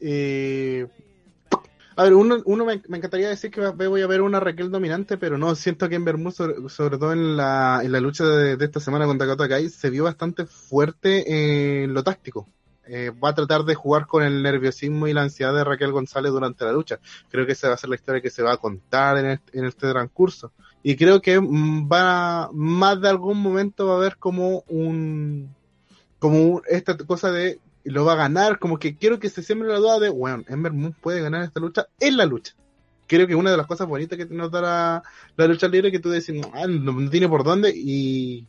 eh, 0.00 0.86
a 1.96 2.04
ver, 2.04 2.14
uno, 2.14 2.36
uno 2.44 2.64
me, 2.64 2.74
encantaría 2.74 3.28
decir 3.28 3.50
que 3.50 3.60
voy 3.60 4.02
a 4.02 4.06
ver 4.06 4.20
una 4.20 4.38
Raquel 4.38 4.70
dominante, 4.70 5.18
pero 5.18 5.36
no, 5.36 5.56
siento 5.56 5.88
que 5.88 5.96
en 5.96 6.04
Bermud, 6.04 6.32
sobre, 6.68 6.96
todo 6.96 7.12
en 7.12 7.36
la, 7.36 7.80
en 7.82 7.90
la 7.90 7.98
lucha 7.98 8.24
de, 8.24 8.64
esta 8.64 8.78
semana 8.78 9.04
con 9.04 9.18
Dakota 9.18 9.48
Kai, 9.48 9.68
se 9.68 9.90
vio 9.90 10.04
bastante 10.04 10.46
fuerte 10.46 11.82
en 11.82 11.92
lo 11.92 12.04
táctico. 12.04 12.46
Eh, 12.88 13.10
va 13.10 13.30
a 13.30 13.34
tratar 13.34 13.64
de 13.64 13.74
jugar 13.74 14.06
con 14.06 14.22
el 14.22 14.42
nerviosismo 14.42 15.06
y 15.06 15.12
la 15.12 15.22
ansiedad 15.22 15.54
de 15.54 15.64
Raquel 15.64 15.92
González 15.92 16.32
durante 16.32 16.64
la 16.64 16.72
lucha. 16.72 16.98
Creo 17.30 17.44
que 17.44 17.52
esa 17.52 17.68
va 17.68 17.74
a 17.74 17.78
ser 17.78 17.90
la 17.90 17.96
historia 17.96 18.22
que 18.22 18.30
se 18.30 18.42
va 18.42 18.52
a 18.52 18.56
contar 18.56 19.18
en 19.18 19.26
este, 19.26 19.58
en 19.58 19.64
este 19.66 19.90
transcurso. 19.90 20.52
Y 20.82 20.96
creo 20.96 21.20
que 21.20 21.38
mm, 21.38 21.88
va, 21.90 22.48
más 22.52 23.00
de 23.00 23.08
algún 23.08 23.42
momento 23.42 23.86
va 23.86 23.94
a 23.94 23.96
haber 23.98 24.16
como 24.16 24.64
un, 24.68 25.54
como 26.18 26.62
esta 26.66 26.96
cosa 26.96 27.30
de 27.30 27.60
lo 27.84 28.04
va 28.04 28.14
a 28.14 28.16
ganar, 28.16 28.58
como 28.58 28.78
que 28.78 28.96
quiero 28.96 29.18
que 29.18 29.30
se 29.30 29.42
siembre 29.42 29.68
la 29.68 29.78
duda 29.78 29.98
de, 29.98 30.08
bueno, 30.08 30.44
Ember 30.48 30.72
Moon 30.72 30.94
puede 31.00 31.20
ganar 31.20 31.42
esta 31.42 31.60
lucha 31.60 31.86
en 32.00 32.16
la 32.16 32.26
lucha. 32.26 32.54
Creo 33.06 33.26
que 33.26 33.34
una 33.34 33.50
de 33.50 33.56
las 33.56 33.66
cosas 33.66 33.86
bonitas 33.86 34.18
que 34.18 34.26
nos 34.26 34.50
da 34.50 34.60
la, 34.60 35.02
la 35.36 35.46
lucha 35.46 35.68
libre 35.68 35.90
que 35.90 35.98
tú 35.98 36.10
decís, 36.10 36.42
ah, 36.52 36.66
no, 36.66 36.92
no 36.92 37.10
tiene 37.10 37.28
por 37.28 37.44
dónde 37.44 37.72
y, 37.74 38.46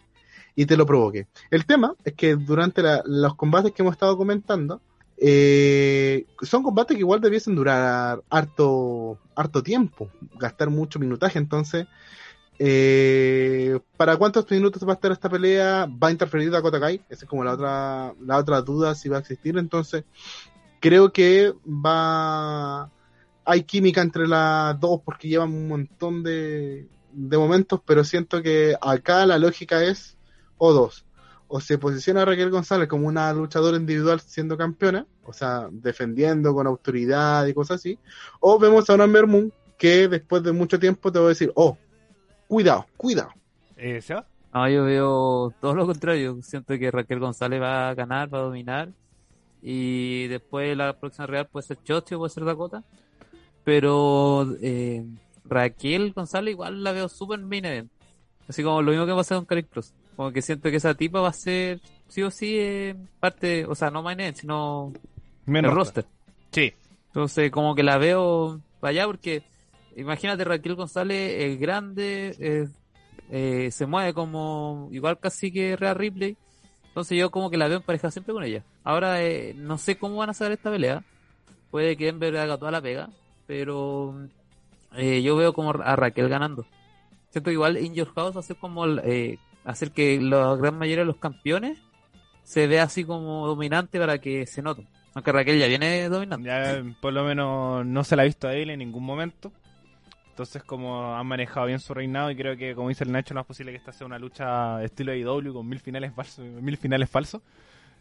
y 0.62 0.66
te 0.66 0.76
lo 0.76 0.86
provoque. 0.86 1.28
El 1.52 1.66
tema 1.66 1.96
es 2.04 2.14
que 2.16 2.36
durante 2.36 2.82
la- 2.82 3.02
los 3.06 3.36
combates 3.36 3.72
que 3.72 3.82
hemos 3.82 3.94
estado 3.94 4.18
comentando, 4.18 4.82
eh, 5.16 6.26
son 6.42 6.64
combates 6.64 6.96
que 6.98 7.00
igual 7.00 7.22
debiesen 7.22 7.56
durar 7.56 8.22
harto, 8.30 9.18
harto 9.36 9.64
tiempo, 9.64 10.10
gastar 10.38 10.70
mucho 10.70 11.00
minutaje, 11.00 11.40
entonces 11.40 11.88
eh, 12.60 13.80
¿Para 13.96 14.18
cuántos 14.18 14.52
minutos 14.52 14.86
va 14.86 14.92
a 14.92 14.96
estar 14.96 15.14
esta 15.14 15.30
pelea? 15.30 15.88
¿Va 15.90 16.10
a 16.10 16.12
interferir 16.12 16.52
Dakota 16.52 16.78
Kai? 16.78 17.02
Esa 17.10 17.24
es 17.24 17.30
como 17.30 17.46
la 17.46 17.54
otra, 17.54 18.14
la 18.20 18.38
otra 18.38 18.62
duda 18.62 18.96
si 18.96 19.08
va 19.08 19.16
a 19.18 19.22
existir. 19.22 19.58
Entonces, 19.58 20.04
creo 20.82 21.14
que 21.14 21.54
va. 21.66 22.92
Hay 23.46 23.64
química 23.64 24.02
entre 24.02 24.28
las 24.28 24.78
dos 24.80 25.00
porque 25.06 25.30
llevan 25.30 25.54
un 25.54 25.70
montón 25.70 26.22
de, 26.22 26.90
de 27.14 27.38
momentos, 27.38 27.80
pero 27.86 28.04
siento 28.04 28.44
que 28.44 28.76
acá 28.82 29.26
la 29.26 29.40
lógica 29.40 29.84
es 29.84 30.19
o 30.60 30.72
dos. 30.72 31.06
O 31.48 31.60
se 31.60 31.80
posiciona 31.80 32.22
a 32.22 32.26
Raquel 32.26 32.52
González 32.52 32.88
como 32.88 33.08
una 33.08 33.34
luchadora 33.34 33.76
individual 33.76 34.20
siendo 34.20 34.56
campeona, 34.56 35.08
o 35.24 35.34
sea, 35.34 35.68
defendiendo 35.72 36.54
con 36.54 36.68
autoridad 36.68 37.48
y 37.48 37.56
cosas 37.56 37.78
así. 37.78 37.98
O 38.40 38.60
vemos 38.60 38.88
a 38.88 38.94
una 38.94 39.06
Amber 39.06 39.26
Moon 39.26 39.52
que 39.76 40.08
después 40.08 40.44
de 40.44 40.52
mucho 40.52 40.78
tiempo 40.78 41.12
te 41.12 41.18
va 41.18 41.26
a 41.26 41.30
decir, 41.30 41.52
oh, 41.56 41.76
cuidado, 42.48 42.86
cuidado. 42.96 43.32
Eh, 43.78 44.00
¿Seba? 44.02 44.28
No, 44.54 44.68
yo 44.70 44.84
veo 44.84 45.54
todo 45.60 45.74
lo 45.74 45.88
contrario. 45.88 46.38
Siento 46.42 46.78
que 46.78 46.92
Raquel 46.92 47.20
González 47.20 47.62
va 47.62 47.90
a 47.90 47.96
ganar, 47.96 48.32
va 48.32 48.40
a 48.40 48.44
dominar. 48.44 48.90
Y 49.62 50.28
después 50.28 50.76
la 50.78 51.00
próxima 51.00 51.28
real 51.28 51.48
puede 51.48 51.68
ser 51.68 51.82
Chotio, 51.84 52.18
puede 52.20 52.30
ser 52.30 52.46
Dakota. 52.46 52.84
Pero 53.64 54.48
eh, 54.62 55.06
Raquel 55.46 56.14
González 56.14 56.54
igual 56.54 56.84
la 56.84 56.92
veo 56.92 57.10
súper 57.10 57.40
main 57.40 57.66
event. 57.66 57.92
Así 58.48 58.64
como 58.64 58.82
lo 58.82 58.92
mismo 58.92 59.06
que 59.06 59.12
va 59.12 59.20
a 59.20 59.22
hacer 59.22 59.38
con 59.38 59.46
Karen 59.46 59.68
Cross. 59.70 59.94
Como 60.16 60.32
que 60.32 60.42
siento 60.42 60.70
que 60.70 60.78
esa 60.78 60.94
tipa 60.94 61.22
va 61.22 61.30
a 61.30 61.34
ser 61.34 61.82
sí 62.08 62.24
o 62.24 62.32
sí 62.32 62.56
eh, 62.58 62.96
parte, 63.20 63.66
o 63.66 63.76
sea, 63.76 63.90
no 63.90 64.04
main 64.04 64.20
event, 64.20 64.38
sino 64.38 64.94
Menos 65.46 65.70
el 65.70 65.76
roster. 65.76 66.06
Sí. 66.52 66.74
Entonces, 67.08 67.52
como 67.52 67.76
que 67.76 67.84
la 67.84 67.98
veo 67.98 68.60
para 68.80 68.92
allá 68.92 69.06
porque 69.06 69.44
imagínate 69.96 70.44
Raquel 70.44 70.76
González, 70.76 71.42
el 71.42 71.58
grande, 71.58 72.36
eh, 72.40 72.68
eh, 73.32 73.70
se 73.72 73.86
mueve 73.86 74.14
como 74.14 74.90
igual 74.92 75.20
casi 75.20 75.52
que 75.52 75.76
Rhea 75.76 75.94
Ripley. 75.94 76.38
Entonces 76.88 77.18
yo 77.18 77.30
como 77.30 77.50
que 77.50 77.58
la 77.58 77.68
veo 77.68 77.78
en 77.78 77.84
pareja 77.84 78.12
siempre 78.12 78.34
con 78.34 78.44
ella. 78.44 78.64
Ahora 78.84 79.24
eh, 79.24 79.54
no 79.56 79.78
sé 79.78 79.98
cómo 79.98 80.18
van 80.18 80.32
a 80.32 80.34
saber 80.34 80.54
esta 80.54 80.72
pelea. 80.72 81.04
Puede 81.72 81.96
que 81.96 82.08
Ember 82.08 82.36
haga 82.38 82.58
toda 82.58 82.72
la 82.72 82.82
pega, 82.82 83.10
pero 83.46 84.16
eh, 84.96 85.22
yo 85.22 85.36
veo 85.36 85.54
como 85.54 85.72
a 85.72 85.96
Raquel 85.96 86.30
ganando. 86.30 86.66
Siento 87.30 87.50
que 87.50 87.54
igual 87.54 87.78
In 87.78 87.94
Your 87.94 88.12
House 88.16 88.36
hacer 88.36 88.56
como 88.58 88.86
el, 88.86 89.00
eh, 89.06 89.38
hacer 89.70 89.92
que 89.92 90.20
la 90.20 90.56
gran 90.56 90.78
mayoría 90.78 91.04
de 91.04 91.06
los 91.06 91.18
campeones 91.18 91.80
se 92.44 92.68
vea 92.68 92.84
así 92.84 93.04
como 93.04 93.48
dominante 93.48 94.00
para 94.00 94.20
que 94.20 94.46
se 94.46 94.62
note. 94.62 94.88
Aunque 95.14 95.32
Raquel 95.32 95.60
ya 95.60 95.68
viene 95.68 96.10
dominando. 96.10 96.48
Ya 96.48 96.84
por 97.02 97.14
lo 97.14 97.24
menos 97.24 97.86
no 97.86 98.04
se 98.04 98.16
la 98.16 98.24
ha 98.24 98.26
visto 98.26 98.48
a 98.48 98.54
él 98.54 98.70
en 98.70 98.80
ningún 98.80 99.04
momento. 99.04 99.52
Entonces, 100.30 100.64
como 100.64 101.16
han 101.16 101.28
manejado 101.28 101.66
bien 101.68 101.80
su 101.80 101.94
reinado, 101.94 102.32
y 102.32 102.36
creo 102.36 102.56
que, 102.56 102.74
como 102.74 102.88
dice 102.88 103.04
el 103.04 103.12
Nacho, 103.12 103.34
no 103.34 103.42
es 103.42 103.46
posible 103.46 103.72
que 103.72 103.78
esta 103.78 103.92
sea 103.92 104.08
una 104.08 104.18
lucha 104.18 104.82
estilo 104.84 105.14
IW 105.14 105.54
con 105.54 105.68
mil 105.68 105.80
finales 105.80 106.14
falsos. 106.14 106.46
Mil 106.46 106.78
finales 106.78 107.10
falsos. 107.10 107.42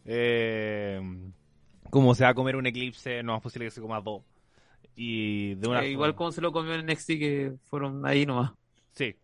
Eh, 0.04 1.00
como 1.90 2.14
se 2.14 2.24
va 2.24 2.30
a 2.30 2.34
comer 2.34 2.56
un 2.56 2.66
eclipse, 2.66 3.22
no 3.22 3.36
es 3.36 3.42
posible 3.42 3.66
que 3.66 3.72
se 3.72 3.80
coma 3.80 4.00
dos. 4.00 4.22
Y 4.94 5.54
de 5.56 5.68
una 5.68 5.82
Eh, 5.82 5.90
igual 5.90 6.14
como 6.14 6.30
se 6.30 6.40
lo 6.40 6.52
comió 6.52 6.74
en 6.74 6.86
NXT 6.86 7.06
que 7.18 7.52
fueron 7.64 8.06
ahí 8.06 8.24
nomás. 8.24 8.52
Sí. 8.92 9.14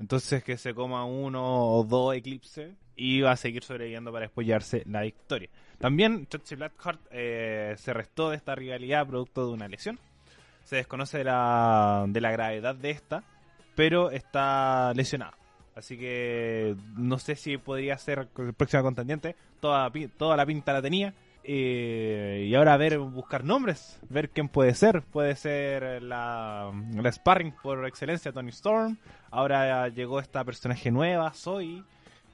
Entonces 0.00 0.42
que 0.42 0.56
se 0.56 0.74
coma 0.74 1.04
uno 1.04 1.42
o 1.44 1.84
dos 1.84 2.14
eclipses 2.14 2.72
y 2.96 3.20
va 3.20 3.32
a 3.32 3.36
seguir 3.36 3.62
sobreviviendo 3.62 4.10
para 4.10 4.24
después 4.24 4.46
llevarse 4.46 4.82
la 4.86 5.02
victoria. 5.02 5.50
También 5.78 6.26
Shotzi 6.30 6.56
Blackheart 6.56 7.00
eh, 7.10 7.74
se 7.78 7.92
restó 7.92 8.30
de 8.30 8.36
esta 8.36 8.54
rivalidad 8.54 9.06
producto 9.06 9.46
de 9.46 9.52
una 9.52 9.68
lesión. 9.68 9.98
Se 10.64 10.76
desconoce 10.76 11.18
de 11.18 11.24
la, 11.24 12.06
de 12.08 12.20
la 12.20 12.30
gravedad 12.30 12.74
de 12.74 12.90
esta, 12.90 13.24
pero 13.74 14.10
está 14.10 14.92
lesionada. 14.94 15.34
Así 15.74 15.96
que 15.96 16.76
no 16.96 17.18
sé 17.18 17.36
si 17.36 17.56
podría 17.58 17.96
ser 17.98 18.28
el 18.38 18.54
próximo 18.54 18.82
contendiente. 18.82 19.36
Toda, 19.60 19.90
toda 20.16 20.36
la 20.36 20.46
pinta 20.46 20.72
la 20.72 20.82
tenía. 20.82 21.14
Eh, 21.52 22.46
y 22.46 22.54
ahora 22.54 22.76
ver, 22.76 22.96
buscar 22.98 23.42
nombres, 23.42 23.98
ver 24.08 24.30
quién 24.30 24.48
puede 24.48 24.72
ser. 24.72 25.02
Puede 25.02 25.34
ser 25.34 26.00
la, 26.00 26.70
la 26.94 27.10
sparring 27.10 27.52
por 27.60 27.84
excelencia, 27.86 28.30
Tony 28.30 28.50
Storm. 28.50 28.96
Ahora 29.32 29.88
llegó 29.88 30.20
esta 30.20 30.44
personaje 30.44 30.92
nueva, 30.92 31.32
Zoe, 31.32 31.82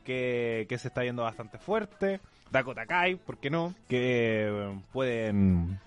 que, 0.05 0.67
que 0.69 0.77
se 0.77 0.89
está 0.89 1.01
viendo 1.01 1.23
bastante 1.23 1.57
fuerte. 1.57 2.21
Dakota 2.51 2.85
Kai, 2.85 3.15
¿por 3.15 3.39
qué 3.39 3.49
no? 3.49 3.75
Que 3.89 4.49
eh, 4.51 4.81
pueden 4.93 5.81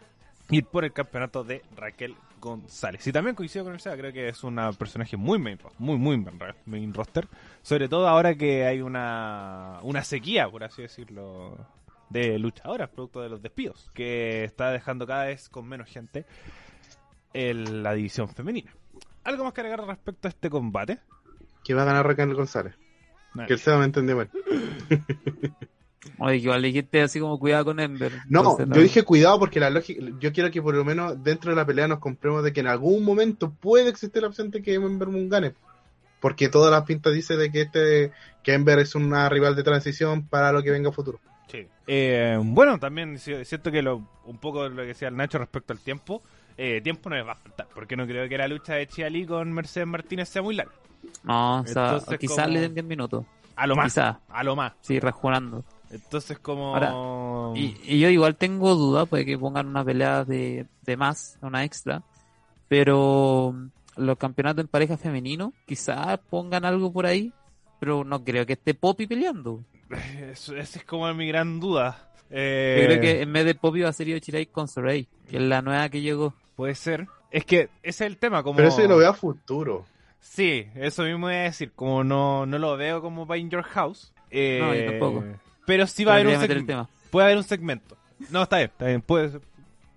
ir 0.49 0.65
por 0.65 0.84
el 0.84 0.91
campeonato 0.91 1.43
de 1.43 1.61
Raquel 1.77 2.15
González. 2.41 3.05
Y 3.05 3.11
también 3.11 3.36
coincido 3.36 3.63
con 3.63 3.75
el 3.75 3.80
Seba, 3.80 3.95
creo 3.95 4.11
que 4.11 4.27
es 4.27 4.43
una 4.43 4.71
personaje 4.73 5.17
muy 5.17 5.38
main, 5.38 5.59
muy, 5.77 5.97
muy 5.99 6.17
main, 6.17 6.39
main 6.65 6.91
roster. 6.95 7.27
Sobre 7.61 7.88
todo 7.89 8.07
ahora 8.07 8.34
que 8.34 8.65
hay 8.65 8.82
una, 8.82 9.77
una 9.84 10.03
sequía, 10.03 10.49
por 10.49 10.63
así 10.63 10.82
decirlo, 10.82 11.55
de 12.10 12.39
luchadoras, 12.39 12.89
producto 12.89 13.22
de 13.22 13.30
los 13.30 13.41
despidos, 13.41 13.89
que 13.93 14.43
está 14.43 14.72
dejando 14.72 15.05
cada 15.05 15.26
vez 15.26 15.49
con 15.49 15.68
menos 15.68 15.89
gente 15.89 16.26
en 17.34 17.84
la 17.84 17.93
división 17.93 18.30
femenina. 18.30 18.74
¿Algo 19.24 19.43
más 19.43 19.53
que 19.53 19.62
agregar 19.62 19.86
respecto 19.86 20.28
a 20.28 20.30
este 20.30 20.49
combate? 20.49 20.99
Que 21.64 21.74
va 21.74 21.84
a 21.84 21.86
ganar 21.86 22.05
Raquel 22.07 22.34
González. 22.34 22.76
Que 23.47 23.53
el 23.53 23.60
Seba 23.60 23.78
me 23.78 23.86
entendió 23.86 24.16
mal. 24.16 24.30
Oye, 26.18 26.38
que 26.38 26.43
igual 26.43 26.62
dijiste 26.62 27.01
así 27.01 27.20
como 27.20 27.39
cuidado 27.39 27.66
con 27.66 27.80
Ember. 27.80 28.12
No, 28.28 28.39
Entonces, 28.39 28.68
yo 28.76 28.82
dije 28.82 29.03
cuidado 29.03 29.39
porque 29.39 29.60
la 29.60 29.70
lógica, 29.70 30.03
yo 30.20 30.34
quiero 30.34 30.49
que 30.51 30.62
por 30.62 30.76
lo 30.76 30.84
menos 30.84 31.22
dentro 31.24 31.51
de 31.51 31.55
la 31.55 31.66
pelea 31.66 31.88
nos 31.88 31.99
compremos 31.99 32.43
de 32.43 32.53
que 32.53 32.62
en 32.62 32.68
algún 32.68 33.03
momento 33.03 33.51
puede 33.51 33.89
existir 33.89 34.22
la 34.22 34.30
opción 34.30 34.49
de 34.49 34.62
que 34.62 34.74
Ember 34.74 35.10
Moon 35.10 35.30
gane. 35.30 35.53
Porque 36.20 36.49
todas 36.49 36.72
las 36.72 36.84
pintas 36.84 37.14
dice 37.14 37.38
de 37.38 37.51
que 37.51 37.62
este 37.62 38.12
que 38.43 38.53
Ember 38.53 38.80
es 38.80 38.95
una 38.95 39.30
rival 39.30 39.55
de 39.55 39.64
transición 39.64 40.28
para 40.28 40.51
lo 40.51 40.64
que 40.64 40.72
venga 40.72 40.89
a 40.89 40.93
futuro. 40.93 41.20
Sí. 41.52 41.68
Eh, 41.88 42.39
bueno, 42.41 42.78
también 42.80 43.18
si- 43.20 43.43
siento 43.45 43.72
que 43.72 43.82
lo, 43.82 44.08
un 44.26 44.38
poco 44.38 44.70
lo 44.70 44.76
que 44.84 44.88
decía 44.89 45.08
el 45.08 45.16
Nacho 45.18 45.38
respecto 45.39 45.74
al 45.74 45.80
tiempo, 45.80 46.22
eh, 46.58 46.80
tiempo 46.82 47.10
no 47.10 47.16
les 47.16 47.26
va 47.26 47.32
a 47.32 47.36
faltar, 47.36 47.68
porque 47.74 47.95
no 47.97 48.06
creo 48.06 48.30
que 48.30 48.38
la 48.38 48.47
lucha 48.47 48.76
de 48.76 48.88
Chia 48.88 49.10
Lee 49.10 49.26
con 49.26 49.52
Mercedes 49.52 49.88
Martínez 49.88 50.30
sea 50.30 50.41
muy 50.41 50.56
larga. 50.56 50.74
No, 51.24 51.62
o 51.62 51.66
sea, 51.66 51.86
Entonces, 51.93 52.20
quizás 52.20 52.38
como- 52.45 52.50
le 52.54 52.60
den 52.62 52.74
10 52.76 52.86
minutos. 52.86 53.26
A 53.56 53.68
lo 53.68 53.76
más. 53.76 53.86
Quizás, 53.86 54.18
A 54.30 54.43
lo 54.43 54.56
más. 54.56 54.74
sí, 54.82 55.00
rejugando. 55.00 55.64
Entonces 55.91 56.38
como... 56.39 56.76
Ahora, 56.76 57.60
Y, 57.60 57.76
y 57.84 58.00
yo 58.00 58.10
igual 58.10 58.36
tengo 58.36 58.76
duda, 58.76 59.06
puede 59.08 59.26
que 59.26 59.38
pongan 59.39 59.68
una 59.68 59.84
pelea 59.84 60.24
de, 60.24 60.68
de 60.84 60.97
más, 60.97 61.38
una 61.41 61.64
extra, 61.66 62.04
pero 62.68 63.56
los 63.97 64.18
campeonatos 64.18 64.62
en 64.64 64.68
pareja 64.68 64.97
femenino, 64.97 65.52
quizás 65.66 66.20
pongan 66.30 66.64
algo 66.64 66.93
por 66.93 67.06
ahí, 67.06 67.34
pero 67.80 68.03
no 68.03 68.23
creo 68.23 68.45
que 68.45 68.53
esté 68.53 68.73
Poppy 68.73 69.07
peleando. 69.07 69.63
Eso- 70.32 70.55
esa 70.55 70.80
es 70.80 70.86
como 70.86 71.11
mi 71.13 71.27
gran 71.27 71.59
duda. 71.59 72.05
Eh, 72.30 72.77
Yo 72.82 72.86
creo 72.88 73.01
que 73.01 73.21
en 73.23 73.34
vez 73.34 73.45
de 73.45 73.55
Poppy 73.55 73.82
va 73.82 73.89
a 73.89 73.93
ser 73.93 74.07
Io 74.07 74.17
Shirai 74.17 74.45
con 74.47 74.67
Sorey, 74.67 75.07
que 75.30 75.38
es 75.38 75.41
la 75.43 75.61
nueva 75.61 75.89
que 75.89 76.01
llegó. 76.01 76.34
Puede 76.55 76.75
ser. 76.75 77.07
Es 77.32 77.45
que 77.45 77.69
ese 77.82 78.05
es 78.05 78.11
el 78.11 78.17
tema, 78.17 78.43
como... 78.43 78.57
Pero 78.57 78.69
eso 78.69 78.82
yo 78.82 78.88
lo 78.88 78.97
veo 78.97 79.09
a 79.09 79.13
futuro. 79.13 79.86
Sí, 80.19 80.67
eso 80.75 81.03
mismo 81.03 81.27
voy 81.27 81.36
a 81.36 81.39
decir, 81.43 81.71
como 81.75 82.03
no, 82.03 82.45
no 82.45 82.59
lo 82.59 82.75
veo 82.77 83.01
como 83.01 83.25
va 83.25 83.38
in 83.38 83.49
your 83.49 83.63
house. 83.63 84.11
eh, 84.30 84.59
No, 84.61 84.75
yo 84.75 84.86
tampoco. 84.86 85.23
Pero 85.65 85.88
sí 85.88 86.03
va 86.03 86.11
a 86.13 86.15
haber 86.15 86.27
un 86.27 86.39
segmento. 86.39 86.65
tema. 86.67 86.89
Puede 87.09 87.25
haber 87.25 87.38
un 87.38 87.43
segmento. 87.43 87.97
No, 88.30 88.43
está 88.43 88.57
bien, 88.57 88.69
está 88.69 88.86
bien. 88.86 89.01
Puede, 89.01 89.39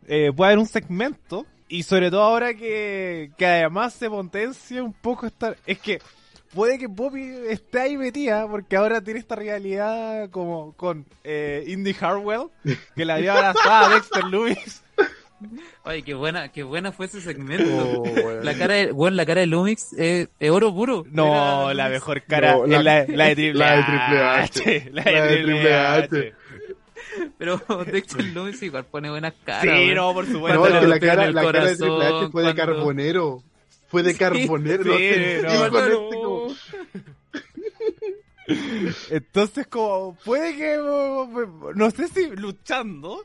eh, 0.07 0.33
puede 0.35 0.49
haber 0.53 0.59
un 0.59 0.67
segmento. 0.67 1.45
Y 1.69 1.83
sobre 1.83 2.11
todo 2.11 2.23
ahora 2.23 2.55
que, 2.55 3.31
que 3.37 3.47
además 3.47 3.95
se 3.95 4.09
potencia 4.09 4.83
un 4.83 4.93
poco 4.93 5.27
esta... 5.27 5.55
Es 5.67 5.79
que 5.79 6.01
puede 6.55 6.79
que 6.79 6.89
Poppy 6.89 7.23
esté 7.49 7.81
ahí 7.81 7.97
metida 7.97 8.47
porque 8.49 8.77
ahora 8.77 9.01
tiene 9.01 9.21
esta 9.21 9.37
rivalidad 9.37 10.31
como 10.31 10.73
con 10.75 11.05
eh, 11.25 11.65
Indy 11.67 11.95
Harwell, 12.01 12.49
que 12.95 13.05
la 13.05 13.17
dio 13.17 13.33
abrazada 13.33 13.87
a 13.87 13.95
Dexter 13.95 14.25
Lewis. 14.25 14.83
Oye, 15.85 16.03
qué 16.05 16.15
buena, 16.15 16.51
qué 16.51 16.63
buena 16.63 16.93
fue 16.93 17.07
ese 17.07 17.21
segmento. 17.21 17.65
Oh. 18.01 18.31
La 18.45 18.55
cara 18.57 18.75
de, 18.75 18.93
bueno, 18.93 19.17
la 19.17 19.27
cara 19.27 19.41
de 19.41 19.49
Lumix 19.49 19.93
es, 19.95 20.29
es 20.39 20.51
oro 20.51 20.73
puro. 20.73 21.05
No, 21.11 21.27
Era 21.71 21.75
la 21.75 21.85
Lumix. 21.89 21.91
mejor 21.95 22.23
cara 22.23 22.53
No, 22.55 22.65
es 22.67 22.85
la- 22.85 23.05
de 23.05 23.35
Triple 23.35 23.55
la 23.55 23.75
de 23.77 24.23
H. 24.23 24.63
Triple 24.63 24.79
H. 24.79 24.91
La 24.93 25.03
de 25.03 25.37
Triple 25.43 25.75
H. 25.75 26.35
Pero 27.39 27.61
Dexter 27.91 28.25
Lumix 28.27 28.63
igual 28.63 28.85
pone 28.85 29.11
buenas 29.11 29.35
caras. 29.45 29.63
Sí, 29.63 29.93
no, 29.95 30.15
por 30.15 30.27
supuesto. 30.27 30.61
No, 30.61 30.67
es 30.69 30.81
que 30.81 30.87
la 30.87 31.01
cara, 31.01 31.25
el 31.25 31.35
la 31.35 31.43
cara 31.43 31.65
de 31.65 31.77
Triple 31.77 32.07
H 32.07 32.29
fue 32.31 32.43
de 32.45 32.55
carbonero. 32.55 33.43
Fue 33.89 34.03
de 34.05 34.17
carbonero. 34.17 34.85
sí, 34.85 34.91
no 34.91 34.95
sé, 34.95 35.43
no, 35.43 35.55
y 35.55 35.59
con 35.59 35.73
no. 35.73 35.79
este 35.81 35.97
Entonces, 39.11 39.67
como, 39.69 40.17
puede 40.25 40.57
que, 40.57 40.77
no 41.75 41.91
sé 41.91 42.09
si 42.09 42.29
luchando, 42.31 43.25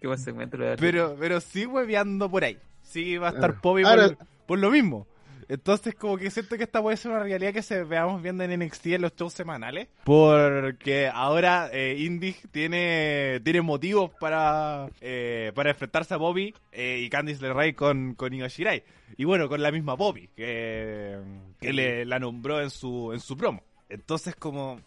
Qué 0.00 0.06
buen 0.06 0.18
segmento 0.18 0.56
lo 0.56 0.64
de 0.66 0.76
pero, 0.76 1.16
pero 1.18 1.40
sí 1.40 1.66
hueveando 1.66 2.30
por 2.30 2.44
ahí. 2.44 2.56
Sí 2.82 3.16
va 3.18 3.28
a 3.28 3.32
estar 3.32 3.54
Ah. 3.56 3.60
Poppy 3.60 3.82
Ahora- 3.82 4.08
por, 4.10 4.26
por 4.46 4.58
lo 4.60 4.70
mismo. 4.70 5.06
Entonces, 5.48 5.94
como 5.94 6.18
que 6.18 6.30
siento 6.30 6.58
que 6.58 6.64
esta 6.64 6.82
puede 6.82 6.98
ser 6.98 7.10
una 7.10 7.22
realidad 7.22 7.54
que 7.54 7.62
se 7.62 7.82
veamos 7.82 8.22
viendo 8.22 8.44
en 8.44 8.52
NXT 8.60 8.86
en 8.88 9.02
los 9.02 9.16
shows 9.16 9.32
semanales. 9.32 9.88
Porque 10.04 11.08
ahora 11.12 11.70
eh, 11.72 11.96
Indy 11.98 12.36
tiene, 12.50 13.40
tiene 13.42 13.62
motivos 13.62 14.10
para, 14.20 14.88
eh, 15.00 15.50
para 15.54 15.70
enfrentarse 15.70 16.12
a 16.12 16.18
Bobby 16.18 16.54
eh, 16.70 17.00
y 17.02 17.08
Candice 17.08 17.40
LeRae 17.42 17.74
con, 17.74 18.14
con 18.14 18.34
Io 18.34 18.46
Shirai. 18.46 18.84
Y 19.16 19.24
bueno, 19.24 19.48
con 19.48 19.62
la 19.62 19.72
misma 19.72 19.94
Bobby, 19.94 20.28
que, 20.36 21.16
que 21.60 21.72
le, 21.72 22.04
la 22.04 22.18
nombró 22.18 22.60
en 22.60 22.70
su, 22.70 23.12
en 23.12 23.20
su 23.20 23.36
promo. 23.36 23.62
Entonces, 23.88 24.34
como 24.36 24.80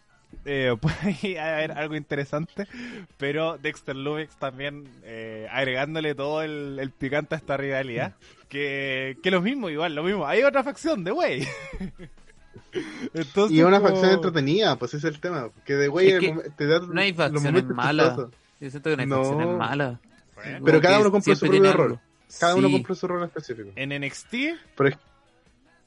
eh, 0.46 0.76
puede 0.82 1.40
haber 1.40 1.72
algo 1.74 1.96
interesante, 1.96 2.68
pero 3.18 3.58
Dexter 3.58 3.96
Lubix 3.96 4.36
también 4.38 4.88
eh, 5.04 5.48
agregándole 5.52 6.16
todo 6.16 6.42
el, 6.44 6.78
el 6.80 6.92
picante 6.92 7.36
a 7.36 7.38
esta 7.38 7.58
rivalidad. 7.58 8.16
Que, 8.50 9.18
que 9.24 9.32
lo 9.32 9.42
mismo, 9.42 9.70
igual, 9.70 9.96
lo 9.96 10.04
mismo. 10.04 10.28
Hay 10.28 10.44
otra 10.44 10.64
facción 10.64 11.04
de 11.06 11.12
wey. 11.14 11.48
Entonces, 13.14 13.56
Y 13.56 13.60
es 13.60 13.66
una 13.66 13.80
como- 13.80 13.90
facción 13.92 14.12
entretenida, 14.14 14.76
pues 14.78 14.94
ese 14.94 15.08
es 15.10 15.16
el 15.16 15.20
tema. 15.22 15.50
Que 15.66 15.74
de 15.76 15.86
Es 15.88 16.20
que 16.20 16.34
mom- 16.34 16.56
te 16.56 16.68
da 16.68 16.80
no 16.80 17.00
hay 17.02 17.14
facciones 17.14 17.66
malas. 17.66 18.18
Yo 18.60 18.70
siento 18.70 18.90
que 18.90 18.96
no 18.98 19.02
hay 19.04 19.08
No. 19.10 19.16
facciones 19.24 19.58
malas. 19.58 20.00
Bueno, 20.36 20.60
Pero 20.66 20.82
cada 20.82 21.00
uno 21.00 21.12
cumple 21.12 21.36
su 21.36 21.46
propio 21.48 21.74
rol. 21.74 22.00
Cada 22.40 22.56
uno 22.56 22.70
cumple 22.70 22.96
su 22.96 23.08
rol 23.08 23.24
específico. 23.26 23.70
En 23.76 23.90
NXT, 23.90 24.34
Pero 24.76 24.90
es- 24.90 24.98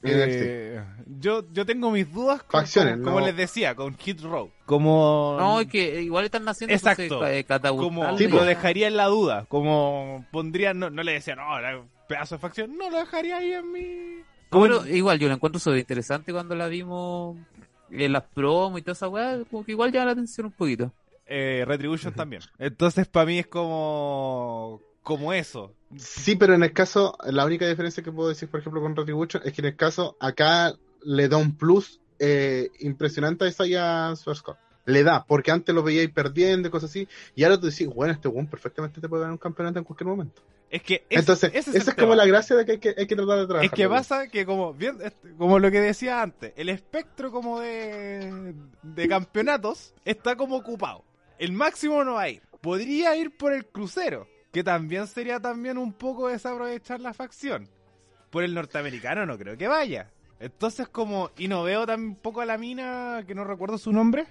eh, 0.05 0.83
yo, 1.19 1.43
yo 1.51 1.65
tengo 1.65 1.91
mis 1.91 2.11
dudas 2.11 2.43
con, 2.43 2.61
Facciones, 2.61 2.93
como, 2.95 3.05
como 3.05 3.19
no. 3.21 3.25
les 3.27 3.35
decía, 3.35 3.75
con 3.75 3.95
Hit 3.97 4.21
Row. 4.21 4.51
Como, 4.65 5.35
No, 5.39 5.59
es 5.61 5.67
que 5.67 6.01
igual 6.01 6.25
están 6.25 6.47
haciendo 6.47 6.73
Exacto. 6.73 7.03
entonces, 7.03 7.45
eh, 7.45 7.45
como 7.61 8.17
Sí, 8.17 8.27
lo 8.27 8.43
dejaría 8.43 8.87
en 8.87 8.97
la 8.97 9.05
duda. 9.05 9.45
Como 9.47 10.25
pondría, 10.31 10.73
no, 10.73 10.89
no 10.89 11.03
le 11.03 11.13
decía, 11.13 11.35
no, 11.35 11.57
era 11.57 11.79
un 11.79 11.89
pedazo 12.07 12.35
de 12.35 12.39
facción. 12.39 12.77
No, 12.77 12.89
lo 12.89 12.97
dejaría 12.97 13.37
ahí 13.37 13.53
en 13.53 13.71
mi. 13.71 14.23
Pero 14.49 14.87
igual 14.87 15.19
yo 15.19 15.27
la 15.27 15.35
encuentro 15.35 15.59
súper 15.59 15.79
interesante 15.79 16.31
cuando 16.31 16.55
la 16.55 16.67
vimos 16.67 17.37
en 17.91 18.13
las 18.13 18.23
promos 18.23 18.79
y 18.79 18.83
toda 18.83 18.93
esa 18.93 19.07
weá, 19.07 19.39
como 19.49 19.65
que 19.65 19.71
igual 19.71 19.91
llama 19.91 20.05
la 20.05 20.11
atención 20.13 20.47
un 20.47 20.53
poquito. 20.53 20.91
Eh, 21.27 21.63
Retribution 21.67 22.13
también. 22.13 22.41
Entonces, 22.59 23.07
para 23.07 23.25
mí 23.25 23.39
es 23.39 23.47
como. 23.47 24.81
Como 25.05 25.31
eso. 25.31 25.71
Sí, 25.97 26.35
pero 26.35 26.55
en 26.55 26.63
el 26.63 26.73
caso, 26.73 27.15
la 27.25 27.45
única 27.45 27.65
diferencia 27.67 28.03
que 28.03 28.11
puedo 28.11 28.27
decir, 28.29 28.49
por 28.49 28.59
ejemplo, 28.59 28.81
con 28.81 28.95
Retribution 28.95 29.41
es 29.45 29.53
que 29.53 29.61
en 29.61 29.67
el 29.67 29.75
caso, 29.75 30.17
acá 30.19 30.73
le 31.03 31.29
da 31.29 31.37
un 31.37 31.55
plus 31.55 32.01
eh, 32.19 32.69
impresionante 32.79 33.45
a 33.45 33.47
Isaiah 33.47 34.15
Swerskov. 34.15 34.55
Le 34.87 35.03
da, 35.03 35.23
porque 35.25 35.51
antes 35.51 35.73
lo 35.75 35.83
veíais 35.83 36.09
perdiendo 36.11 36.67
y 36.67 36.71
cosas 36.71 36.89
así, 36.89 37.07
y 37.35 37.43
ahora 37.43 37.59
tú 37.59 37.67
decís, 37.67 37.87
bueno, 37.87 38.13
este 38.13 38.27
weón 38.27 38.47
perfectamente 38.47 38.99
te 38.99 39.07
puede 39.07 39.21
ganar 39.21 39.33
un 39.33 39.37
campeonato 39.37 39.77
en 39.79 39.85
cualquier 39.85 40.07
momento. 40.07 40.41
Es 40.71 40.81
que. 40.81 41.05
es- 41.09 41.19
Entonces, 41.19 41.51
ese 41.53 41.77
esa 41.77 41.91
es 41.91 41.95
como 41.97 42.15
la 42.15 42.25
gracia 42.25 42.55
de 42.55 42.65
que 42.65 42.71
hay 42.73 42.77
que, 42.79 42.95
hay 42.97 43.05
que 43.07 43.15
tratar 43.15 43.37
de 43.39 43.45
trabajar. 43.45 43.65
Es 43.65 43.71
que 43.71 43.87
pasa 43.87 44.27
que 44.27 44.43
como 44.45 44.73
bien, 44.73 44.97
como 45.37 45.59
lo 45.59 45.69
que 45.69 45.79
decía 45.81 46.21
antes, 46.23 46.51
el 46.55 46.69
espectro 46.69 47.31
como 47.31 47.59
de, 47.59 48.55
de 48.81 49.07
campeonatos 49.07 49.93
está 50.03 50.35
como 50.35 50.55
ocupado. 50.57 51.03
El 51.37 51.51
máximo 51.51 52.03
no 52.03 52.13
va 52.15 52.23
a 52.23 52.29
ir. 52.29 52.41
Podría 52.61 53.15
ir 53.15 53.35
por 53.37 53.53
el 53.53 53.65
crucero, 53.67 54.27
que 54.55 54.63
también 54.63 55.05
sería 55.05 55.37
también 55.41 55.77
un 55.77 55.91
poco 55.91 56.29
desaprovechar 56.29 57.01
la 57.01 57.13
facción. 57.13 57.67
Por 58.29 58.41
el 58.41 58.53
norteamericano 58.53 59.25
no 59.25 59.37
creo 59.37 59.57
que 59.57 59.67
vaya. 59.67 60.13
Entonces 60.39 60.87
como, 60.87 61.29
y 61.37 61.49
no 61.49 61.63
veo 61.63 61.85
tampoco 61.85 62.39
a 62.39 62.45
la 62.45 62.57
mina, 62.57 63.25
que 63.27 63.35
no 63.35 63.43
recuerdo 63.43 63.77
su 63.77 63.91
nombre, 63.91 64.27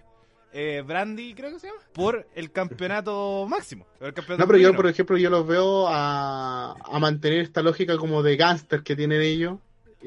eh, 0.55 0.83
Brandy 0.87 1.35
creo 1.35 1.53
que 1.53 1.59
se 1.59 1.67
llama, 1.67 1.81
por 1.93 2.27
el 2.35 2.51
campeonato 2.53 3.45
máximo. 3.51 3.85
El 4.01 4.15
campeonato 4.15 4.47
No, 4.47 4.47
pero 4.47 4.59
yo, 4.59 4.75
por 4.75 4.87
ejemplo, 4.87 5.19
yo 5.19 5.29
los 5.29 5.47
veo 5.47 5.89
a, 5.89 6.73
a 6.73 6.99
mantener 6.99 7.41
esta 7.41 7.61
lógica 7.61 7.99
como 7.99 8.23
de 8.23 8.37
gángster 8.37 8.83
que 8.83 8.97
tienen 8.97 9.21
ellos. 9.21 9.59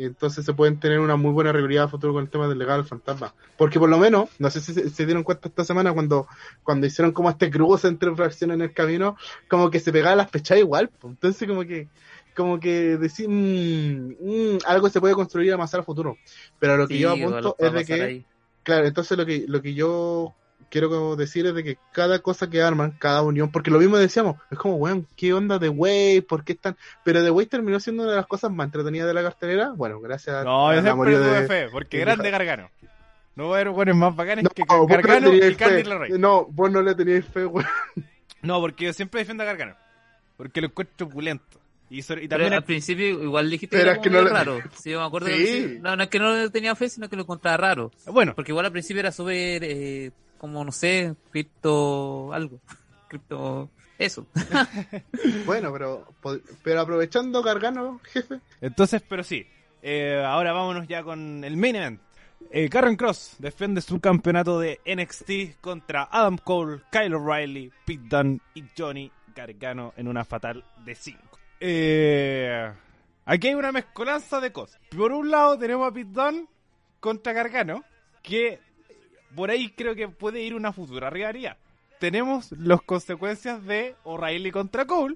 Entonces 0.06 0.45
se 0.45 0.54
pueden 0.54 0.80
tener 0.80 1.00
una 1.00 1.16
muy 1.16 1.32
buena 1.32 1.52
rivalidad 1.52 1.86
a 1.86 1.88
futuro 1.88 2.14
con 2.14 2.24
el 2.24 2.30
tema 2.30 2.48
del 2.48 2.58
legal 2.58 2.86
fantasma. 2.86 3.34
Porque 3.58 3.80
por 3.80 3.89
lo 3.89 3.98
menos, 3.98 4.30
no 4.39 4.50
sé 4.50 4.62
si 4.62 4.74
se, 4.74 4.89
se 4.89 5.06
dieron 5.06 5.24
cuenta 5.24 5.48
esta 5.48 5.64
semana 5.64 5.93
cuando, 5.93 6.28
cuando 6.64 6.88
hicieron 6.88 7.12
como 7.12 7.30
este 7.30 7.50
cruce 7.50 7.88
entre 7.88 8.16
fracciones 8.16 8.56
en 8.56 8.62
el 8.62 8.74
camino, 8.74 9.18
como 9.48 9.70
que 9.70 9.80
se 9.80 9.91
pegaban 9.91 10.18
las 10.18 10.30
pechadas 10.30 10.62
igual. 10.62 10.89
pues. 10.89 11.12
Entonces 11.12 11.48
como 11.48 11.64
que 11.64 11.88
como 12.36 12.60
que 12.60 12.98
decir 12.98 13.28
mm, 13.28 14.16
mm, 14.20 14.58
algo 14.68 14.89
se 14.89 15.02
puede 15.02 15.16
construir 15.16 15.48
y 15.48 15.52
amasar 15.52 15.80
a 15.80 15.84
futuro. 15.84 16.18
Pero 16.60 16.78
lo 16.78 16.88
que 16.88 16.93
Sí, 16.93 17.00
yo 17.00 17.12
apunto 17.12 17.56
es 17.58 17.74
de 17.74 17.86
que 17.86 18.02
ahí. 18.02 18.26
Claro, 18.62 18.86
entonces 18.86 19.18
lo 19.18 19.26
que, 19.26 19.45
lo 19.48 19.62
que 19.62 19.74
yo 19.74 20.36
quiero 20.70 20.89
como 20.89 21.15
decir 21.15 21.45
es 21.47 21.53
de 21.55 21.63
que 21.63 21.78
cada 21.91 22.20
cosa 22.20 22.49
que 22.49 22.61
arman, 22.61 22.91
cada 22.91 23.22
unión, 23.22 23.51
porque 23.51 23.72
lo 23.72 23.80
mismo 23.80 23.97
decíamos, 23.97 24.36
es 24.51 24.57
como, 24.57 24.76
weón, 24.76 25.07
¿qué 25.15 25.34
onda 25.34 25.59
de 25.59 25.70
Way? 25.70 26.22
¿Por 26.22 26.43
qué 26.43 26.53
están? 26.53 26.76
Pero 27.03 27.24
The 27.24 27.32
Way 27.32 27.45
terminó 27.47 27.80
siendo 27.80 28.03
una 28.03 28.11
de 28.11 28.18
las 28.18 28.28
cosas 28.28 28.51
más 28.51 28.65
entretenidas 28.65 29.07
de 29.07 29.13
la 29.13 29.24
cartelera. 29.24 29.72
Bueno, 29.76 29.99
gracias 30.01 30.43
No, 30.45 30.68
yo 30.70 30.74
siempre 30.82 30.91
amorío 30.91 31.18
tuve 31.20 31.41
de... 31.41 31.47
fe, 31.47 31.68
porque 31.72 31.97
de- 31.97 32.05
grande 32.05 32.32
Gargano. 32.32 32.70
No 33.36 33.49
va 33.49 33.59
a 33.59 33.61
haber 33.61 33.93
más 33.93 34.15
bacanes 34.15 34.43
No, 34.45 34.49
que 34.49 34.63
no 34.68 34.88
Gargano 34.88 35.32
y 35.34 35.55
Candy. 35.55 35.84
Larray. 35.84 36.11
No, 36.18 36.45
vos 36.45 36.72
no 36.72 36.82
le 36.82 36.95
teníais 36.95 37.24
fe, 37.26 37.45
weón. 37.45 37.68
No, 38.41 38.59
porque 38.59 38.86
yo 38.86 38.93
siempre 38.93 39.20
defiendo 39.20 39.43
a 39.43 39.45
Gargano. 39.45 39.76
Porque 40.38 40.61
lo 40.61 40.68
encuentro 40.68 41.07
opulento. 41.07 41.59
Y, 41.89 42.01
sobre- 42.01 42.24
y 42.24 42.28
Pero 42.28 42.39
también 42.39 42.53
al 42.53 42.63
principio 42.63 43.05
igual 43.24 43.49
dijiste 43.49 43.78
Pero 43.78 43.84
que 43.84 43.89
era 43.89 43.97
es 43.97 44.03
que 44.03 44.09
no 44.09 44.22
raro. 44.28 44.59
Sí, 44.76 44.89
yo 44.91 44.99
me 44.99 45.05
acuerdo 45.05 45.28
Sí. 45.28 45.34
que 45.36 45.80
no, 45.82 45.95
no 45.95 46.03
es 46.03 46.09
que 46.09 46.20
no 46.20 46.34
le 46.36 46.49
tenía 46.49 46.76
fe, 46.76 46.89
sino 46.89 47.07
que 47.09 47.15
lo 47.15 47.22
encontraba 47.22 47.57
raro. 47.57 47.91
bueno, 48.07 48.34
Porque 48.36 48.51
igual 48.51 48.65
al 48.65 48.72
principio 48.72 48.99
era 48.99 49.11
súper, 49.11 49.63
eh, 49.63 50.11
como 50.38 50.63
no 50.63 50.71
sé, 50.71 51.15
cripto 51.31 52.33
algo. 52.33 52.59
Cripto... 53.07 53.69
Eso. 53.97 54.27
Bueno, 55.45 55.71
pero, 55.73 56.07
pero 56.63 56.81
aprovechando 56.81 57.41
Gargano, 57.41 57.99
jefe. 58.03 58.39
entonces, 58.61 59.01
pero 59.07 59.23
sí. 59.23 59.47
Eh, 59.81 60.21
ahora 60.23 60.51
vámonos 60.53 60.88
ya 60.88 61.03
con 61.03 61.43
el 61.43 61.57
main 61.57 61.75
event. 61.75 62.01
Eh, 62.51 62.69
Karen 62.69 62.95
Cross 62.95 63.35
defiende 63.39 63.81
su 63.81 63.99
campeonato 63.99 64.59
de 64.59 64.79
NXT 64.85 65.59
contra 65.61 66.07
Adam 66.11 66.38
Cole, 66.38 66.81
Kyle 66.91 67.13
O'Reilly, 67.15 67.71
Pete 67.85 68.03
Dunne 68.07 68.39
y 68.53 68.63
Johnny 68.77 69.11
Gargano 69.35 69.93
en 69.97 70.07
una 70.07 70.23
fatal 70.23 70.63
de 70.85 70.95
5. 70.95 71.19
Eh, 71.59 72.71
aquí 73.25 73.47
hay 73.47 73.55
una 73.55 73.71
mezcolanza 73.71 74.39
de 74.39 74.51
cosas. 74.51 74.79
Por 74.95 75.11
un 75.11 75.31
lado 75.31 75.57
tenemos 75.57 75.88
a 75.89 75.93
Pete 75.93 76.11
Dunne 76.11 76.47
contra 76.99 77.33
Gargano, 77.33 77.83
que 78.21 78.59
por 79.38 79.51
ahí 79.51 79.69
creo 79.69 79.93
que 79.93 80.07
puede 80.07 80.41
ir 80.41 80.55
una 80.55 80.73
futura 80.73 81.11
rivalidad. 81.11 81.57
Tenemos 81.99 82.51
las 82.53 82.81
consecuencias 82.81 83.63
de 83.65 83.95
O'Reilly 84.03 84.51
contra 84.51 84.85
Cole 84.85 85.15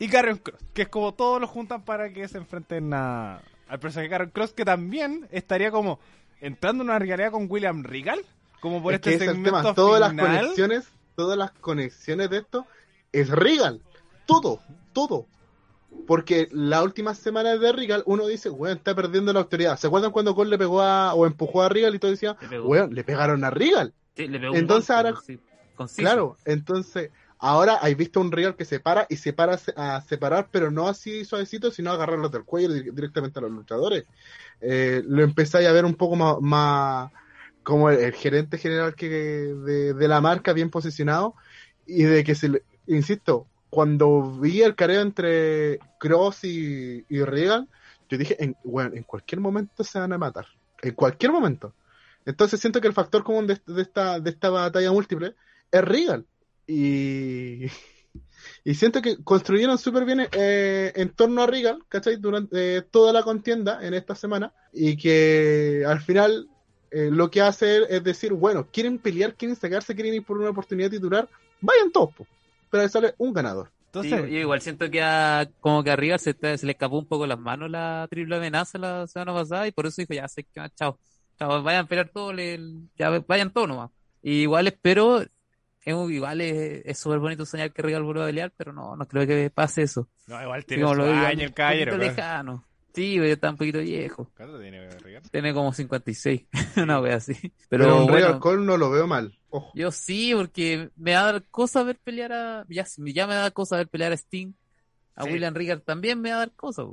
y 0.00 0.08
Karen 0.08 0.38
Cross, 0.38 0.60
que 0.74 0.82
es 0.82 0.88
como 0.88 1.14
todos 1.14 1.40
los 1.40 1.48
juntan 1.48 1.84
para 1.84 2.12
que 2.12 2.26
se 2.26 2.38
enfrenten 2.38 2.92
a, 2.92 3.40
al 3.68 3.78
personaje 3.78 4.08
de 4.08 4.10
Karen 4.10 4.30
Cross, 4.30 4.54
que 4.54 4.64
también 4.64 5.28
estaría 5.30 5.70
como 5.70 6.00
entrando 6.40 6.82
en 6.82 6.90
una 6.90 6.98
rivalidad 6.98 7.30
con 7.30 7.46
William 7.48 7.84
Regal, 7.84 8.20
como 8.60 8.82
por 8.82 8.92
es 8.92 8.96
este 8.96 9.14
ese 9.14 9.24
es 9.24 9.30
el 9.30 9.34
segmento 9.36 9.60
tema. 9.60 9.74
Todas 9.74 10.00
las 10.00 10.12
conexiones, 10.14 10.88
todas 11.14 11.38
las 11.38 11.52
conexiones 11.52 12.28
de 12.28 12.38
esto 12.38 12.66
es 13.12 13.28
Regal. 13.28 13.80
Todo, 14.26 14.60
todo. 14.92 15.26
Porque 16.06 16.48
la 16.50 16.82
última 16.82 17.14
semana 17.14 17.56
de 17.56 17.72
Regal, 17.72 18.02
uno 18.06 18.26
dice, 18.26 18.50
weón, 18.50 18.78
está 18.78 18.94
perdiendo 18.94 19.32
la 19.32 19.40
autoridad. 19.40 19.78
¿Se 19.78 19.86
acuerdan 19.86 20.10
cuando 20.10 20.34
Cole 20.34 20.50
le 20.50 20.58
pegó 20.58 20.80
a, 20.82 21.14
o 21.14 21.26
empujó 21.26 21.62
a 21.62 21.68
Regal 21.68 21.94
y 21.94 21.98
todo 21.98 22.10
decía, 22.10 22.36
Le 22.50 22.60
weón, 22.60 22.94
le 22.94 23.04
pegaron 23.04 23.44
a 23.44 23.50
Regal? 23.50 23.94
Sí, 24.16 24.26
le 24.26 24.40
pegó 24.40 24.54
Entonces 24.56 24.90
ahora-. 24.90 25.14
Claro, 25.96 26.38
entonces, 26.44 27.10
ahora 27.38 27.78
hay 27.82 27.94
visto 27.94 28.20
un 28.20 28.32
Regal 28.32 28.56
que 28.56 28.64
se 28.64 28.80
para 28.80 29.06
y 29.08 29.16
se 29.16 29.32
para 29.32 29.58
a 29.76 30.00
separar, 30.02 30.48
pero 30.50 30.70
no 30.70 30.88
así 30.88 31.24
suavecito, 31.24 31.70
sino 31.70 31.90
agarrarlos 31.90 32.30
del 32.32 32.44
cuello 32.44 32.72
di- 32.72 32.90
directamente 32.90 33.38
a 33.38 33.42
los 33.42 33.50
luchadores. 33.50 34.04
Eh, 34.60 35.02
lo 35.06 35.22
empezáis 35.22 35.68
a 35.68 35.72
ver 35.72 35.84
un 35.84 35.94
poco 35.94 36.16
más, 36.16 36.36
más 36.40 37.12
como 37.62 37.90
el, 37.90 37.98
el 37.98 38.12
gerente 38.14 38.58
general 38.58 38.94
que 38.94 39.08
de, 39.08 39.94
de 39.94 40.08
la 40.08 40.20
marca 40.20 40.52
bien 40.52 40.70
posicionado 40.70 41.34
y 41.86 42.04
de 42.04 42.24
que 42.24 42.34
se 42.34 42.48
le, 42.48 42.64
insisto, 42.86 43.49
cuando 43.70 44.22
vi 44.22 44.62
el 44.62 44.74
careo 44.74 45.00
entre 45.00 45.78
Cross 45.98 46.44
y, 46.44 47.04
y 47.08 47.22
Regal, 47.22 47.68
yo 48.08 48.18
dije, 48.18 48.36
en, 48.42 48.56
bueno, 48.64 48.94
en 48.96 49.04
cualquier 49.04 49.40
momento 49.40 49.84
se 49.84 49.98
van 50.00 50.12
a 50.12 50.18
matar, 50.18 50.46
en 50.82 50.94
cualquier 50.94 51.32
momento. 51.32 51.72
Entonces 52.26 52.60
siento 52.60 52.80
que 52.80 52.88
el 52.88 52.92
factor 52.92 53.22
común 53.22 53.46
de, 53.46 53.60
esta, 53.80 54.20
de 54.20 54.30
esta 54.30 54.50
batalla 54.50 54.92
múltiple 54.92 55.34
es 55.70 55.84
Regal. 55.84 56.26
Y, 56.66 57.66
y 58.64 58.74
siento 58.74 59.00
que 59.00 59.22
construyeron 59.22 59.78
súper 59.78 60.04
bien 60.04 60.26
eh, 60.32 60.92
en 60.96 61.10
torno 61.10 61.42
a 61.42 61.46
Regal, 61.46 61.82
¿cachai? 61.88 62.16
Durante 62.16 62.76
eh, 62.76 62.82
toda 62.82 63.12
la 63.12 63.22
contienda 63.22 63.78
en 63.86 63.94
esta 63.94 64.14
semana. 64.14 64.52
Y 64.72 64.96
que 64.96 65.84
al 65.86 66.00
final 66.00 66.48
eh, 66.90 67.08
lo 67.10 67.30
que 67.30 67.40
hace 67.40 67.84
es 67.88 68.02
decir, 68.02 68.32
bueno, 68.32 68.66
quieren 68.72 68.98
pelear, 68.98 69.34
quieren 69.34 69.56
sacarse, 69.56 69.94
quieren 69.94 70.14
ir 70.14 70.24
por 70.24 70.38
una 70.38 70.50
oportunidad 70.50 70.90
titular, 70.90 71.28
vayan 71.60 71.92
todos, 71.92 72.14
po. 72.14 72.26
Pero 72.70 72.88
sale 72.88 73.14
un 73.18 73.32
ganador. 73.32 73.70
Sí, 73.70 73.76
Entonces, 73.86 74.20
yo 74.30 74.38
igual 74.38 74.60
siento 74.60 74.88
que 74.90 75.02
a, 75.02 75.50
como 75.60 75.82
que 75.82 75.90
arriba 75.90 76.16
se, 76.18 76.32
te- 76.34 76.56
se 76.56 76.64
le 76.66 76.72
escapó 76.72 76.98
un 76.98 77.08
poco 77.08 77.26
las 77.26 77.38
manos 77.38 77.68
la 77.70 78.06
triple 78.10 78.36
amenaza 78.36 78.78
la 78.78 79.06
semana 79.08 79.34
pasada 79.34 79.66
y 79.66 79.72
por 79.72 79.86
eso 79.86 80.00
dijo, 80.02 80.14
ya 80.14 80.28
sé 80.28 80.44
que 80.44 80.60
chao, 80.76 80.98
chao, 81.38 81.62
vayan 81.62 81.84
a 81.84 81.88
pelear 81.88 82.08
todos, 82.08 82.34
le- 82.34 82.60
ya 82.96 83.10
vayan 83.26 83.52
todos 83.52 83.66
nomás. 83.68 83.90
Y 84.22 84.42
igual 84.42 84.68
espero, 84.68 85.20
es 85.22 85.28
igual 85.84 86.40
es 86.40 86.82
es 86.84 86.98
súper 86.98 87.18
bonito 87.18 87.44
soñar 87.46 87.72
que 87.72 87.82
Regal 87.82 88.02
vuelva 88.04 88.24
a 88.24 88.26
pelear, 88.26 88.52
pero 88.56 88.72
no, 88.72 88.94
no 88.94 89.08
creo 89.08 89.26
que 89.26 89.50
pase 89.50 89.82
eso. 89.82 90.08
no, 90.28 90.40
igual 90.40 90.64
tiene 90.64 90.82
como 90.84 90.94
su 90.94 91.00
lo 91.00 91.06
digo, 91.06 91.26
año 91.26 91.40
el 91.42 91.48
un 91.48 91.52
caballero. 91.54 91.96
lejano. 91.96 92.64
Sí, 92.94 93.14
pero 93.18 93.32
está 93.32 93.50
un 93.50 93.56
poquito 93.56 93.78
viejo. 93.78 94.30
¿Cuánto 94.36 94.60
tiene 94.60 94.88
Regal? 94.90 95.22
Tiene 95.30 95.54
como 95.54 95.72
56, 95.72 96.42
una 96.76 97.00
wea 97.00 97.16
así. 97.16 97.34
Pero, 97.68 97.84
Pero, 97.84 97.96
un 97.98 98.02
bueno, 98.06 98.16
Regal 98.26 98.40
Cole 98.40 98.64
no 98.66 98.76
lo 98.76 98.90
veo 98.90 99.06
mal. 99.06 99.38
Ojo. 99.50 99.72
yo 99.74 99.90
sí, 99.90 100.32
porque 100.34 100.90
me 100.96 101.14
va 101.14 101.20
a 101.28 101.32
dar 101.32 101.44
cosa 101.50 101.82
ver 101.82 101.98
pelear 101.98 102.32
a, 102.32 102.64
ya, 102.68 102.86
ya 102.98 103.26
me 103.26 103.34
da 103.34 103.50
cosa 103.50 103.76
ver 103.76 103.88
pelear 103.88 104.12
a 104.12 104.16
Sting. 104.16 104.52
A 105.16 105.24
Sí. 105.24 105.30
William 105.32 105.54
Regal 105.54 105.82
también 105.82 106.20
me 106.20 106.30
va 106.30 106.36
a 106.36 106.38
dar 106.40 106.52
cosa. 106.52 106.84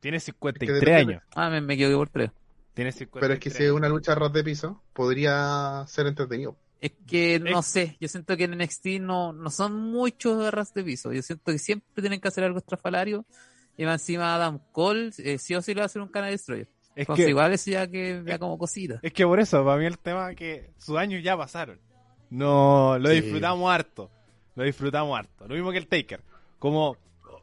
Tiene 0.00 0.18
Es 0.18 0.24
53 0.24 0.68
que 0.68 0.74
depende. 0.86 1.14
años. 1.14 1.22
Ah, 1.34 1.48
me, 1.50 1.60
me 1.60 1.74
equivoqué 1.74 1.96
por 1.96 2.08
tres. 2.10 2.30
Tiene 2.74 2.92
53 2.92 3.20
Pero 3.20 3.34
es 3.34 3.40
que 3.40 3.50
si 3.50 3.64
es 3.64 3.70
una 3.70 3.88
lucha 3.88 4.12
a 4.12 4.14
ras 4.14 4.32
de 4.32 4.44
piso, 4.44 4.82
podría 4.92 5.84
ser 5.88 6.06
entretenido. 6.06 6.56
Es 6.80 6.92
que 7.06 7.38
no 7.38 7.60
Es- 7.60 7.66
sé, 7.66 7.96
yo 8.00 8.08
siento 8.08 8.36
que 8.36 8.44
en 8.44 8.54
NXT 8.58 8.98
no, 9.00 9.32
no 9.32 9.50
son 9.50 9.74
muchos 9.90 10.38
garras 10.38 10.74
de 10.74 10.82
piso. 10.84 11.12
Yo 11.12 11.22
siento 11.22 11.52
que 11.52 11.58
siempre 11.58 12.02
tienen 12.02 12.20
que 12.20 12.28
hacer 12.28 12.44
algo 12.44 12.58
estrafalario. 12.58 13.24
Y 13.76 13.84
más 13.84 14.02
encima 14.02 14.34
Adam 14.34 14.58
Cole, 14.72 15.10
eh, 15.18 15.38
sí 15.38 15.54
o 15.54 15.62
sí 15.62 15.72
le 15.74 15.80
va 15.80 15.84
a 15.84 15.86
hacer 15.86 16.02
un 16.02 16.08
canal 16.08 16.30
destroyer. 16.30 16.68
Es 16.94 17.08
Entonces 17.08 17.24
que, 17.24 17.30
igual 17.30 17.52
eso 17.52 17.70
ya 17.70 17.86
que 17.88 18.20
vea 18.20 18.38
como 18.38 18.58
cosita. 18.58 18.98
es 19.02 19.12
que 19.12 19.24
por 19.24 19.40
eso, 19.40 19.64
para 19.64 19.78
mí 19.78 19.86
el 19.86 19.98
tema 19.98 20.30
es 20.30 20.36
que 20.36 20.70
sus 20.78 20.96
años 20.98 21.22
ya 21.24 21.36
pasaron. 21.36 21.80
No, 22.32 22.98
lo 22.98 23.10
Sí. 23.10 23.20
disfrutamos 23.20 23.70
harto. 23.70 24.10
Lo 24.54 24.64
disfrutamos 24.64 25.18
harto. 25.18 25.46
Lo 25.48 25.54
mismo 25.54 25.70
que 25.70 25.78
el 25.78 25.86
Taker. 25.86 26.20
Como 26.58 26.96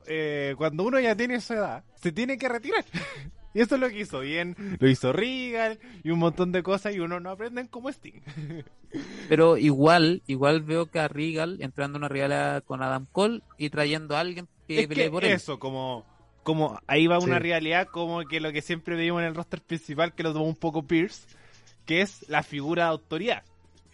eh, 0.07 0.55
cuando 0.57 0.83
uno 0.83 0.99
ya 0.99 1.15
tiene 1.15 1.35
esa 1.35 1.53
edad, 1.55 1.83
se 1.95 2.11
tiene 2.11 2.37
que 2.37 2.49
retirar. 2.49 2.83
Y 3.51 3.61
eso 3.61 3.75
es 3.75 3.81
lo 3.81 3.89
que 3.89 4.01
hizo 4.01 4.19
bien. 4.19 4.55
Lo 4.79 4.87
hizo 4.87 5.11
Regal 5.11 5.79
y 6.03 6.11
un 6.11 6.19
montón 6.19 6.51
de 6.51 6.61
cosas 6.61 6.93
y 6.93 6.99
uno 6.99 7.19
no 7.19 7.31
aprenden 7.31 7.65
como 7.65 7.89
Sting. 7.89 8.21
Pero 9.27 9.57
igual, 9.57 10.21
igual 10.27 10.61
veo 10.61 10.85
que 10.85 10.99
a 10.99 11.07
Regal 11.07 11.57
entrando 11.59 11.97
en 11.97 12.01
una 12.03 12.09
rivalidad 12.09 12.63
con 12.63 12.83
Adam 12.83 13.07
Cole 13.11 13.41
y 13.57 13.71
trayendo 13.71 14.15
a 14.15 14.19
alguien 14.19 14.47
que 14.67 14.81
es 14.81 14.87
pelee 14.87 15.05
que 15.05 15.09
por 15.11 15.25
él. 15.25 15.31
eso, 15.33 15.57
como, 15.57 16.05
como 16.43 16.79
ahí 16.85 17.07
va 17.07 17.17
una 17.17 17.37
Sí. 17.37 17.41
realidad 17.43 17.87
como 17.87 18.19
que 18.27 18.39
lo 18.39 18.51
que 18.51 18.61
siempre 18.61 18.95
vimos 18.95 19.21
en 19.21 19.29
el 19.29 19.35
roster 19.35 19.61
principal, 19.61 20.13
que 20.13 20.21
lo 20.23 20.31
tomó 20.31 20.45
un 20.45 20.55
poco 20.55 20.83
Pierce, 20.85 21.25
que 21.87 22.01
es 22.01 22.29
la 22.29 22.43
figura 22.43 22.83
de 22.85 22.89
autoridad. 22.91 23.43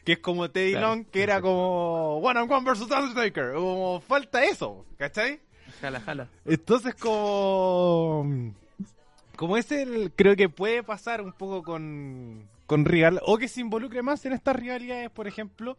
Que 0.05 0.13
es 0.13 0.19
como 0.19 0.49
Teddy 0.49 0.71
Claro. 0.71 0.87
Long, 0.87 1.05
que 1.05 1.23
era 1.23 1.41
como 1.41 2.17
One 2.19 2.39
on 2.39 2.51
One 2.51 2.65
versus 2.65 2.89
Undertaker. 2.89 3.53
Como 3.55 3.99
falta 4.01 4.45
eso, 4.45 4.85
¿cachai? 4.97 5.39
Jala, 5.81 5.99
jala. 5.99 6.29
Entonces 6.45 6.95
como... 6.95 8.53
Como 9.35 9.57
es 9.57 9.71
el... 9.71 10.13
Creo 10.15 10.35
que 10.35 10.47
puede 10.47 10.83
pasar 10.83 11.21
un 11.21 11.33
poco 11.33 11.63
con, 11.63 12.47
con 12.67 12.85
Regal, 12.85 13.19
o 13.25 13.37
que 13.37 13.47
se 13.47 13.61
involucre 13.61 14.01
más 14.01 14.25
en 14.25 14.33
estas 14.33 14.55
rivalidades, 14.55 15.09
por 15.09 15.27
ejemplo, 15.27 15.77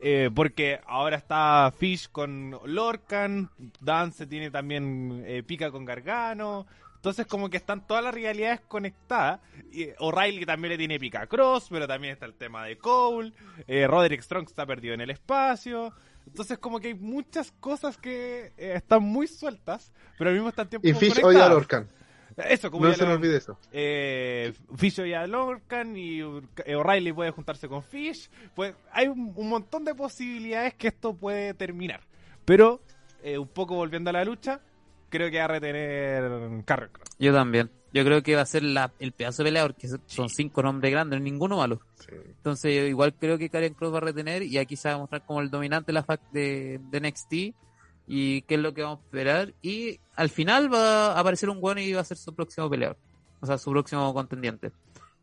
eh, 0.00 0.30
porque 0.34 0.80
ahora 0.86 1.16
está 1.16 1.72
Fish 1.76 2.08
con 2.10 2.58
Lorcan, 2.64 3.50
Dance 3.80 4.26
tiene 4.26 4.50
también 4.50 5.22
eh, 5.26 5.42
Pica 5.42 5.70
con 5.70 5.84
Gargano, 5.84 6.66
entonces 6.98 7.26
como 7.26 7.48
que 7.48 7.56
están 7.56 7.86
todas 7.86 8.04
las 8.04 8.12
rivalidades 8.12 8.60
conectadas, 8.68 9.40
y 9.72 9.84
eh, 9.84 9.94
O'Reilly 9.98 10.44
también 10.44 10.70
le 10.72 10.78
tiene 10.78 10.98
Pica 10.98 11.22
a 11.22 11.26
Cross, 11.26 11.68
pero 11.70 11.88
también 11.88 12.12
está 12.12 12.26
el 12.26 12.34
tema 12.34 12.64
de 12.64 12.76
Cole, 12.76 13.32
eh, 13.66 13.86
Roderick 13.86 14.20
Strong 14.20 14.46
está 14.46 14.66
perdido 14.66 14.94
en 14.94 15.00
el 15.00 15.10
espacio, 15.10 15.92
entonces 16.26 16.58
como 16.58 16.78
que 16.80 16.88
hay 16.88 16.94
muchas 16.94 17.52
cosas 17.60 17.96
que 17.96 18.52
eh, 18.58 18.74
están 18.76 19.02
muy 19.02 19.26
sueltas, 19.26 19.92
pero 20.18 20.30
al 20.30 20.36
mismo 20.36 20.52
tiempo 20.52 20.86
Y 20.86 20.92
Fish 20.92 21.24
odia 21.24 21.46
a. 21.46 21.48
Lorcan. 21.48 21.88
Eso, 22.36 22.70
como 22.70 22.86
No 22.86 22.94
se 22.94 23.04
me 23.04 23.14
olvide 23.14 23.36
eso. 23.38 23.58
eh, 23.72 24.52
Fish 24.76 25.00
y 25.00 25.12
a 25.12 25.26
Lorcan 25.26 25.96
y 25.96 26.20
eh, 26.20 26.76
O'Reilly 26.76 27.12
puede 27.12 27.32
juntarse 27.32 27.66
con 27.66 27.82
Fish. 27.82 28.30
Pues 28.54 28.74
hay 28.92 29.08
un, 29.08 29.32
un 29.34 29.48
montón 29.48 29.84
de 29.84 29.92
posibilidades 29.92 30.74
que 30.74 30.86
esto 30.88 31.14
puede 31.14 31.54
terminar. 31.54 32.00
Pero, 32.44 32.80
eh, 33.24 33.38
un 33.38 33.48
poco 33.48 33.74
volviendo 33.74 34.10
a 34.10 34.12
la 34.12 34.24
lucha, 34.24 34.60
creo 35.08 35.30
que 35.30 35.38
va 35.38 35.44
a 35.44 35.48
retener 35.48 36.64
Carrion 36.64 36.92
Cross. 36.92 37.08
Yo 37.18 37.32
también. 37.32 37.70
Yo 37.92 38.04
creo 38.04 38.22
que 38.22 38.36
va 38.36 38.42
a 38.42 38.46
ser 38.46 38.62
la, 38.62 38.92
el 38.98 39.12
pedazo 39.12 39.42
de 39.42 39.48
peleador, 39.48 39.74
que 39.74 39.88
son 40.06 40.28
cinco 40.28 40.62
nombres 40.62 40.92
grandes, 40.92 41.20
ninguno 41.22 41.56
malo. 41.56 41.80
Sí. 41.94 42.14
Entonces, 42.14 42.74
yo 42.74 42.82
igual 42.82 43.14
creo 43.14 43.38
que 43.38 43.48
Karen 43.48 43.72
Cross 43.72 43.94
va 43.94 43.98
a 43.98 44.02
retener 44.02 44.42
y 44.42 44.58
aquí 44.58 44.76
se 44.76 44.88
va 44.88 44.96
a 44.96 44.98
mostrar 44.98 45.24
como 45.24 45.40
el 45.40 45.50
dominante 45.50 45.86
de 45.86 45.94
la 45.94 46.02
fac 46.02 46.20
de, 46.30 46.80
de 46.90 47.00
NXT 47.00 47.32
y 48.08 48.42
qué 48.42 48.54
es 48.54 48.60
lo 48.60 48.74
que 48.74 48.82
vamos 48.82 49.00
a 49.00 49.04
esperar. 49.04 49.54
Y 49.62 50.00
al 50.16 50.28
final 50.30 50.72
va 50.72 51.12
a 51.12 51.20
aparecer 51.20 51.48
un 51.50 51.60
bueno 51.60 51.80
y 51.80 51.92
va 51.92 52.00
a 52.00 52.04
ser 52.04 52.16
su 52.16 52.34
próximo 52.34 52.68
peleador, 52.68 52.96
o 53.40 53.46
sea, 53.46 53.58
su 53.58 53.70
próximo 53.70 54.12
contendiente. 54.12 54.72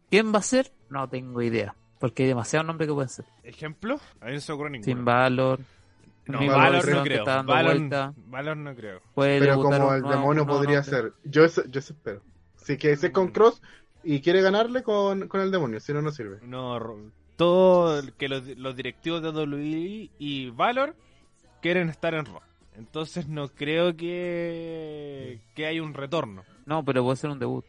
¿Quién 0.10 0.34
va 0.34 0.40
a 0.40 0.44
ser? 0.44 0.72
No 0.90 1.10
tengo 1.10 1.42
idea, 1.42 1.76
porque 2.00 2.24
hay 2.24 2.30
demasiados 2.30 2.66
nombres 2.66 2.88
que 2.88 2.94
pueden 2.94 3.10
ser. 3.10 3.26
¿Ejemplo? 3.44 4.00
A 4.22 4.26
mí 4.26 4.34
no 4.34 4.40
se 4.40 4.52
ocurre 4.52 4.70
ninguno. 4.70 4.86
Sin 4.86 5.04
Valor, 5.04 5.60
no, 6.28 6.40
Valor, 6.40 6.86
Valor 6.86 6.90
no 6.90 7.04
creo. 7.04 7.26
Valor. 7.26 8.14
Valor 8.28 8.58
no 8.58 8.76
creo. 8.76 9.02
Pero 9.16 9.62
como 9.62 9.94
el 9.94 10.04
demonio 10.04 10.46
podría 10.46 10.84
ser. 10.84 11.14
Yo 11.24 11.44
eso, 11.44 11.64
yo 11.68 11.80
eso 11.80 11.94
espero. 11.94 12.22
Si 12.56 12.78
que 12.78 12.92
ese 12.92 13.12
con 13.12 13.30
Cross 13.30 13.62
y 14.04 14.22
quiere 14.22 14.42
ganarle 14.42 14.84
con, 14.84 15.28
con 15.28 15.42
el 15.42 15.52
demonio, 15.52 15.80
si 15.80 15.94
no, 15.94 16.02
no 16.02 16.12
sirve. 16.12 16.40
No, 16.42 16.80
todo 17.36 18.02
que 18.18 18.30
los, 18.30 18.46
los 18.58 18.76
directivos 18.76 19.22
de 19.22 19.30
WWE 19.30 20.10
y 20.18 20.50
Valor 20.50 20.96
quieren 21.62 21.90
estar 21.90 22.14
en 22.14 22.26
Raw. 22.26 22.42
Entonces 22.78 23.28
no 23.28 23.50
creo 23.50 23.96
que, 23.96 25.40
que 25.54 25.66
hay 25.66 25.80
un 25.80 25.94
retorno. 25.94 26.44
No, 26.66 26.84
pero 26.84 27.04
puede 27.04 27.18
ser 27.18 27.30
un 27.30 27.40
debut. 27.40 27.66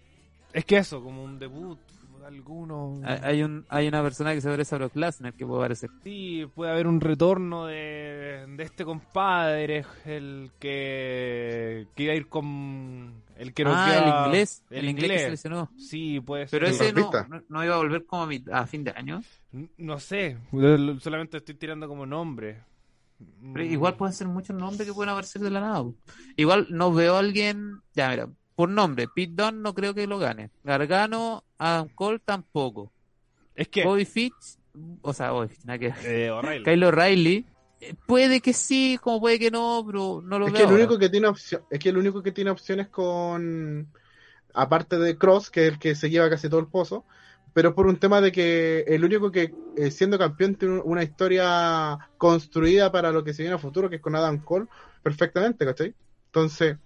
Es 0.52 0.64
que 0.64 0.78
eso, 0.78 1.02
como 1.02 1.22
un 1.22 1.38
debut, 1.38 1.78
alguno. 2.26 3.00
Hay- 3.04 3.42
un, 3.42 3.64
hay 3.68 3.88
una 3.88 4.02
persona 4.02 4.34
que 4.34 4.40
se 4.40 4.48
parece 4.48 4.74
a 4.74 4.78
Brock 4.78 4.96
Lesnar 4.96 5.32
que 5.34 5.46
puede 5.46 5.60
aparecer. 5.60 5.90
Sí, 6.02 6.44
puede 6.54 6.72
haber 6.72 6.86
un 6.86 7.00
retorno 7.00 7.66
de, 7.66 8.46
de 8.56 8.62
este 8.64 8.84
compadre, 8.84 9.84
el 10.04 10.50
que, 10.58 11.86
que 11.94 12.02
iba 12.02 12.12
a 12.12 12.16
ir 12.16 12.28
con. 12.28 13.22
El 13.36 13.52
que 13.52 13.64
ah, 13.66 13.98
el 13.98 14.26
inglés. 14.26 14.64
El, 14.70 14.78
el 14.78 14.88
inglés, 14.90 15.02
que 15.02 15.08
se 15.08 15.14
inglés. 15.24 15.30
lesionó. 15.30 15.70
Sí, 15.76 16.20
puede 16.20 16.48
ser. 16.48 16.58
Pero 16.60 16.66
¿El 16.68 16.74
ese 16.74 16.92
no, 16.92 17.10
no, 17.28 17.42
no 17.48 17.64
iba 17.64 17.74
a 17.74 17.78
volver 17.78 18.06
como 18.06 18.22
a, 18.22 18.26
mi- 18.26 18.44
a 18.50 18.66
fin 18.66 18.82
de 18.84 18.92
año. 18.92 19.20
No 19.78 19.98
sé, 19.98 20.38
solamente 21.00 21.36
estoy 21.38 21.54
tirando 21.54 21.86
como 21.88 22.06
nombre. 22.06 22.62
Pero 23.52 23.64
Mm. 23.64 23.72
igual 23.72 23.94
pueden 23.96 24.12
ser 24.14 24.26
muchos 24.28 24.54
nombres 24.54 24.86
que 24.86 24.92
pueden 24.92 25.08
aparecer 25.10 25.40
de 25.40 25.50
la 25.50 25.60
nada. 25.60 25.84
Igual 26.36 26.66
no 26.70 26.92
veo 26.92 27.16
a 27.16 27.20
alguien. 27.20 27.80
Ya, 27.94 28.10
mira, 28.10 28.28
por 28.56 28.68
nombre, 28.70 29.06
Pete 29.14 29.32
Dunne 29.34 29.60
no 29.60 29.74
creo 29.74 29.94
que 29.94 30.06
lo 30.06 30.18
gane. 30.18 30.50
Gargano, 30.64 31.44
Adam 31.58 31.88
Cole 31.94 32.18
tampoco. 32.24 32.90
Es 33.54 33.68
que. 33.68 33.84
Bobby 33.84 34.04
Fitch, 34.04 34.58
o 35.02 35.12
sea, 35.12 35.30
Bobby 35.30 35.48
Fitch, 35.48 35.64
nada 35.64 35.78
que. 35.78 35.94
Eh, 36.04 36.30
O'Reilly. 36.30 36.64
Kyle 36.64 36.84
O'Reilly, 36.84 37.46
eh, 37.80 37.94
puede 38.06 38.40
que 38.40 38.52
sí, 38.54 38.98
como 39.02 39.20
puede 39.20 39.38
que 39.38 39.50
no, 39.50 39.84
pero 39.86 40.22
no 40.24 40.38
lo 40.38 40.46
Es 40.46 40.52
veo. 40.52 40.58
que 40.58 40.64
el 40.64 40.70
ahora. 40.70 40.84
único 40.84 40.98
que 40.98 41.08
tiene 41.10 41.28
opción, 41.28 41.62
es 41.70 41.78
que 41.78 41.90
el 41.90 41.98
único 41.98 42.22
que 42.22 42.32
tiene 42.32 42.50
opciones 42.50 42.88
con 42.88 43.88
aparte 44.54 44.98
de 44.98 45.18
Cross, 45.18 45.50
que 45.50 45.66
es 45.66 45.72
el 45.74 45.78
que 45.78 45.94
se 45.94 46.08
lleva 46.08 46.30
casi 46.30 46.48
todo 46.48 46.60
el 46.60 46.66
pozo, 46.68 47.04
pero 47.52 47.74
por 47.74 47.86
un 47.86 47.98
tema 47.98 48.20
de 48.22 48.32
que 48.32 48.84
el 48.88 49.04
único 49.04 49.30
que 49.30 49.54
eh, 49.76 49.90
siendo 49.90 50.18
campeón 50.18 50.54
tiene 50.56 50.80
una 50.84 51.02
historia 51.02 51.98
construida 52.16 52.90
para 52.90 53.12
lo 53.12 53.22
que 53.22 53.34
se 53.34 53.42
viene 53.42 53.54
a 53.56 53.58
futuro, 53.58 53.90
que 53.90 53.96
es 53.96 54.02
con 54.02 54.16
Adam 54.16 54.38
Cole, 54.38 54.66
perfectamente, 55.02 55.64
¿cachai? 55.66 55.94
Entonces, 56.26 56.76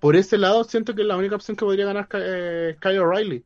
por 0.00 0.16
ese 0.16 0.38
lado 0.38 0.64
siento 0.64 0.94
que 0.94 1.02
es 1.02 1.08
la 1.08 1.16
única 1.16 1.36
opción 1.36 1.56
que 1.56 1.64
podría 1.64 1.86
ganar 1.86 2.08
eh, 2.12 2.76
Kyle 2.80 2.98
O'Reilly. 2.98 3.44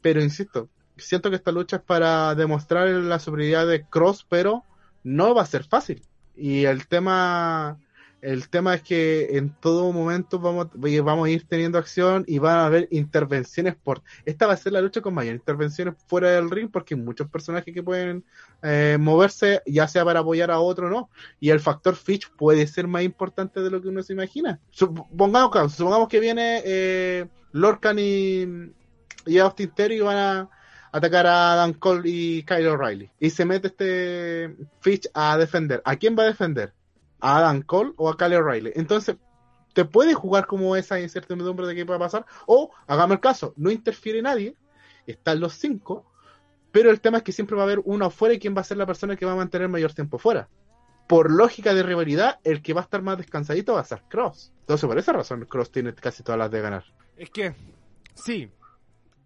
Pero 0.00 0.22
insisto, 0.22 0.68
siento 0.96 1.30
que 1.30 1.36
esta 1.36 1.52
lucha 1.52 1.76
es 1.76 1.82
para 1.82 2.34
demostrar 2.34 2.88
la 2.88 3.18
superioridad 3.18 3.66
de 3.66 3.84
Cross, 3.84 4.26
pero 4.28 4.64
no 5.02 5.34
va 5.34 5.42
a 5.42 5.46
ser 5.46 5.64
fácil. 5.64 6.02
Y 6.36 6.64
el 6.64 6.86
tema 6.86 7.78
el 8.22 8.48
tema 8.48 8.74
es 8.74 8.82
que 8.82 9.36
en 9.36 9.50
todo 9.50 9.92
momento 9.92 10.38
vamos, 10.38 10.68
vamos 10.74 11.26
a 11.26 11.30
ir 11.30 11.46
teniendo 11.48 11.78
acción 11.78 12.24
y 12.26 12.38
van 12.38 12.58
a 12.58 12.66
haber 12.66 12.88
intervenciones 12.90 13.74
por... 13.76 14.02
Esta 14.24 14.46
va 14.46 14.52
a 14.52 14.56
ser 14.56 14.72
la 14.72 14.80
lucha 14.80 15.00
con 15.00 15.14
mayor 15.14 15.34
intervenciones 15.34 15.94
fuera 16.06 16.30
del 16.30 16.50
ring 16.50 16.70
porque 16.70 16.94
hay 16.94 17.00
muchos 17.00 17.28
personajes 17.28 17.72
que 17.72 17.82
pueden 17.82 18.24
eh, 18.62 18.98
moverse 19.00 19.62
ya 19.66 19.88
sea 19.88 20.04
para 20.04 20.20
apoyar 20.20 20.50
a 20.50 20.60
otro 20.60 20.88
o 20.88 20.90
no. 20.90 21.10
Y 21.40 21.50
el 21.50 21.60
factor 21.60 21.96
Fitch 21.96 22.30
puede 22.30 22.66
ser 22.66 22.86
más 22.86 23.02
importante 23.02 23.60
de 23.60 23.70
lo 23.70 23.80
que 23.80 23.88
uno 23.88 24.02
se 24.02 24.12
imagina. 24.12 24.60
Supongamos, 24.70 25.72
supongamos 25.72 26.08
que 26.08 26.20
viene 26.20 26.62
eh, 26.64 27.26
Lorcan 27.52 27.98
y, 27.98 28.72
y 29.26 29.38
Austin 29.38 29.70
Theory 29.74 29.96
y 29.96 30.00
van 30.00 30.16
a 30.16 30.50
atacar 30.92 31.26
a 31.26 31.54
Dan 31.54 31.74
Cole 31.74 32.08
y 32.08 32.42
Kyle 32.42 32.68
O'Reilly. 32.68 33.10
Y 33.18 33.30
se 33.30 33.44
mete 33.44 33.68
este 33.68 34.56
Fitch 34.80 35.08
a 35.14 35.38
defender. 35.38 35.80
¿A 35.84 35.96
quién 35.96 36.16
va 36.18 36.24
a 36.24 36.26
defender? 36.26 36.72
¿A 37.20 37.38
Adam 37.38 37.62
Cole 37.62 37.92
o 37.96 38.08
a 38.08 38.16
Kyle 38.16 38.36
O'Reilly? 38.36 38.72
Entonces, 38.74 39.16
te 39.72 39.84
puede 39.84 40.14
jugar 40.14 40.46
como 40.46 40.76
esa 40.76 41.00
incertidumbre 41.00 41.66
de 41.66 41.74
qué 41.74 41.86
puede 41.86 41.98
pasar. 41.98 42.26
O, 42.46 42.70
hagamos 42.86 43.16
el 43.16 43.20
caso, 43.20 43.54
no 43.56 43.70
interfiere 43.70 44.22
nadie, 44.22 44.56
están 45.06 45.40
los 45.40 45.54
cinco, 45.54 46.06
pero 46.72 46.90
el 46.90 47.00
tema 47.00 47.18
es 47.18 47.24
que 47.24 47.32
siempre 47.32 47.56
va 47.56 47.62
a 47.62 47.66
haber 47.66 47.80
uno 47.84 48.06
afuera 48.06 48.34
y 48.34 48.38
quién 48.38 48.56
va 48.56 48.60
a 48.60 48.64
ser 48.64 48.76
la 48.76 48.86
persona 48.86 49.16
que 49.16 49.26
va 49.26 49.32
a 49.32 49.36
mantener 49.36 49.68
mayor 49.68 49.92
tiempo 49.92 50.18
fuera. 50.18 50.48
Por 51.08 51.30
lógica 51.30 51.74
de 51.74 51.82
rivalidad, 51.82 52.38
el 52.44 52.62
que 52.62 52.72
va 52.72 52.82
a 52.82 52.84
estar 52.84 53.02
más 53.02 53.18
descansadito 53.18 53.74
va 53.74 53.80
a 53.80 53.84
ser 53.84 54.02
Cross. 54.08 54.52
Entonces, 54.60 54.86
por 54.86 54.98
esa 54.98 55.12
razón, 55.12 55.44
Cross 55.44 55.72
tiene 55.72 55.92
casi 55.94 56.22
todas 56.22 56.38
las 56.38 56.50
de 56.50 56.60
ganar. 56.60 56.84
Es 57.16 57.30
que, 57.30 57.54
sí. 58.14 58.48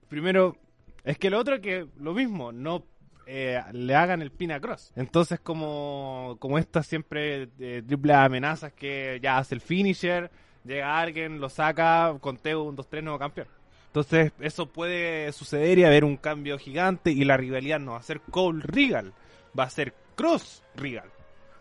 Primero, 0.08 0.56
es 1.04 1.18
que 1.18 1.28
lo 1.28 1.38
otro 1.38 1.60
que 1.60 1.86
lo 1.98 2.14
mismo, 2.14 2.52
no 2.52 2.86
eh, 3.26 3.62
le 3.72 3.94
hagan 3.94 4.22
el 4.22 4.30
pin 4.30 4.52
a 4.52 4.60
Cross. 4.60 4.92
Entonces, 4.96 5.40
como, 5.40 6.36
como 6.38 6.58
estas 6.58 6.86
siempre 6.86 7.48
eh, 7.58 7.82
triples 7.86 8.16
amenazas 8.16 8.72
que 8.72 9.18
ya 9.22 9.38
hace 9.38 9.54
el 9.54 9.60
finisher, 9.60 10.30
llega 10.64 10.98
alguien, 10.98 11.40
lo 11.40 11.48
saca, 11.48 12.14
conteo 12.20 12.64
un 12.64 12.76
2-3 12.76 13.02
nuevo 13.02 13.18
campeón. 13.18 13.48
Entonces, 13.86 14.32
eso 14.40 14.66
puede 14.66 15.30
suceder 15.32 15.78
y 15.78 15.84
haber 15.84 16.04
un 16.04 16.16
cambio 16.16 16.58
gigante 16.58 17.12
y 17.12 17.24
la 17.24 17.36
rivalidad 17.36 17.78
no 17.78 17.92
va 17.92 17.98
a 17.98 18.02
ser 18.02 18.20
Cole 18.20 18.62
Regal, 18.64 19.12
va 19.56 19.64
a 19.64 19.70
ser 19.70 19.94
Cross 20.16 20.64
Regal. 20.74 21.08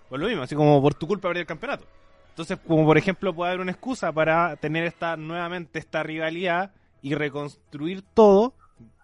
Pues 0.09 0.20
lo 0.20 0.28
mismo, 0.28 0.43
así 0.43 0.55
como 0.55 0.82
por 0.82 0.95
tu 0.95 1.07
culpa 1.07 1.28
perder 1.28 1.41
el 1.41 1.47
campeonato. 1.47 1.86
Entonces, 2.30 2.57
como 2.68 2.86
por 2.86 2.97
ejemplo, 2.97 3.34
puede 3.36 3.51
haber 3.51 3.61
una 3.61 3.72
excusa 3.72 4.11
para 4.11 4.55
tener 4.55 4.86
esta 4.86 5.16
nuevamente 5.16 5.78
esta 5.78 6.01
rivalidad 6.01 6.72
y 7.03 7.14
reconstruir 7.14 8.01
todo 8.01 8.55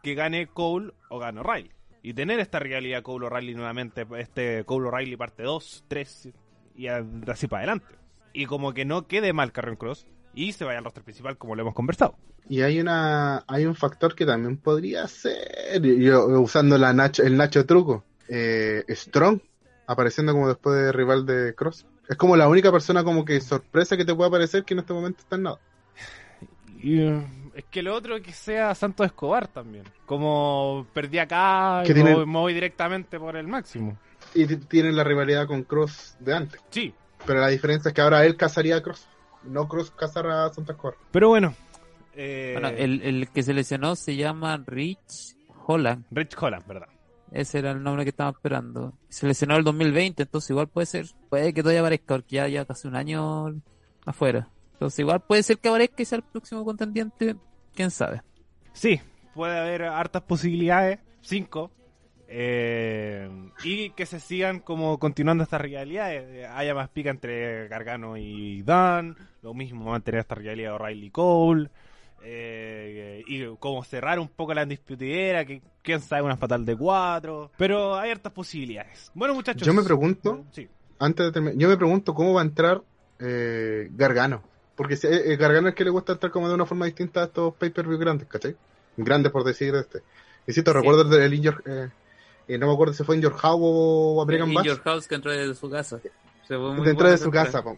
que 0.02 0.16
gane 0.16 0.48
Cole 0.48 0.94
o 1.10 1.20
gane 1.20 1.42
O'Reilly. 1.42 1.70
Y 2.02 2.14
tener 2.14 2.40
esta 2.40 2.60
rivalidad 2.60 3.04
Cole 3.04 3.26
O'Reilly 3.26 3.56
nuevamente, 3.56 4.08
este 4.18 4.64
Cole 4.66 4.88
O'Reilly 4.88 5.18
parte 5.18 5.44
2, 5.44 5.86
3 5.88 6.30
y 6.76 6.88
así 6.88 7.48
para 7.48 7.64
adelante. 7.64 7.96
Y 8.34 8.46
como 8.46 8.74
que 8.74 8.86
no 8.86 9.08
quede 9.08 9.34
mal 9.34 9.52
Carrion 9.52 9.76
Cross, 9.76 10.08
y 10.34 10.54
se 10.54 10.64
vaya 10.64 10.78
al 10.78 10.86
roster 10.86 11.04
principal 11.04 11.38
como 11.38 11.56
lo 11.56 11.62
hemos 11.62 11.74
conversado. 11.74 12.16
Y 12.48 12.62
hay 12.62 12.80
una 12.80 13.44
hay 13.48 13.66
un 13.66 13.76
factor 13.76 14.16
que 14.16 14.26
también 14.26 14.58
podría 14.58 15.08
ser, 15.08 15.82
yo, 15.82 16.26
usando 16.42 16.78
la 16.78 16.94
Nacho, 16.94 17.24
el 17.24 17.38
Nacho 17.38 17.66
truco, 17.66 18.04
eh, 18.28 18.84
Strong, 18.90 19.42
apareciendo 19.86 20.34
como 20.34 20.48
después 20.48 20.76
de 20.76 20.92
rival 20.92 21.26
de 21.26 21.54
Cross. 21.56 21.86
Es 22.08 22.18
como 22.18 22.36
la 22.36 22.48
única 22.48 22.72
persona 22.72 23.04
como 23.04 23.24
que 23.24 23.40
sorpresa 23.40 23.98
que 23.98 24.06
te 24.06 24.16
puede 24.16 24.30
aparecer 24.30 24.64
que 24.64 24.74
en 24.74 24.80
este 24.80 24.94
momento 24.94 25.20
está 25.20 25.36
en 25.36 25.44
nada. 25.44 25.60
Y, 26.82 27.02
es 27.60 27.66
que 27.66 27.82
lo 27.84 27.94
otro 27.96 28.16
es 28.16 28.22
que 28.22 28.32
sea 28.34 28.74
Santos 28.76 29.06
Escobar 29.06 29.48
también. 29.48 29.84
Como 30.06 30.86
perdí 30.94 31.20
acá 31.20 31.84
y 31.86 31.94
me 31.94 32.26
voy 32.26 32.54
directamente 32.54 33.20
por 33.20 33.36
el 33.36 33.48
máximo. 33.48 33.98
Y 34.34 34.46
tienen 34.46 34.96
la 34.96 35.04
rivalidad 35.04 35.48
con 35.48 35.64
Cross 35.64 36.18
de 36.20 36.36
antes. 36.36 36.62
Sí, 36.70 36.94
Pero 37.26 37.40
la 37.40 37.48
diferencia 37.48 37.90
es 37.90 37.96
que 37.96 38.02
ahora 38.02 38.26
él 38.26 38.36
cazaría 38.36 38.78
a 38.78 38.82
Cross, 38.82 39.08
no 39.44 39.68
Cross 39.68 39.92
cazar 39.92 40.28
a 40.28 40.50
Santa 40.54 40.74
Escobar. 40.74 40.96
pero 41.12 41.30
bueno. 41.30 41.54
Eh, 42.16 42.58
Bueno, 42.60 42.70
el, 42.76 43.02
el 43.02 43.30
que 43.30 43.44
se 43.44 43.54
lesionó 43.54 43.96
se 43.96 44.16
llama 44.16 44.62
Rich 44.66 45.38
Holland. 45.66 46.06
Rich 46.12 46.36
Holland, 46.40 46.68
¿verdad? 46.68 46.90
Ese 47.32 47.60
era 47.60 47.72
el 47.72 47.84
nombre 47.84 48.04
que 48.04 48.10
estaba 48.10 48.32
esperando. 48.32 48.94
Se 49.08 49.28
lesionó 49.28 49.56
el 49.56 49.64
2020, 49.64 50.24
entonces 50.24 50.50
igual 50.50 50.68
puede 50.68 50.88
ser. 50.88 51.06
Puede 51.30 51.54
que 51.54 51.62
todavía 51.62 51.82
aparezca, 51.82 52.16
porque 52.16 52.38
ya 52.38 52.48
lleva 52.48 52.66
casi 52.66 52.88
un 52.88 52.96
año 52.96 53.54
afuera. 54.06 54.50
Entonces 54.74 55.00
igual 55.00 55.22
puede 55.22 55.44
ser 55.44 55.60
que 55.60 55.70
aparezca 55.70 56.02
y 56.02 56.06
sea 56.06 56.18
el 56.18 56.24
próximo 56.24 56.66
contendiente. 56.66 57.36
Quién 57.80 57.92
sabe. 57.92 58.22
Sí, 58.74 59.00
puede 59.34 59.58
haber 59.58 59.84
hartas 59.84 60.22
posibilidades, 60.24 61.00
cinco, 61.22 61.72
eh, 62.28 63.30
y 63.64 63.92
que 63.92 64.06
se 64.06 64.20
sigan 64.20 64.60
como 64.60 65.00
continuando 65.00 65.46
estas 65.46 65.62
rivalidades. 65.62 66.46
Haya 66.50 66.76
más 66.76 66.90
pica 66.90 67.10
entre 67.10 67.70
Gargano 67.70 68.18
y 68.18 68.64
Dan, 68.64 69.16
lo 69.42 69.54
mismo 69.54 69.90
mantener 69.92 70.20
esta 70.20 70.36
rivalidad 70.36 70.72
de 70.72 70.76
O'Reilly 70.76 71.10
Cole, 71.10 71.70
eh, 72.22 73.24
y 73.26 73.46
como 73.60 73.82
cerrar 73.86 74.20
un 74.20 74.28
poco 74.28 74.54
la 74.54 74.66
disputidera, 74.66 75.46
que 75.46 75.62
quién 75.82 76.02
sabe, 76.02 76.24
una 76.24 76.36
fatal 76.36 76.66
de 76.66 76.76
cuatro, 76.76 77.50
pero 77.58 77.96
hay 77.96 78.12
hartas 78.12 78.34
posibilidades. 78.34 79.10
Bueno, 79.14 79.34
muchachos. 79.36 79.66
Yo 79.66 79.74
me 79.74 79.84
pregunto- 79.84 80.44
Sí. 80.52 80.68
Antes 81.00 81.28
de 81.28 81.32
terminar, 81.32 81.58
yo 81.58 81.70
me 81.70 81.78
pregunto 81.78 82.14
cómo 82.14 82.34
va 82.34 82.42
a 82.42 82.44
entrar 82.44 82.82
eh, 83.22 83.88
Gargano. 83.94 84.44
Porque 84.80 84.96
si, 84.96 85.08
eh, 85.08 85.34
eh, 85.34 85.36
Gargano 85.36 85.68
es 85.68 85.76
que 85.76 85.84
le 85.84 85.90
gusta 85.90 86.14
entrar 86.14 86.32
como 86.32 86.48
de 86.48 86.54
una 86.56 86.66
forma 86.66 86.86
distinta 86.86 87.20
a 87.20 87.26
estos 87.26 87.54
pay-per-view 87.56 87.98
grandes, 88.00 88.30
¿cachai? 88.30 88.56
Grandes 88.96 89.30
por 89.30 89.44
decir 89.44 89.76
este. 89.76 90.00
Insisto, 90.48 90.72
Sí. 90.72 90.78
recuerdo 90.78 91.02
el 91.02 91.10
del 91.10 91.34
Injure, 91.34 91.58
eh, 91.66 91.90
eh, 92.48 92.58
no 92.58 92.68
me 92.68 92.74
acuerdo 92.74 92.94
si 92.94 93.04
fue 93.04 93.18
Injure 93.18 93.36
House 93.36 93.60
o 93.62 94.22
American 94.22 94.48
In 94.48 94.56
Bash. 94.56 94.66
Your 94.68 94.80
House 94.82 95.06
que 95.06 95.16
entró 95.16 95.32
de 95.34 95.54
su 95.54 95.70
casa. 95.70 96.00
Se 96.48 96.56
fue 96.56 96.74
muy 96.74 96.86
dentro 96.88 97.10
de 97.10 97.18
su 97.18 97.30
casa. 97.30 97.62
po. 97.62 97.78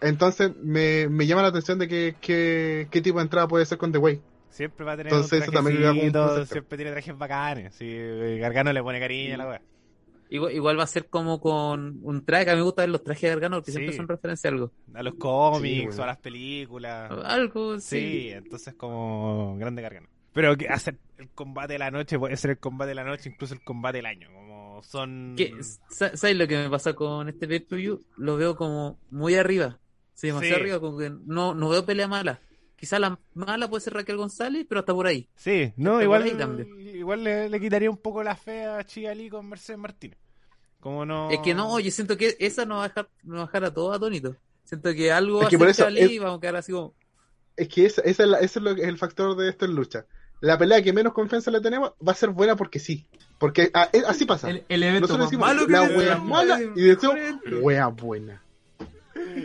Entonces 0.00 0.52
me, 0.56 1.06
me 1.10 1.26
llama 1.26 1.42
la 1.42 1.48
atención 1.48 1.78
de 1.78 1.86
que, 1.86 2.16
que- 2.18 2.88
qué 2.90 3.00
tipo 3.02 3.18
de 3.18 3.24
entrada 3.24 3.46
puede 3.46 3.66
ser 3.66 3.76
con 3.76 3.92
The 3.92 3.98
Way. 3.98 4.22
Siempre 4.48 4.86
va 4.86 4.92
a 4.92 4.96
tener 4.96 5.12
Entonces, 5.12 5.38
un 5.40 5.42
eso 5.42 5.52
también 5.52 6.46
siempre 6.46 6.76
tiene 6.78 6.92
trajes 6.92 7.18
bacanes. 7.18 7.74
Sí, 7.74 7.94
Gargano 8.40 8.72
le 8.72 8.82
pone 8.82 8.98
cariño 9.00 9.34
a 9.34 9.36
la 9.36 9.48
wea. 9.48 9.60
Igual, 10.30 10.52
igual 10.52 10.78
va 10.78 10.82
a 10.82 10.86
ser 10.86 11.06
como 11.08 11.40
con 11.40 12.00
un 12.02 12.24
traje. 12.24 12.50
A 12.50 12.54
mí 12.54 12.58
me 12.58 12.64
gusta 12.64 12.82
ver 12.82 12.90
los 12.90 13.02
trajes 13.02 13.22
de 13.22 13.28
Gargano 13.30 13.56
porque 13.56 13.70
Sí. 13.72 13.76
siempre 13.78 13.96
son 13.96 14.08
referencia 14.08 14.50
a 14.50 14.52
algo. 14.52 14.72
A 14.94 15.02
los 15.02 15.14
cómics 15.14 15.62
Sí, 15.80 15.86
bueno. 15.86 16.00
o 16.00 16.04
a 16.04 16.06
las 16.06 16.18
películas. 16.18 17.10
Algo, 17.24 17.80
Sí, 17.80 18.00
sí. 18.00 18.28
entonces 18.30 18.74
como 18.74 19.56
grande 19.58 19.82
Gargano. 19.82 20.08
Pero 20.32 20.56
que 20.56 20.68
hacer 20.68 20.98
el 21.16 21.28
combate 21.30 21.72
de 21.72 21.78
la 21.78 21.90
noche 21.90 22.18
puede 22.18 22.36
ser 22.36 22.50
el 22.52 22.58
combate 22.58 22.90
de 22.90 22.94
la 22.94 23.04
noche, 23.04 23.30
incluso 23.30 23.54
el 23.54 23.62
combate 23.64 23.98
del 23.98 24.06
año. 24.06 24.28
Como 24.32 24.82
son. 24.82 25.34
¿Qué- 25.36 25.54
sa- 25.88 26.16
¿Sabes 26.16 26.36
lo 26.36 26.46
que 26.46 26.56
me 26.58 26.70
pasa 26.70 26.92
con 26.92 27.28
este 27.28 27.48
pay-per-view? 27.48 28.04
Lo 28.16 28.36
veo 28.36 28.54
como 28.54 28.98
muy 29.10 29.34
arriba. 29.34 29.78
Sí, 30.14 30.26
demasiado 30.28 30.56
Sí. 30.56 30.60
arriba, 30.60 30.80
como 30.80 30.98
que 30.98 31.10
no, 31.26 31.54
no 31.54 31.68
veo 31.70 31.84
pelea 31.86 32.06
mala. 32.08 32.40
Quizá 32.78 32.98
la 33.00 33.18
mala 33.34 33.68
puede 33.68 33.80
ser 33.80 33.94
Raquel 33.94 34.16
González, 34.16 34.64
pero 34.68 34.78
hasta 34.78 34.94
por 34.94 35.08
ahí. 35.08 35.28
Sí, 35.34 35.72
no, 35.76 36.00
igual, 36.00 36.26
igual 36.78 37.24
le, 37.24 37.48
le 37.48 37.60
quitaría 37.60 37.90
un 37.90 37.96
poco 37.96 38.22
la 38.22 38.36
fe 38.36 38.66
a 38.66 38.84
Chigali 38.84 39.28
con 39.28 39.48
Mercedes 39.48 39.80
Martínez. 39.80 40.16
Como 40.78 41.04
no. 41.04 41.28
Es 41.30 41.40
que 41.40 41.54
no, 41.54 41.80
yo 41.80 41.90
siento 41.90 42.16
que 42.16 42.36
esa 42.38 42.64
nos 42.64 42.78
va 42.78 42.84
a 42.84 42.88
dejar, 42.88 43.08
nos 43.24 43.38
va 43.38 43.42
a 43.42 43.46
dejar 43.46 43.64
a 43.64 43.74
todos 43.74 43.96
atónitos. 43.96 44.36
Siento 44.62 44.94
que 44.94 45.10
algo 45.10 45.40
Es 45.40 45.46
va 45.46 45.50
que 45.50 45.56
a 45.56 45.58
por 45.58 45.68
hacer 45.68 45.98
es- 45.98 46.10
y 46.10 46.18
vamos 46.20 46.38
a 46.38 46.40
quedar 46.40 46.56
así 46.56 46.70
como... 46.70 46.94
Es 47.56 47.66
que 47.68 47.84
esa, 47.86 48.00
esa 48.02 48.22
es 48.22 48.28
la- 48.28 48.38
ese 48.38 48.58
es 48.60 48.62
lo 48.64 48.74
que 48.76 48.82
es 48.82 48.88
el 48.88 48.96
factor 48.96 49.36
de 49.36 49.48
esto 49.48 49.64
en 49.64 49.74
lucha. 49.74 50.06
La 50.40 50.56
pelea 50.56 50.80
que 50.80 50.92
menos 50.92 51.12
confianza 51.12 51.50
le 51.50 51.60
tenemos 51.60 51.94
va 52.06 52.12
a 52.12 52.14
ser 52.14 52.28
buena 52.30 52.54
porque 52.54 52.78
sí. 52.78 53.08
Porque 53.40 53.72
ah, 53.74 53.88
así 54.06 54.24
pasa. 54.24 54.48
El, 54.50 54.64
el 54.68 54.82
evento 54.84 55.08
Nosotros 55.18 55.18
más 55.18 55.30
decimos 55.30 55.48
malo 55.48 55.66
que 55.66 55.72
la 55.72 55.82
wea 55.98 56.18
mala 56.18 56.60
y 56.76 56.80
decimos 56.82 57.16
wea 57.60 57.88
buena. 57.88 58.40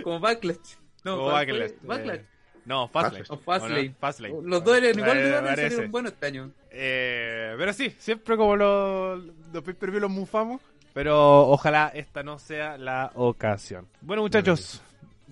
Como 0.04 0.20
Backlash. 0.20 0.58
No, 1.04 1.16
Como 1.18 1.24
¿cuál 1.32 1.48
Backlash? 1.48 1.72
Backlash. 1.82 2.22
Eh, 2.64 2.68
No, 2.68 2.88
Fastlane. 2.88 3.26
O 3.30 3.38
Fastlane. 3.38 3.82
¿O 3.82 3.92
no? 3.92 3.96
Fastlane. 4.00 4.36
Los 4.44 4.64
dos 4.64 4.78
eran 4.78 4.98
igual 5.00 5.18
Eh, 5.18 5.22
de 5.22 5.70
buenos 5.70 5.92
buenos 5.92 6.12
este 6.14 6.26
año. 6.28 6.52
Eh, 6.72 7.56
pero 7.58 7.74
sí, 7.74 7.94
siempre 7.98 8.36
como 8.38 8.56
los, 8.56 9.24
los 9.54 9.64
pay-per-view 9.64 10.02
los 10.02 10.12
mufamos. 10.12 10.62
Pero 10.94 11.48
ojalá 11.50 11.92
esta 11.94 12.22
no 12.24 12.38
sea 12.40 12.78
la 12.78 13.12
ocasión. 13.16 13.88
Bueno, 14.02 14.22
muchachos, 14.22 14.82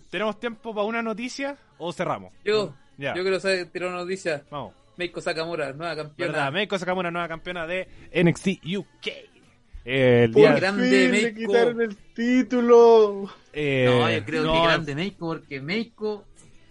¿tenemos 0.10 0.40
tiempo 0.40 0.74
para 0.74 0.86
una 0.88 1.02
noticia 1.04 1.56
o 1.78 1.94
cerramos? 1.94 2.34
Yo, 2.44 2.74
Ya, 2.98 3.14
yo 3.16 3.22
quiero 3.22 3.40
saber, 3.40 3.68
tirar 3.68 3.90
una 3.90 4.00
noticia. 4.00 4.44
vamos. 4.50 4.74
Meiko 4.98 5.22
Sakamura, 5.22 5.72
nueva 5.74 5.96
campeona. 5.96 6.32
¿Verdad? 6.34 6.52
Meiko 6.52 6.78
sacamos 6.78 7.00
una 7.02 7.12
nueva 7.12 7.28
campeona 7.28 7.66
de 7.68 7.88
NXT 8.14 8.48
UK. 8.78 9.08
Eh, 9.84 10.24
el 10.26 10.32
Por 10.32 10.42
día, 10.42 10.54
grande 10.56 10.84
fin 10.84 10.92
le 10.92 11.10
Meiko. 11.10 11.40
quitaron 11.40 11.82
el 11.82 11.96
título. 12.14 13.30
eh, 13.54 13.86
No, 13.88 14.12
yo 14.12 14.26
creo 14.26 14.44
no, 14.44 14.54
que 14.54 14.62
grande 14.68 14.96
Meiko, 14.96 15.28
porque 15.28 15.62
Meiko 15.62 16.26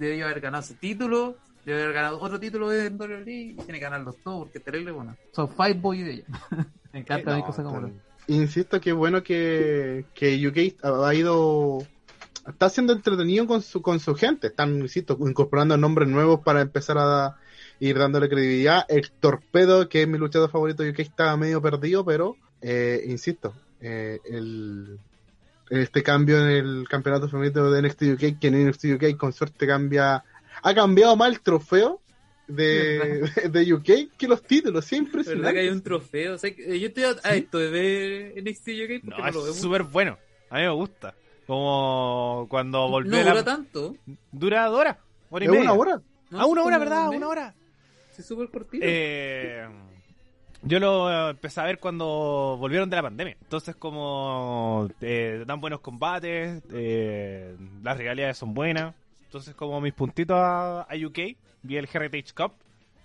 debió 0.09 0.25
haber 0.27 0.41
ganado 0.41 0.65
ese 0.65 0.75
título, 0.75 1.37
debió 1.65 1.83
haber 1.83 1.95
ganado 1.95 2.19
otro 2.21 2.41
título 2.41 2.69
de 2.71 2.89
WWE 2.89 3.23
y 3.33 3.55
tiene 3.55 3.75
que 3.79 3.85
ganarlos 3.85 4.17
todos 4.25 4.45
porque 4.45 4.59
es 4.59 4.65
terrible 4.65 4.91
bueno. 4.93 5.17
Son 5.33 5.49
five 5.49 5.75
boy 5.75 6.03
de 6.03 6.13
ella. 6.13 6.25
Me 6.93 7.01
encanta 7.01 7.39
Eh, 7.39 7.43
no, 7.47 7.53
Sakamura. 7.53 7.87
tan- 7.89 8.03
Insisto 8.27 8.81
que 8.81 8.93
bueno 8.93 9.23
que, 9.23 10.05
que 10.15 10.47
UK 10.47 10.85
ha 10.85 11.15
ido 11.15 11.79
está 12.47 12.69
siendo 12.71 12.93
entretenido 12.93 13.47
con 13.47 13.61
su 13.63 13.83
con 13.83 13.99
su 14.01 14.15
gente, 14.15 14.49
están 14.49 14.81
insisto 14.81 15.17
incorporando 15.21 15.77
nombres 15.77 16.09
nuevos 16.09 16.41
para 16.41 16.61
empezar 16.61 16.97
a 16.99 17.37
ir 17.81 17.99
dándole 17.99 18.29
credibilidad. 18.29 18.85
El 18.89 19.11
torpedo, 19.11 19.89
que 19.89 20.03
es 20.03 20.09
mi 20.09 20.17
luchador 20.19 20.51
favorito 20.51 20.83
de 20.83 20.91
UK, 20.91 21.01
estaba 21.01 21.37
medio 21.37 21.61
perdido, 21.61 22.05
pero 22.05 22.37
eh, 22.61 23.03
insisto, 23.09 23.53
eh, 23.81 24.19
el 24.25 24.99
este 25.71 26.03
cambio 26.03 26.41
en 26.41 26.51
el 26.51 26.87
campeonato 26.89 27.29
femenino 27.29 27.71
de 27.71 27.83
NXT 27.83 28.03
UK, 28.15 28.39
que 28.41 28.49
en 28.49 28.69
NXT 28.69 28.85
UK 28.97 29.17
con 29.17 29.33
suerte 29.33 29.67
cambia, 29.67 30.23
ha 30.63 30.75
cambiado 30.75 31.17
más 31.17 31.31
el 31.31 31.41
trofeo 31.41 32.01
de, 32.49 33.31
de 33.51 33.73
UK 33.75 34.17
que 34.19 34.27
los 34.29 34.43
títulos, 34.43 34.85
siempre 34.85 35.23
¿Verdad 35.23 35.53
que 35.53 35.61
hay 35.61 35.69
un 35.69 35.83
trofeo? 35.83 36.35
O 36.35 36.39
sea, 36.39 36.55
que 36.55 36.79
yo 36.81 36.89
estoy 36.89 37.05
a, 37.05 37.15
a 37.23 37.35
esto 37.35 37.59
de 37.59 37.71
ver 37.71 38.43
NXT 38.43 38.69
UK 38.69 39.05
porque 39.05 39.23
No, 39.23 39.27
no, 39.27 39.31
lo 39.33 39.43
veo 39.45 39.53
es 39.53 39.61
súper 39.61 39.85
bueno. 39.85 40.19
A 40.51 40.57
mí 40.57 40.63
me 40.63 40.71
gusta. 40.71 41.15
Como 41.47 42.47
cuando 42.51 42.89
volvió 42.89 43.11
No 43.13 43.19
la- 43.19 43.31
dura 43.31 43.45
tanto. 43.45 43.97
Dura 44.33 44.67
dos 44.67 44.81
horas. 44.81 44.97
Hora 45.31 45.45
y 45.45 45.47
Es 45.47 45.53
media. 45.53 45.73
una 45.73 45.81
hora. 45.81 46.03
¿no? 46.31 46.41
Ah, 46.41 46.47
una 46.47 46.63
hora, 46.65 46.79
¿verdad? 46.79 47.09
Una 47.09 47.29
hora. 47.29 47.55
Sí, 48.17 48.23
súper 48.23 48.49
cortito. 48.49 48.85
Eh, 48.87 49.67
yo 50.63 50.79
lo 50.81 51.31
empecé 51.31 51.61
a 51.61 51.65
ver 51.65 51.79
cuando 51.79 52.57
volvieron 52.59 52.91
de 52.91 52.97
la 52.97 53.03
pandemia. 53.03 53.37
Entonces, 53.41 53.75
como 53.77 54.89
eh, 55.01 55.45
dan 55.47 55.61
buenos 55.61 55.81
combates, 55.81 56.63
eh, 56.73 57.57
las 57.83 57.97
regalías 57.97 58.37
son 58.39 58.55
buenas. 58.55 58.95
Entonces, 59.25 59.55
como 59.55 59.81
mis 59.81 59.93
puntitos 59.93 60.37
a, 60.37 60.83
a 60.83 60.95
UK, 61.07 61.37
vi 61.63 61.77
el 61.77 61.89
Heritage 61.93 62.35
Cup, 62.35 62.53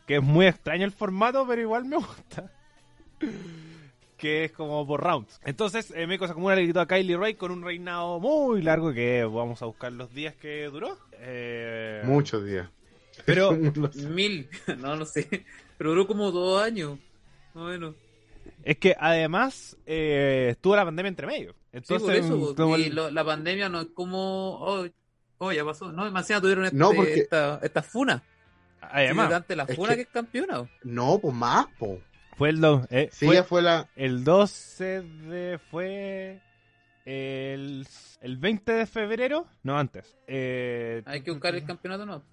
que 0.07 0.15
es 0.17 0.23
muy 0.23 0.47
extraño 0.47 0.85
el 0.85 0.91
formato, 0.91 1.45
pero 1.47 1.61
igual 1.61 1.85
me 1.85 1.95
gusta. 1.97 2.51
que 4.17 4.45
es 4.45 4.51
como 4.51 4.85
por 4.87 5.03
rounds. 5.03 5.39
Entonces, 5.45 5.91
eh, 5.95 6.07
Meiko 6.07 6.27
Sakumura 6.27 6.55
le 6.55 6.65
quitó 6.65 6.79
a 6.81 6.87
Kylie 6.87 7.17
Ray 7.17 7.33
con 7.35 7.51
un 7.51 7.63
reinado 7.63 8.19
muy 8.19 8.61
largo 8.61 8.93
que 8.93 9.23
vamos 9.25 9.61
a 9.61 9.65
buscar 9.65 9.91
los 9.91 10.13
días 10.13 10.33
que 10.35 10.65
duró. 10.65 10.97
Eh, 11.19 12.01
Muchos 12.05 12.45
días. 12.45 12.69
Pero- 13.25 13.51
Lo. 13.75 13.89
Mil. 14.09 14.49
No, 14.79 14.95
no 14.95 15.05
sé. 15.05 15.45
Pero 15.77 15.91
duró 15.91 16.07
como 16.07 16.31
dos 16.31 16.61
años. 16.61 16.97
Más 17.55 17.63
o 17.63 17.67
menos. 17.67 17.95
Es 18.63 18.77
que 18.77 18.95
además 18.99 19.75
eh, 19.87 20.49
estuvo 20.51 20.75
la 20.75 20.85
pandemia 20.85 21.09
entre 21.09 21.25
medio. 21.25 21.53
Sí, 21.53 21.57
Entonces, 21.73 22.05
por 22.05 22.15
eso. 22.15 22.55
como 22.55 22.77
y 22.77 22.89
lo- 22.89 23.09
la 23.09 23.23
pandemia 23.25 23.69
no 23.69 23.81
es 23.81 23.87
como. 23.95 24.59
Oh, 24.59 24.85
oh, 25.39 25.51
ya 25.51 25.65
pasó. 25.65 25.91
No, 25.91 26.05
demasiado 26.05 26.43
tuvieron 26.43 26.65
este, 26.65 26.77
No, 26.77 26.91
porque- 26.93 27.15
esta, 27.21 27.59
esta 27.63 27.81
funa. 27.81 28.21
además, 28.81 29.33
ante 29.33 29.55
la 29.55 29.63
es 29.63 29.75
funa 29.75 29.89
que- 29.89 29.95
que... 29.95 30.01
es 30.03 30.07
campeona. 30.09 30.69
no, 30.83 31.17
pues 31.19 31.33
más, 31.33 31.65
po. 31.79 31.99
fue 32.37 32.49
el, 32.49 32.61
do- 32.61 32.85
eh, 32.91 33.09
Sí, 33.11 33.25
fue 33.25 33.41
fue 33.43 33.61
la. 33.63 33.89
el 33.95 34.23
12 34.23 35.01
de... 35.01 35.57
fue 35.71 36.41
el, 37.05 37.87
el 38.21 38.37
20 38.37 38.71
de 38.73 38.85
febrero, 38.85 39.47
no 39.63 39.77
antes. 39.77 40.15
Eh, 40.27 41.01
Hay 41.05 41.21
que 41.21 41.31
buscar 41.31 41.55
el 41.55 41.65
campeonato, 41.65 42.05
¿no? 42.05 42.23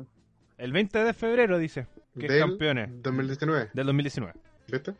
el 0.58 0.72
20 0.72 1.02
de 1.04 1.12
febrero 1.14 1.58
dice 1.58 1.86
que 2.18 2.26
es 2.26 2.32
del 2.32 2.40
campeones 2.40 3.02
2019. 3.02 3.70
del 3.72 3.86
2019. 3.86 4.34
¿Viste? 4.68 4.94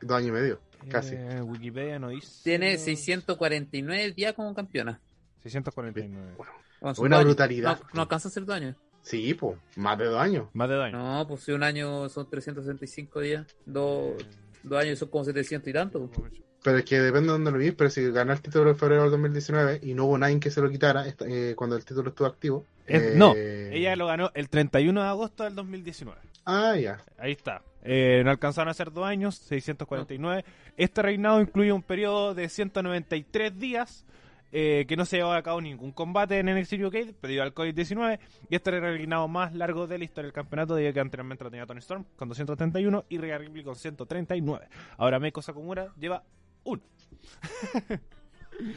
Dos 0.00 0.16
años 0.18 0.28
y 0.28 0.32
medio. 0.32 0.60
Casi. 0.90 1.14
Eh, 1.14 1.40
Wikipedia 1.42 1.98
no 1.98 2.10
dice... 2.10 2.42
Tiene 2.44 2.76
649 2.78 4.12
días 4.12 4.34
como 4.34 4.54
campeona. 4.54 5.00
649. 5.42 6.34
Con 6.80 6.94
sus 6.94 7.04
Una 7.04 7.20
brutalidad. 7.20 7.78
No, 7.80 7.86
no 7.94 8.02
alcanza 8.02 8.28
a 8.28 8.30
ser 8.30 8.44
dos 8.44 8.56
años. 8.56 8.76
Sí, 9.02 9.34
pues, 9.34 9.56
más 9.76 9.96
de 9.98 10.06
dos 10.06 10.20
años. 10.20 10.48
Más 10.52 10.68
de 10.68 10.74
dos 10.74 10.84
años. 10.84 11.00
No, 11.02 11.26
pues 11.28 11.40
si 11.42 11.52
un 11.52 11.62
año 11.62 12.08
son 12.08 12.28
365 12.28 13.20
días, 13.20 13.46
dos, 13.64 14.14
dos 14.62 14.80
años 14.82 14.98
son 14.98 15.08
como 15.08 15.24
700 15.24 15.68
y 15.68 15.72
tanto. 15.72 16.10
Pero 16.62 16.78
es 16.78 16.84
que 16.84 16.98
depende 17.00 17.28
de 17.28 17.32
dónde 17.32 17.52
lo 17.52 17.58
vi, 17.58 17.70
pero 17.70 17.88
si 17.88 18.10
ganó 18.10 18.32
el 18.32 18.40
título 18.40 18.70
en 18.70 18.76
febrero 18.76 19.02
del 19.02 19.12
2019 19.12 19.80
y 19.84 19.94
no 19.94 20.06
hubo 20.06 20.18
nadie 20.18 20.40
que 20.40 20.50
se 20.50 20.60
lo 20.60 20.68
quitara 20.68 21.04
eh, 21.08 21.54
cuando 21.56 21.76
el 21.76 21.84
título 21.84 22.08
estuvo 22.10 22.26
activo. 22.26 22.66
Es- 22.86 23.02
eh, 23.02 23.12
No, 23.16 23.34
ella 23.36 23.94
lo 23.94 24.06
ganó 24.08 24.32
el 24.34 24.48
31 24.48 25.00
de 25.02 25.08
agosto 25.08 25.44
del 25.44 25.54
2019. 25.54 26.20
Ah, 26.44 26.74
ya. 26.76 27.00
Ahí 27.18 27.32
está. 27.32 27.62
Eh, 27.86 28.22
no 28.24 28.30
alcanzaron 28.30 28.68
a 28.68 28.74
ser 28.74 28.92
dos 28.92 29.04
años, 29.04 29.36
649. 29.36 30.44
Este 30.76 31.02
reinado 31.02 31.40
incluye 31.40 31.72
un 31.72 31.82
periodo 31.82 32.34
de 32.34 32.48
193 32.48 33.58
días 33.58 34.04
eh, 34.52 34.86
que 34.88 34.96
no 34.96 35.04
se 35.04 35.18
llevó 35.18 35.32
a 35.32 35.42
cabo 35.42 35.60
ningún 35.60 35.92
combate 35.92 36.38
en 36.38 36.46
NXT 36.46 36.74
UK 36.84 37.20
debido 37.20 37.42
al 37.42 37.54
COVID-19 37.54 38.18
y 38.48 38.54
este 38.54 38.70
era 38.70 38.88
el 38.88 38.96
reinado 38.96 39.28
más 39.28 39.54
largo 39.54 39.86
de 39.86 39.98
la 39.98 40.04
historia 40.04 40.26
del 40.26 40.32
campeonato 40.32 40.74
debido 40.74 40.92
que 40.92 41.00
anteriormente 41.00 41.44
lo 41.44 41.50
tenía 41.50 41.66
Tony 41.66 41.80
Storm 41.80 42.04
con 42.16 42.28
231 42.28 43.04
y 43.08 43.18
Rhea 43.18 43.38
Ripley 43.38 43.64
con 43.64 43.74
139. 43.76 44.68
Ahora 44.98 45.18
Meiko 45.18 45.42
Sakumura 45.42 45.92
lleva 45.98 46.22
uno. 46.64 46.82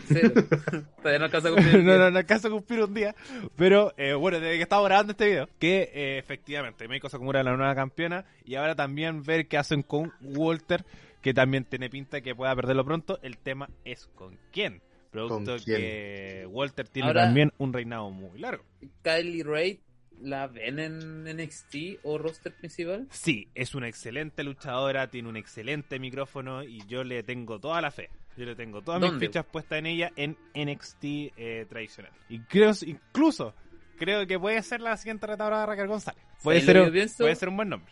Cero. 0.07 0.31
Todavía 0.97 1.19
no 1.19 1.25
alcanza 1.25 1.49
a 1.49 1.51
cumplir. 1.53 1.83
no, 1.83 1.97
no, 1.97 2.11
no 2.11 2.17
alcanza 2.17 2.47
a 2.47 2.51
cumplir 2.51 2.83
un 2.83 2.93
día. 2.93 3.15
Pero 3.55 3.93
eh, 3.97 4.13
bueno, 4.13 4.39
desde 4.39 4.57
que 4.57 4.63
estaba 4.63 4.83
grabando 4.87 5.11
este 5.11 5.25
video, 5.27 5.49
que 5.59 5.89
eh, 5.93 6.17
efectivamente 6.17 6.87
Meiko 6.87 7.09
Sakumura 7.09 7.39
es 7.39 7.45
la 7.45 7.55
nueva 7.55 7.75
campeona. 7.75 8.25
Y 8.45 8.55
ahora 8.55 8.75
también 8.75 9.23
ver 9.23 9.47
qué 9.47 9.57
hacen 9.57 9.83
con 9.83 10.11
Walter, 10.21 10.85
que 11.21 11.33
también 11.33 11.65
tiene 11.65 11.89
pinta 11.89 12.17
de 12.17 12.23
que 12.23 12.35
pueda 12.35 12.55
perderlo 12.55 12.83
pronto. 12.85 13.19
El 13.21 13.37
tema 13.37 13.69
es 13.85 14.07
con 14.15 14.37
quién. 14.51 14.81
Producto 15.11 15.53
¿Con 15.55 15.59
quién? 15.63 15.77
que 15.77 16.45
Walter 16.49 16.87
tiene 16.87 17.07
Ahora- 17.07 17.23
también 17.25 17.51
un 17.57 17.73
reinado 17.73 18.11
muy 18.11 18.39
largo. 18.39 18.63
Kylie 19.01 19.43
Ray, 19.43 19.79
¿la 20.21 20.45
ven 20.45 20.77
en 20.77 21.23
NXT 21.23 21.99
o 22.03 22.19
roster 22.19 22.53
principal? 22.53 23.07
Sí, 23.09 23.47
es 23.55 23.73
una 23.73 23.87
excelente 23.87 24.43
luchadora, 24.43 25.09
tiene 25.09 25.27
un 25.29 25.35
excelente 25.35 25.97
micrófono 25.97 26.63
y 26.63 26.85
yo 26.85 27.03
le 27.03 27.23
tengo 27.23 27.59
toda 27.59 27.81
la 27.81 27.89
fe. 27.89 28.09
Yo 28.39 28.45
le 28.45 28.55
tengo 28.55 28.81
todas 28.81 29.01
mis 29.01 29.19
fichas 29.19 29.45
puestas 29.45 29.79
en 29.79 29.85
ella 29.85 30.11
en 30.15 30.37
NXT 30.55 31.03
eh, 31.03 31.65
tradicional. 31.69 32.13
Y 32.29 32.39
creo, 32.39 32.71
incluso, 32.85 33.53
creo 33.97 34.25
que 34.25 34.39
puede 34.39 34.63
ser 34.63 34.79
la 34.79 34.95
siguiente 34.95 35.27
retadora 35.27 35.59
de 35.59 35.65
Raquel 35.65 35.87
González. 35.89 36.23
Puede 36.41 36.61
¿Sabes 36.61 36.73
ser, 36.73 36.81
un- 36.87 36.91
pienso? 36.93 37.17
puede 37.25 37.35
ser 37.35 37.49
un 37.49 37.57
buen 37.57 37.67
nombre. 37.67 37.91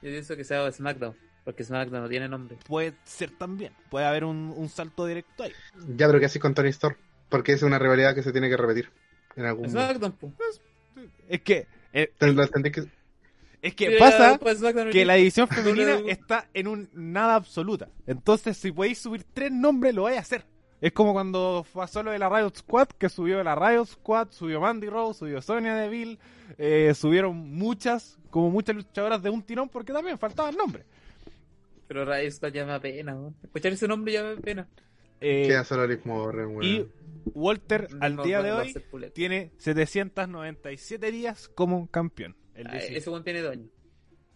Yo 0.00 0.10
pienso 0.10 0.36
que 0.36 0.44
sea 0.44 0.70
SmackDown, 0.70 1.16
porque 1.44 1.64
SmackDown 1.64 2.04
no 2.04 2.08
tiene 2.08 2.28
nombre. 2.28 2.58
Puede 2.64 2.94
ser 3.02 3.32
también. 3.32 3.72
Puede 3.90 4.06
haber 4.06 4.22
un, 4.24 4.54
un 4.56 4.68
salto 4.68 5.04
directo 5.04 5.42
ahí. 5.42 5.52
Ya, 5.96 6.06
pero 6.06 6.20
¿qué 6.20 6.26
haces 6.26 6.40
con 6.40 6.54
Tony 6.54 6.68
Storm? 6.68 6.94
Porque 7.28 7.52
es 7.52 7.62
una 7.64 7.80
rivalidad 7.80 8.14
que 8.14 8.22
se 8.22 8.30
tiene 8.30 8.48
que 8.48 8.56
repetir. 8.56 8.88
En 9.34 9.46
algún 9.46 9.66
momento. 9.66 9.80
SmackDown, 9.80 10.12
po. 10.12 10.32
Es 11.28 11.40
que, 11.40 11.66
eh, 11.92 12.12
Te- 12.16 12.32
lo 12.32 12.42
entendí 12.44 12.70
que- 12.70 12.84
es 13.62 13.74
que 13.74 13.96
pasa 13.98 14.38
pues 14.38 14.60
que 14.90 15.04
la 15.04 15.16
edición 15.16 15.48
No, 15.50 15.56
femenina 15.56 16.00
no. 16.00 16.08
está 16.08 16.48
en 16.52 16.66
un 16.66 16.90
nada 16.92 17.36
absoluta. 17.36 17.88
Entonces, 18.06 18.56
si 18.56 18.72
podéis 18.72 18.98
subir 18.98 19.24
tres 19.32 19.50
nombres, 19.52 19.94
lo 19.94 20.02
vais 20.02 20.18
a 20.18 20.20
hacer. 20.20 20.44
Es 20.80 20.92
como 20.92 21.12
cuando 21.12 21.64
pasó 21.72 22.02
lo 22.02 22.10
de 22.10 22.18
la 22.18 22.28
Riot 22.28 22.56
Squad, 22.56 22.88
que 22.98 23.08
subió 23.08 23.42
la 23.44 23.54
Riot 23.54 23.86
Squad, 23.86 24.28
subió 24.32 24.60
Mandy 24.60 24.88
Rose, 24.88 25.20
subió 25.20 25.40
Sonia 25.40 25.76
Deville, 25.76 26.18
eh, 26.58 26.92
subieron 26.94 27.36
muchas, 27.36 28.18
como 28.30 28.50
muchas 28.50 28.74
luchadoras 28.74 29.22
de 29.22 29.30
un 29.30 29.42
tirón, 29.42 29.68
porque 29.68 29.92
también 29.92 30.18
faltaban 30.18 30.56
nombres. 30.56 30.84
Pero 31.86 32.04
Riot 32.04 32.32
Squad 32.32 32.52
ya 32.52 32.64
me 32.64 32.72
da 32.72 32.80
pena, 32.80 33.14
weón. 33.14 33.36
Escuchar 33.44 33.72
ese 33.72 33.86
nombre 33.86 34.12
ya 34.12 34.24
me 34.24 34.34
da 34.34 34.40
pena. 34.40 34.68
Eh, 35.20 35.44
Queda 35.46 35.62
solo 35.62 35.86
Liv 35.86 36.00
Morgan, 36.04 36.48
weón. 36.48 36.64
y 36.64 36.84
Walter, 37.32 37.86
al 38.00 38.16
No, 38.16 38.24
día 38.24 38.38
no, 38.38 38.42
de 38.44 38.52
hoy, 38.52 38.74
tiene 39.14 39.52
797 39.58 41.12
días 41.12 41.48
como 41.48 41.86
campeón. 41.88 42.34
El 42.62 42.68
Ah, 42.68 42.72
18. 42.72 42.98
Ese 42.98 43.10
weón 43.10 43.24
tiene 43.24 43.40
dos 43.42 43.52
años. 43.52 43.68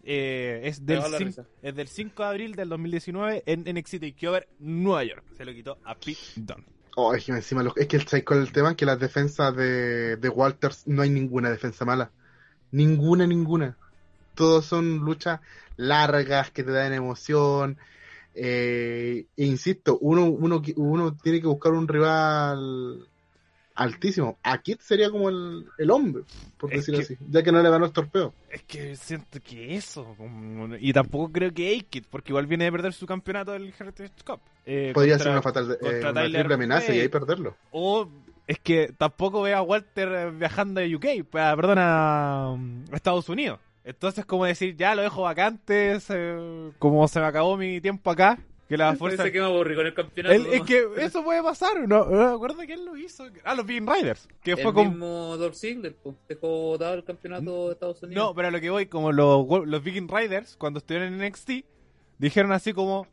Eh, 0.09 0.61
es, 0.63 0.85
del 0.85 0.99
bajo 0.99 1.09
la 1.09 1.17
5, 1.17 1.27
risa. 1.27 1.45
es 1.61 1.75
del 1.75 1.87
5 1.89 2.23
de 2.23 2.29
abril 2.29 2.55
del 2.55 2.69
2019 2.69 3.43
en 3.45 3.63
NXT 3.75 3.99
TakeOver 3.99 4.47
Nueva 4.59 5.03
York. 5.03 5.23
Se 5.35 5.43
lo 5.43 5.53
quitó 5.53 5.77
a 5.83 5.95
Pete 5.95 6.17
Dunne. 6.37 6.63
Oh, 6.95 7.13
es 7.13 7.25
que 7.25 7.31
encima 7.33 7.61
lo- 7.61 7.75
es 7.75 7.87
que 7.87 7.97
el, 7.97 8.07
¿sabes 8.07 8.23
cuál 8.25 8.39
es 8.41 8.47
el 8.47 8.53
tema 8.53 8.71
es 8.71 8.77
que 8.77 8.85
las 8.85 8.99
defensas 8.99 9.55
de, 9.55 10.15
de 10.15 10.29
Walters 10.29 10.87
no 10.87 11.01
hay 11.01 11.09
ninguna 11.09 11.49
defensa 11.51 11.83
mala. 11.85 12.09
Ninguna, 12.71 13.27
ninguna. 13.27 13.77
Todos 14.33 14.65
son 14.65 14.99
luchas 14.99 15.41
largas 15.75 16.51
que 16.51 16.63
te 16.63 16.71
dan 16.71 16.93
emoción. 16.93 17.77
Eh, 18.33 19.25
e 19.35 19.45
insisto, 19.45 19.97
uno, 19.99 20.25
uno, 20.25 20.61
uno 20.77 21.15
tiene 21.17 21.41
que 21.41 21.47
buscar 21.47 21.73
un 21.73 21.87
rival 21.87 23.07
altísimo. 23.77 24.37
A 24.43 24.57
Kid 24.57 24.77
sería 24.79 25.09
como 25.09 25.29
el, 25.29 25.65
el 25.77 25.89
hombre, 25.91 26.23
por 26.57 26.71
Es 26.73 26.79
decirlo 26.79 26.99
que- 26.99 27.05
así, 27.05 27.17
ya 27.29 27.41
que 27.43 27.51
no 27.51 27.61
le 27.61 27.69
ganó 27.69 27.85
el 27.85 27.91
torpeo. 27.91 28.33
Es 28.49 28.63
que 28.63 28.95
siento 28.95 29.39
que 29.41 29.75
eso. 29.75 30.15
Y 30.79 30.91
tampoco 30.91 31.31
creo 31.31 31.53
que 31.53 31.69
Aikid, 31.69 32.03
porque 32.09 32.31
igual 32.31 32.47
viene 32.47 32.65
de 32.65 32.71
perder 32.71 32.93
su 32.93 33.05
campeonato 33.05 33.53
del 33.53 33.73
Heritage 33.79 34.11
Cup. 34.25 34.41
Eh, 34.65 34.91
Podría 34.93 35.13
contra- 35.13 35.23
ser 35.23 35.31
una 35.31 35.41
fatal, 35.41 35.77
eh, 35.81 35.99
una 36.09 36.23
triple 36.25 36.53
amenaza 36.55 36.93
y 36.93 36.99
ahí 36.99 37.07
perderlo. 37.07 37.55
O 37.71 38.09
es 38.47 38.59
que 38.59 38.91
tampoco 38.97 39.41
ve 39.41 39.53
a 39.53 39.61
Walter 39.61 40.09
eh, 40.11 40.31
viajando 40.31 40.81
de 40.81 40.95
UK, 40.95 41.05
perdón, 41.29 41.77
a, 41.79 42.53
a 42.53 42.95
Estados 42.95 43.29
Unidos. 43.29 43.59
Entonces, 43.83 44.25
como 44.25 44.43
decir, 44.43 44.75
ya 44.75 44.95
lo 44.95 45.01
dejo 45.01 45.21
vacante, 45.21 45.99
se- 46.01 46.71
como 46.79 47.07
se 47.07 47.19
me 47.21 47.25
acabó 47.25 47.55
mi 47.55 47.79
tiempo 47.79 48.11
acá, 48.11 48.37
que 48.67 48.77
la 48.77 48.95
fuerza... 48.95 49.31
Que 49.31 49.39
me 49.39 49.45
aburrí 49.45 49.75
con 49.75 49.85
el 49.85 49.93
campeonato. 49.93 50.35
El- 50.35 50.47
es 50.47 50.61
que 50.61 50.87
eso 50.97 51.23
puede 51.23 51.41
pasar, 51.41 51.87
no, 51.87 52.05
no 52.05 52.29
me 52.29 52.35
acuerdo 52.35 52.57
quién 52.65 52.85
lo 52.85 52.97
hizo. 52.97 53.25
Ah, 53.43 53.55
los 53.55 53.65
Bean 53.65 53.87
Riders, 53.87 54.27
que 54.43 54.51
el 54.51 54.57
fue 54.57 54.73
como... 54.73 54.89
mismo 54.89 55.37
Dolph 55.37 55.55
Ziggler, 55.55 55.95
po. 55.95 56.15
dejó 56.27 56.47
votado 56.47 56.95
el 56.95 57.03
campeonato 57.03 57.67
de 57.67 57.73
Estados 57.73 58.03
Unidos. 58.03 58.25
No, 58.25 58.35
pero 58.35 58.47
a 58.49 58.51
lo 58.51 58.59
que 58.59 58.69
voy, 58.69 58.85
como 58.87 59.11
los, 59.11 59.45
los 59.65 59.83
Viking 59.83 60.07
Riders, 60.09 60.55
cuando 60.57 60.79
estuvieron 60.79 61.13
en 61.13 61.27
NXT, 61.29 61.51
dijeron 62.17 62.51
así 62.51 62.73
como, 62.73 63.07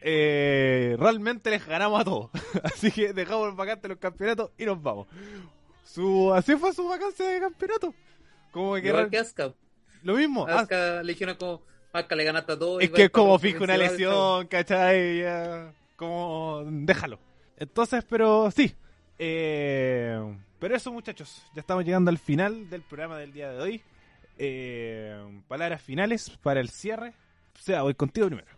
eh, 0.00 0.96
realmente 0.98 1.50
les 1.50 1.66
ganamos 1.66 2.00
a 2.00 2.04
todos. 2.04 2.30
así 2.62 2.90
que 2.90 3.12
dejamos 3.12 3.54
vacante 3.56 3.88
los 3.88 3.98
campeonatos 3.98 4.50
y 4.58 4.64
nos 4.64 4.82
vamos. 4.82 5.08
Su, 5.84 6.32
así 6.34 6.56
fue 6.56 6.72
su 6.72 6.86
vacancia 6.88 7.28
de 7.28 7.40
campeonato. 7.40 7.94
Como 8.50 8.74
que 8.74 8.88
Igual 8.88 9.10
que 9.10 9.24
lo 10.04 10.14
mismo. 10.14 10.46
Asuka 10.46 11.02
le 11.02 11.12
dijeron 11.12 11.36
como, 11.36 11.62
Le 11.94 12.84
es 12.84 12.90
que 12.90 13.04
es 13.04 13.10
como 13.10 13.38
fijo 13.38 13.62
una 13.62 13.76
lesión, 13.76 14.48
¿cachai? 14.48 15.20
Ya, 15.20 15.72
como, 15.94 16.64
déjalo. 16.66 17.20
Entonces, 17.56 18.04
pero 18.08 18.50
sí. 18.50 18.74
Eh, 19.16 20.18
pero 20.58 20.74
eso, 20.74 20.92
muchachos, 20.92 21.46
ya 21.54 21.60
estamos 21.60 21.84
llegando 21.84 22.10
al 22.10 22.18
final 22.18 22.68
del 22.68 22.82
programa 22.82 23.16
del 23.18 23.32
día 23.32 23.52
de 23.52 23.60
hoy. 23.60 23.82
Eh, 24.38 25.40
palabras 25.46 25.82
finales 25.82 26.30
para 26.42 26.58
el 26.58 26.68
cierre. 26.68 27.14
O 27.54 27.62
sea, 27.62 27.82
voy 27.82 27.94
contigo 27.94 28.26
primero. 28.26 28.48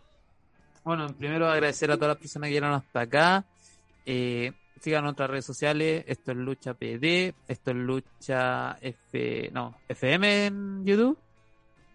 Bueno, 0.83 1.05
primero 1.15 1.47
agradecer 1.47 1.91
a 1.91 1.95
todas 1.95 2.15
las 2.15 2.17
personas 2.17 2.47
que 2.47 2.53
llegaron 2.55 2.75
hasta 2.75 3.01
acá. 3.01 3.45
Eh, 4.03 4.51
sigan 4.81 5.03
nuestras 5.03 5.29
redes 5.29 5.45
sociales. 5.45 6.03
Esto 6.07 6.31
es 6.31 6.37
Lucha 6.37 6.73
PD. 6.73 7.35
Esto 7.47 7.69
es 7.69 7.77
Lucha 7.77 8.79
F... 8.81 9.51
No, 9.53 9.77
FM 9.87 10.47
en 10.47 10.85
YouTube. 10.87 11.19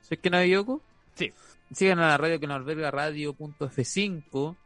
¿Soy 0.03 0.19
que 0.19 0.31
no 0.31 0.37
me 0.37 0.45
equivoco? 0.45 0.81
Sí. 1.15 1.33
Sigan 1.73 1.99
a 2.01 2.09
la 2.09 2.19
radio 2.19 2.39
que 2.41 2.47
nos 2.47 2.57
alberga 2.57 2.91
radio.f5. 2.91 4.57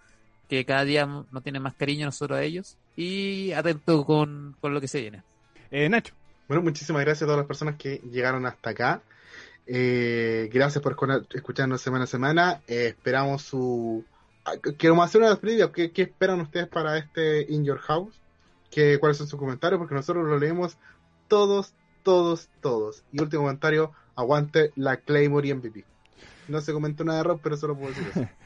Que 0.49 0.65
cada 0.65 0.85
día 0.85 1.07
nos 1.07 1.43
tiene 1.43 1.59
más 1.61 1.75
cariño 1.75 2.07
nosotros 2.07 2.39
a 2.39 2.43
ellos. 2.43 2.77
Y 2.97 3.53
atento 3.53 4.05
con, 4.05 4.57
con 4.61 4.73
lo 4.75 4.81
que 4.81 4.89
se 4.89 5.01
viene. 5.01 5.23
Eh, 5.71 5.89
Nacho. 5.89 6.15
Bueno, 6.49 6.63
muchísimas 6.63 7.03
gracias 7.05 7.23
a 7.23 7.27
todas 7.27 7.39
las 7.39 7.47
personas 7.47 7.75
que 7.77 8.01
llegaron 8.11 8.47
hasta 8.47 8.71
acá. 8.71 9.03
Eh, 9.67 10.49
gracias 10.53 10.81
por 10.83 10.95
escu- 10.97 11.27
escucharnos 11.35 11.81
semana 11.81 12.05
a 12.05 12.07
semana. 12.07 12.61
Eh, 12.69 12.87
esperamos 12.89 13.43
su... 13.43 14.05
ah, 14.45 14.53
Queremos 14.79 15.05
hacer 15.05 15.21
una 15.23 15.35
previa. 15.37 15.73
¿Qué, 15.73 15.91
¿Qué 15.91 16.03
esperan 16.03 16.41
ustedes 16.41 16.69
para 16.69 16.97
este 16.99 17.45
In 17.53 17.65
Your 17.65 17.79
House? 17.81 18.15
¿Qué, 18.71 18.99
¿Cuáles 19.01 19.17
son 19.19 19.27
sus 19.27 19.39
comentarios? 19.41 19.79
Porque 19.79 19.95
nosotros 19.97 20.25
lo 20.25 20.39
leemos 20.39 20.77
todos, 21.27 21.73
todos, 22.05 22.49
todos. 22.61 23.03
Y 23.13 23.21
último 23.21 23.43
comentario, 23.43 23.93
aguante 24.15 24.71
la 24.77 24.99
Claymore 24.99 25.49
y 25.49 25.55
MVP. 25.55 25.85
No 26.49 26.61
se 26.61 26.73
comentó 26.73 27.05
nada 27.05 27.19
de 27.19 27.25
rock, 27.25 27.41
pero 27.43 27.57
solo 27.57 27.77
puedo 27.77 27.89
decir 27.89 28.09
eso. 28.09 28.29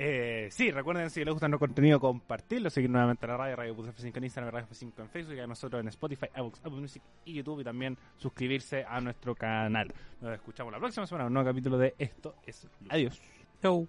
Eh, 0.00 0.46
sí, 0.52 0.70
recuerden 0.70 1.10
si 1.10 1.24
les 1.24 1.34
gusta 1.34 1.48
nuestro 1.48 1.66
contenido, 1.66 1.98
compartirlo, 1.98 2.70
seguir 2.70 2.88
nuevamente 2.88 3.26
a 3.26 3.30
la 3.30 3.36
radio, 3.36 3.56
Radio 3.56 3.76
F5 3.76 4.16
en 4.16 4.22
Instagram, 4.22 4.54
Radio 4.54 4.68
F5 4.68 4.92
en 4.96 5.08
Facebook, 5.08 5.34
y 5.34 5.40
a 5.40 5.46
nosotros 5.48 5.80
en 5.80 5.88
Spotify, 5.88 6.26
iVoox, 6.36 6.60
Apple 6.60 6.80
Music 6.80 7.02
y 7.24 7.32
YouTube, 7.32 7.62
y 7.62 7.64
también 7.64 7.98
suscribirse 8.16 8.84
a 8.88 9.00
nuestro 9.00 9.34
canal. 9.34 9.92
Nos 10.20 10.32
escuchamos 10.34 10.72
la 10.72 10.78
próxima 10.78 11.04
semana 11.04 11.24
en 11.24 11.26
un 11.26 11.34
nuevo 11.34 11.50
capítulo 11.50 11.78
de 11.78 11.96
Esto 11.98 12.36
es... 12.46 12.68
Adiós. 12.90 13.20
Chau. 13.60 13.88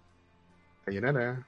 Sayonara. 0.83 1.45